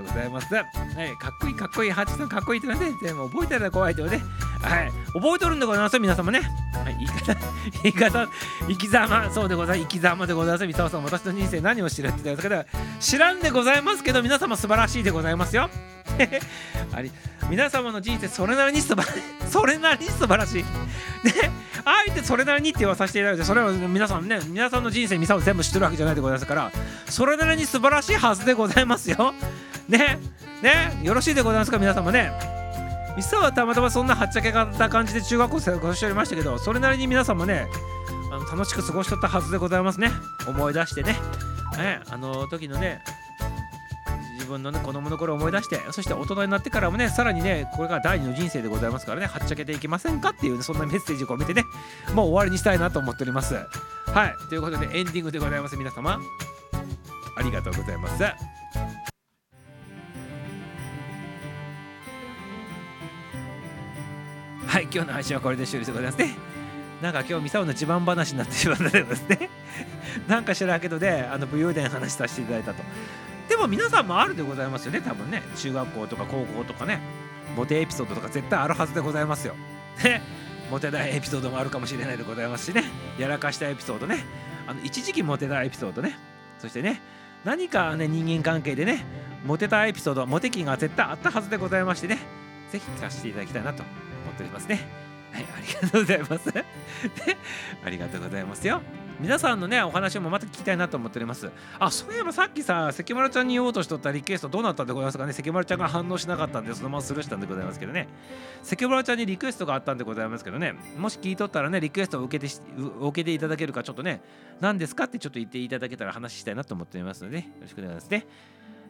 [0.00, 0.54] でございます。
[0.54, 4.22] はい、かっこいいかっこいい、ハチさんかっこいいってね、全部覚えてるら怖いってことね。
[4.62, 6.40] はい、覚えとるんでございます皆様ね。
[6.72, 7.36] はい、言い方、
[7.82, 8.28] 言い方、
[8.68, 9.88] 生き様、そうでございます。
[9.90, 10.66] 生き様でございます。
[10.66, 15.68] 三沢さん、私の人生何を知るって言ったんですけど、知らんでございますけど、皆様素晴らしいでございますよ。
[16.92, 17.10] あり
[17.48, 19.22] 皆様の人生それなりに素晴らしい。
[19.50, 20.62] それなりに素晴らしい。
[21.24, 21.50] ね
[21.84, 26.70] あえてそれなりにって言わさせていただいてそれは皆さんね皆さんの人生皆さん全部知ってるわけじゃないでございますから
[27.08, 29.34] それなりに素晴らしいはずでございますよ。
[29.88, 30.18] ね
[30.62, 32.32] ねよろしいでございますか皆様ね。
[33.16, 37.66] ミサはたまたまそんなはっちゃけた感じで中学校生活しておりましたけどそれなりに皆さんもね
[38.30, 40.12] あの楽しく過ごしとったはずでございますね。
[40.46, 41.16] 思い出してね。
[41.76, 43.02] ねあの時のね
[44.38, 51.64] 自分のね子供の頃を思い出してそして大人になってからもねさらにねこれが第二の人生でございますからねはっちゃけていきませんかっていう、ね、そんなメッセージを込めてね
[52.14, 53.54] もう終わりにしたいなと思っております。
[53.54, 53.60] は
[54.26, 54.34] い。
[54.48, 55.76] ということでエンディングでございます。
[55.76, 56.20] 皆様
[57.36, 58.22] ありがとうございます。
[58.22, 58.30] は
[64.80, 64.84] い。
[64.84, 66.36] 今日の配信はこれで終了でございますね。
[67.02, 69.50] なんか今日ミサオの自慢話になってしまったようですね。
[70.28, 72.82] なんか知らんけどねあの武勇伝話させていただいたと。
[73.48, 75.00] でも皆さんもあるでございますよね。
[75.00, 75.42] 多分ね。
[75.56, 77.00] 中学校とか高校とかね。
[77.56, 79.54] モテエピソードとか絶対あるはずでございますよ。
[80.04, 80.22] ね。
[80.70, 82.84] モテないエピソードもあるかもしれないでございますしね。
[83.18, 84.24] やらかしたエピソードね。
[84.66, 86.18] あの一時期モテたエピソードね。
[86.58, 87.00] そしてね
[87.44, 89.04] 何かね人間関係でね
[89.46, 92.18] モテたエピソードモテ期が絶対あったはずでございましてね。
[92.70, 94.86] ぜひ聞かせていただきたいなと思っておりますね。
[95.32, 96.52] はいありがとうございます。
[96.52, 96.64] で
[97.84, 98.82] ありがとうございますよ。
[99.20, 101.50] 皆さんのねお話もまた聞きたいなと思っております。
[101.78, 105.32] あそういえばさっきさ関丸ちゃんに言おうとしとったリクエストどうなったんでございますかね？
[105.32, 108.08] 関丸ちゃんが反応しなかったんでそのままスルーしたんでございますけどね。
[108.62, 110.74] 関丸ちゃんにリクエストがあったんでございますけどね。
[110.96, 112.52] もし聞いとったらねリクエストを受けて
[113.00, 114.20] 受けていただけるかちょっとね
[114.60, 118.26] 何ですかってちょっと言っていただけたら話したいなと思っておりますので、よろしくお願いしますね。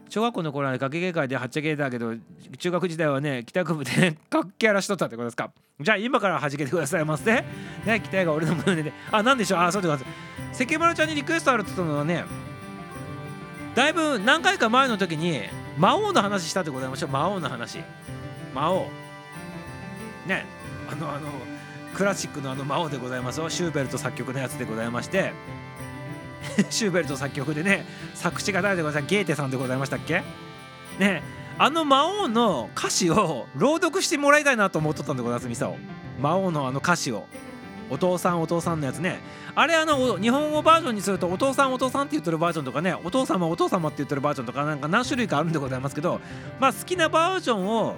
[0.08, 2.14] 小学校の頃はね学芸会ではっちゃけだけど
[2.58, 5.50] 中学時代はね帰宅部でねかっけやらしとったってことですか。
[5.80, 7.44] じゃあ今からはじけてくださいませね
[8.02, 8.92] 期待が俺の胸で。
[9.12, 9.60] あなんでしょう？
[9.60, 10.58] あそうでございます。
[10.58, 12.24] 関丸ちゃんにリクエストあるって言ったのはね
[13.74, 15.42] だいぶ何回か前の時に
[15.76, 17.10] 魔王の話したってございましょう。
[17.10, 17.78] 魔王の話。
[18.54, 18.88] 魔王。
[20.26, 20.46] ね
[20.90, 21.28] あのあの
[21.94, 23.48] クラシックのあの魔王でございますよ。
[23.48, 25.32] シューベルト作曲のやつでございまして。
[26.70, 29.10] シューベルト作曲でね作詞が誰でございます？
[29.10, 30.22] ゲーテさんでございましたっけ？
[30.98, 31.22] ね
[31.58, 35.76] あの魔王の歌詞を 朗読してもらいたいなと思っとったんでございますミサオ。
[36.20, 37.26] 魔王のあの歌詞を。
[37.90, 39.18] お父さんお父さんのやつね。
[39.54, 46.20] あれあの日本語バージョンにするとお父さんお父さんって言ってるバージョンとかねお父様お父様って言ってるバージョンとかなんか何種類かあるんでございますけど
[46.60, 47.96] まあ好きなバージョンを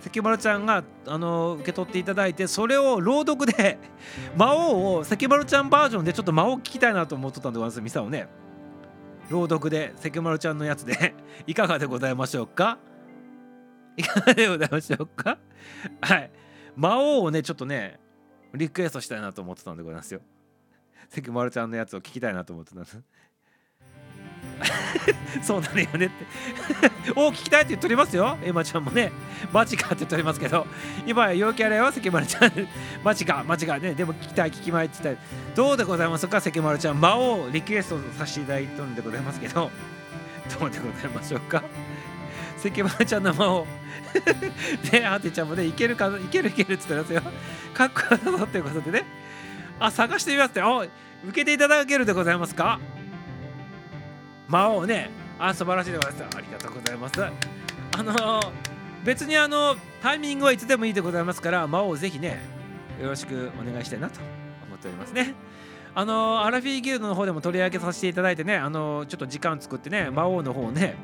[0.00, 3.78] 関丸ちゃんがあの受け取っていただいてそれを朗読で
[4.36, 7.80] 魔王を関丸ちゃんバージョンでちょっと魔王聞きたいなと思っとったんでございます。
[7.80, 8.28] ミサをね。
[9.28, 11.14] 朗読で関丸ちゃんのやつで。
[11.46, 12.78] いかがでございましょうか？
[13.96, 15.38] いかがでございましょうか？
[16.00, 16.30] はい。
[16.76, 17.98] 魔王をねちょっとね
[18.54, 20.20] リクエストしたいなと思ってたんでございますよ。
[21.10, 23.02] 関丸ちゃんのやつを聞きたいなと思ってたんです。
[25.42, 26.24] そうなるよねって。
[27.14, 28.38] お聞きたいって言っておりますよ。
[28.42, 29.12] エマちゃんもね。
[29.52, 30.66] マジかって言っておりますけど。
[31.06, 32.52] 今や陽気あれは関丸ちゃん。
[33.04, 33.78] マジかマジか。
[33.78, 35.20] ねでも聞きたい聞きまいって言った。
[35.20, 37.00] らどうでございますか関丸ちゃん。
[37.00, 39.70] 魔王リクエストさせていただいてるんでございますけど。
[40.58, 41.62] どうでございましょうか。
[42.56, 43.66] 関丸ちゃんの魔王。
[44.90, 47.32] でアーティちゃんもねいけるかいけるいけるって言ってますよ。
[47.74, 49.04] かっこよさそうということでね。
[49.78, 50.62] あ探してみますって。
[50.62, 50.84] お
[51.24, 52.80] 受けていただけるでございますか？
[54.48, 55.10] 魔王ね。
[55.38, 56.36] あ素晴らしいでございます。
[56.36, 57.22] ありがとうございます。
[57.22, 58.40] あの
[59.04, 62.40] 別にあのタイミングはいつでもいいでございますから魔王ぜひね
[63.00, 64.20] よろしくお願いしたいなと
[64.66, 65.34] 思っておりますね。
[65.94, 70.96] あのアラフィーギルドの方でも取り上げさせていただいてねあのちょっと時間作ってね魔王の方をね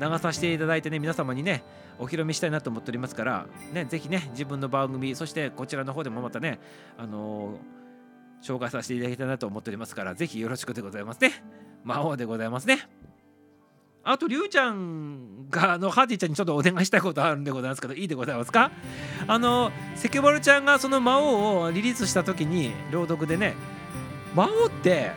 [0.00, 1.64] 流させていただいてね皆様にね
[1.98, 6.60] お披露目したいなと思っておりますからねぜひね自分の番組そしてこちらの方でもまたね
[6.96, 7.85] あのー
[8.42, 11.42] 紹介させていただきたいなと思っておりますからぜひよろしくでございますね。
[11.84, 12.88] 魔王でございますね。
[14.08, 18.70] あとりゅうちゃんがあのハーティちゃんにちょっとお願いしたいことあるんでございますけどいいでございますか？
[19.26, 23.54] あの関丸ちゃんがその魔王をリリースした時に朗読でね
[24.34, 25.10] 魔王って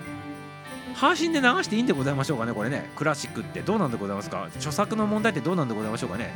[0.96, 2.90] 配信で流していいんでございましょうかねこれね。
[2.96, 3.62] クラシックって。
[3.62, 4.46] どうなんでございますか？
[4.56, 6.34] 著作の問題ってどうなんでございましょうかね？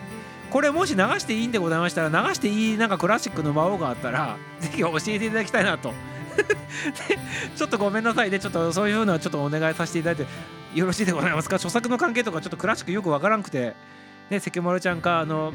[0.51, 5.91] これもし流していいんでございましたら流していいなんかクラシックの魔王があったらぜひ教えていただきたいなと
[7.55, 8.39] ちょっとごめんなさいね。
[8.39, 10.31] ちょっとそういうのはちょっとお願いさせていただいて。
[10.77, 11.57] よろしいでございますか？
[11.57, 13.75] 著作の関係とかちょっとクラシックよくわからんくて。
[14.29, 15.53] ね関丸ちゃんかあの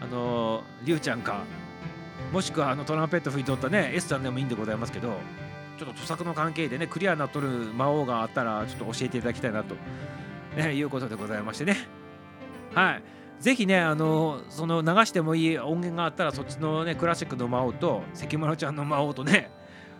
[0.00, 1.42] あのりゅうちゃんか。
[2.32, 5.18] もしくはあのトランペット吹いとったね S ちゃんでもいいんでございますけど。
[5.78, 9.76] ちょっと著作の関係でねクリアなっとる魔王があったらちょっと教えていただきたいなと、
[10.56, 11.76] ね、いうことでございましてね。
[12.74, 13.02] はい。
[13.38, 19.52] ぜひねあのその流してもいい音源があったらそっちのねクラシックの魔王と関丸ちゃんの魔王とね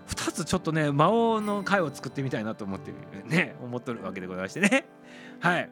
[0.09, 2.93] 2つちょっとね魔王の回を作ってみたいなと思って
[3.26, 4.86] ね思っとるわけでございましてね。
[5.40, 5.70] はい。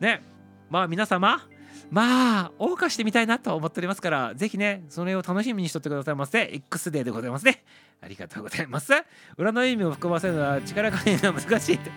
[0.00, 0.22] ね。
[0.70, 1.46] まあ皆様
[1.90, 6.50] まあ謳歌してみたいなと思っておりますからぜひねそれを楽しみにしとってくださいませ。
[6.52, 7.62] X デーでございますね。
[8.02, 8.92] ありがとうございます。
[9.36, 11.90] 裏の意味を含ませるのは力加減が難しいって。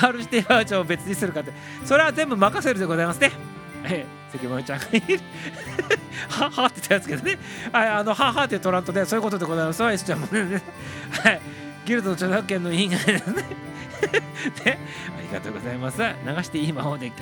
[0.00, 1.52] R 指定バージョンを別にするかって。
[1.84, 3.63] それは全部任せるでございますね。
[3.84, 5.20] ええ関丸ちゃんがいる。
[6.28, 7.38] ははって言ったやつけどね。
[7.72, 9.82] はいあのははって取らんとねそういうことでございます。
[9.82, 10.62] わ S ちゃんもね。
[11.22, 11.40] はい。
[11.84, 13.42] ギルドの著作権の委員会ですね
[14.64, 14.78] ね
[15.18, 15.98] ありがとうございます。
[15.98, 17.14] 流していい魔法でね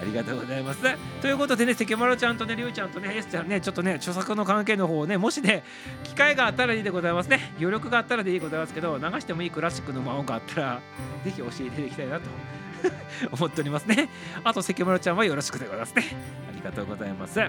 [0.00, 0.80] ありがとうございます。
[1.22, 5.64] ということでね関丸ちゃんとねりゅうちゃんとね S ちゃんねちょっとね著作の関係の方をねもしね
[6.04, 7.52] 機会があったらいいでございますね。
[7.58, 10.80] 余力があったらでいいでございますけど流してもいいクラシックの魔法があったら
[11.24, 12.55] ぜひ教えていただきたいなと。
[13.32, 14.08] 思っておりますね。
[14.44, 16.04] あと関村ちゃんはよろしくでございますね。
[16.48, 17.38] ありがとうございます。
[17.38, 17.48] は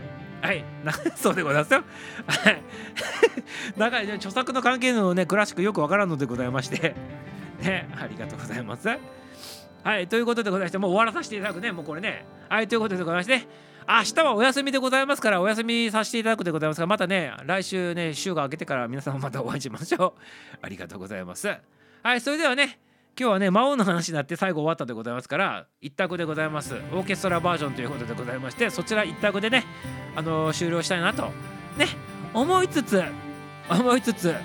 [0.53, 1.83] い、な そうでございますよ。
[2.27, 2.61] はい。
[3.75, 6.95] なんか、ね、著作の関係のね、クラシックよくわからんのでございまして、
[7.61, 8.89] ね、ありがとうございます。
[9.83, 12.25] はい、ということでございまして、もう終わらさせていただくね、もうこれね。
[12.49, 13.47] はい、ということでございまして、
[13.87, 20.57] 明日はお休みでございますから、お休みさせていただくでございますが、またね、来週ね、週が明けてから皆さんまたお会いしましょう。
[20.61, 21.47] ありがとうございます。
[22.03, 22.79] はい、それではね、
[23.19, 26.75] 今日はね、魔王の話になって最後終わったでございますから、一択でございます。
[26.75, 29.65] オーケストラバージョンということでございまして、そちら一択でね、
[30.15, 31.31] あのー終了したいなと、
[31.77, 31.87] ね、
[32.35, 33.03] 思いつつ、
[33.71, 34.35] 思いつつ、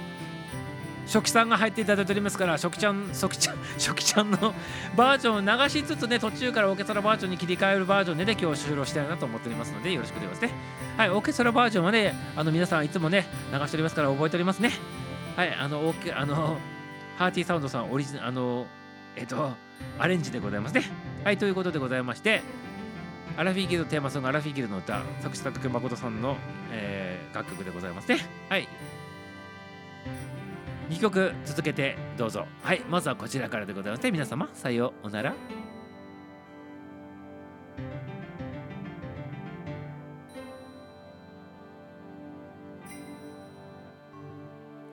[1.07, 4.55] 初期さんが入っていただいておりますから初期ちゃん初期ちゃん 初期ちゃんの
[4.97, 10.55] バージョンを流しつつね途中からオーケストラバージョンに切り替えるバージョンでね今日終了したいなと思っておりますのでよろしくお願いしますね
[10.97, 14.70] はいオーケストラバージョンはねあの皆さんいつもね流しておりますから覚えておりますね
[15.36, 16.59] はいあのオーケあの
[17.17, 18.67] ハーティーサウンドさんオリジナルあの
[19.17, 19.53] えっと
[19.99, 20.85] アレンジでございますね。
[21.25, 22.43] はいということでございまして
[23.37, 26.37] アラフィーギルドテーマソングアラフィーギルの歌作詞作曲誠さんの、
[26.71, 28.19] えー楽曲でございますね。
[28.51, 28.69] はい。
[30.91, 32.47] 2曲続けてどうぞ。
[32.63, 34.11] はいまずはこちらからでございますね。
[34.11, 35.35] 皆様さようなら。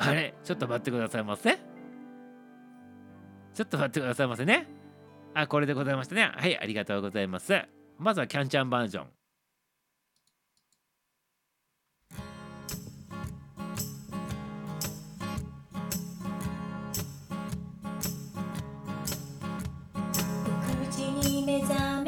[0.01, 1.68] あれちょっと待ってくださいませ
[3.59, 4.67] ちょっと待ってくださいませね。
[5.33, 6.31] あこれでございましたね。
[6.33, 7.61] はいありがとうございます。
[7.97, 9.07] まずはキャンチャンバージョン。
[21.45, 21.98] 目覚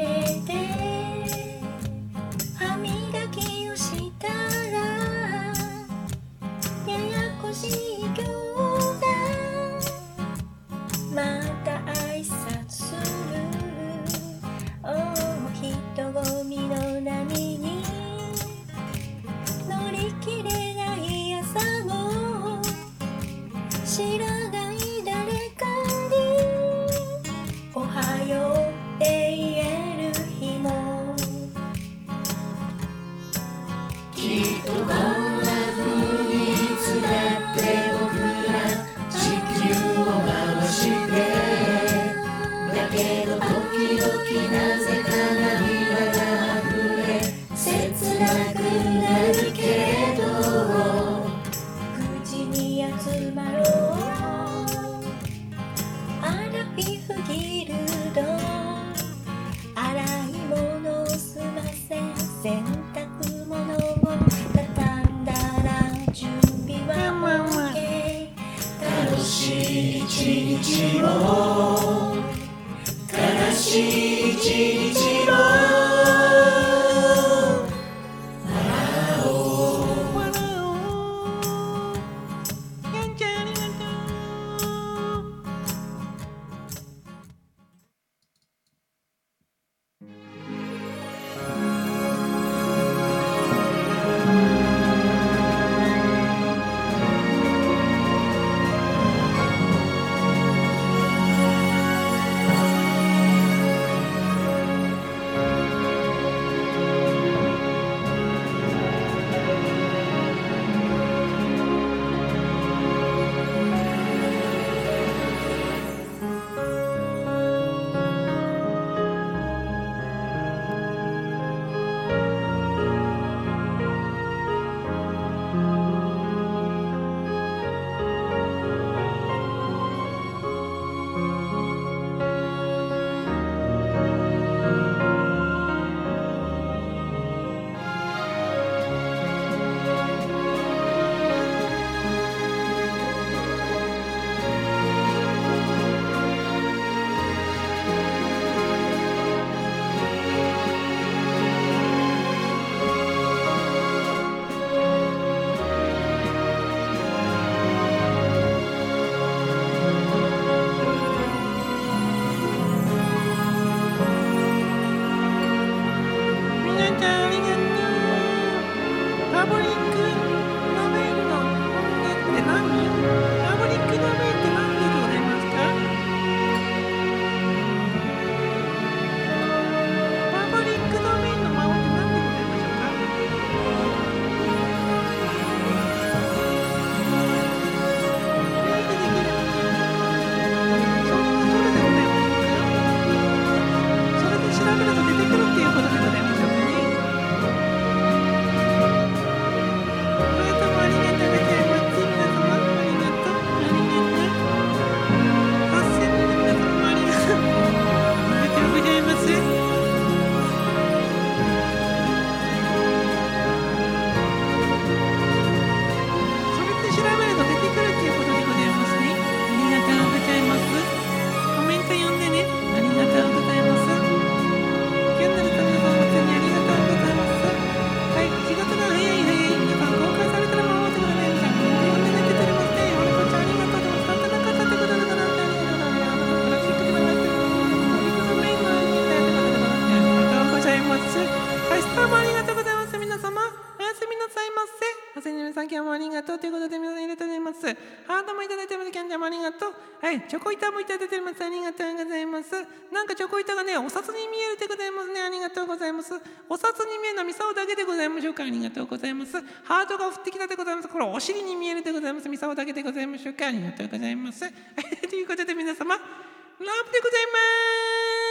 [250.32, 251.44] チョコ板もいただいてます。
[251.44, 252.52] ありがとうございます。
[252.90, 255.20] なんかチョコ板がねお札に見えるでございますね。
[255.20, 256.14] ありがとうございます。
[256.48, 258.42] お札に見えるのはミサオだけでございましょうか。
[258.42, 259.32] ありがとうございます。
[259.64, 260.88] ハートが降ってきたでございます。
[260.88, 262.30] これお尻に見えるでございます。
[262.30, 264.40] ミサオだけでございましょうかありがとうございます。
[265.06, 267.38] ということで皆様ラブでございま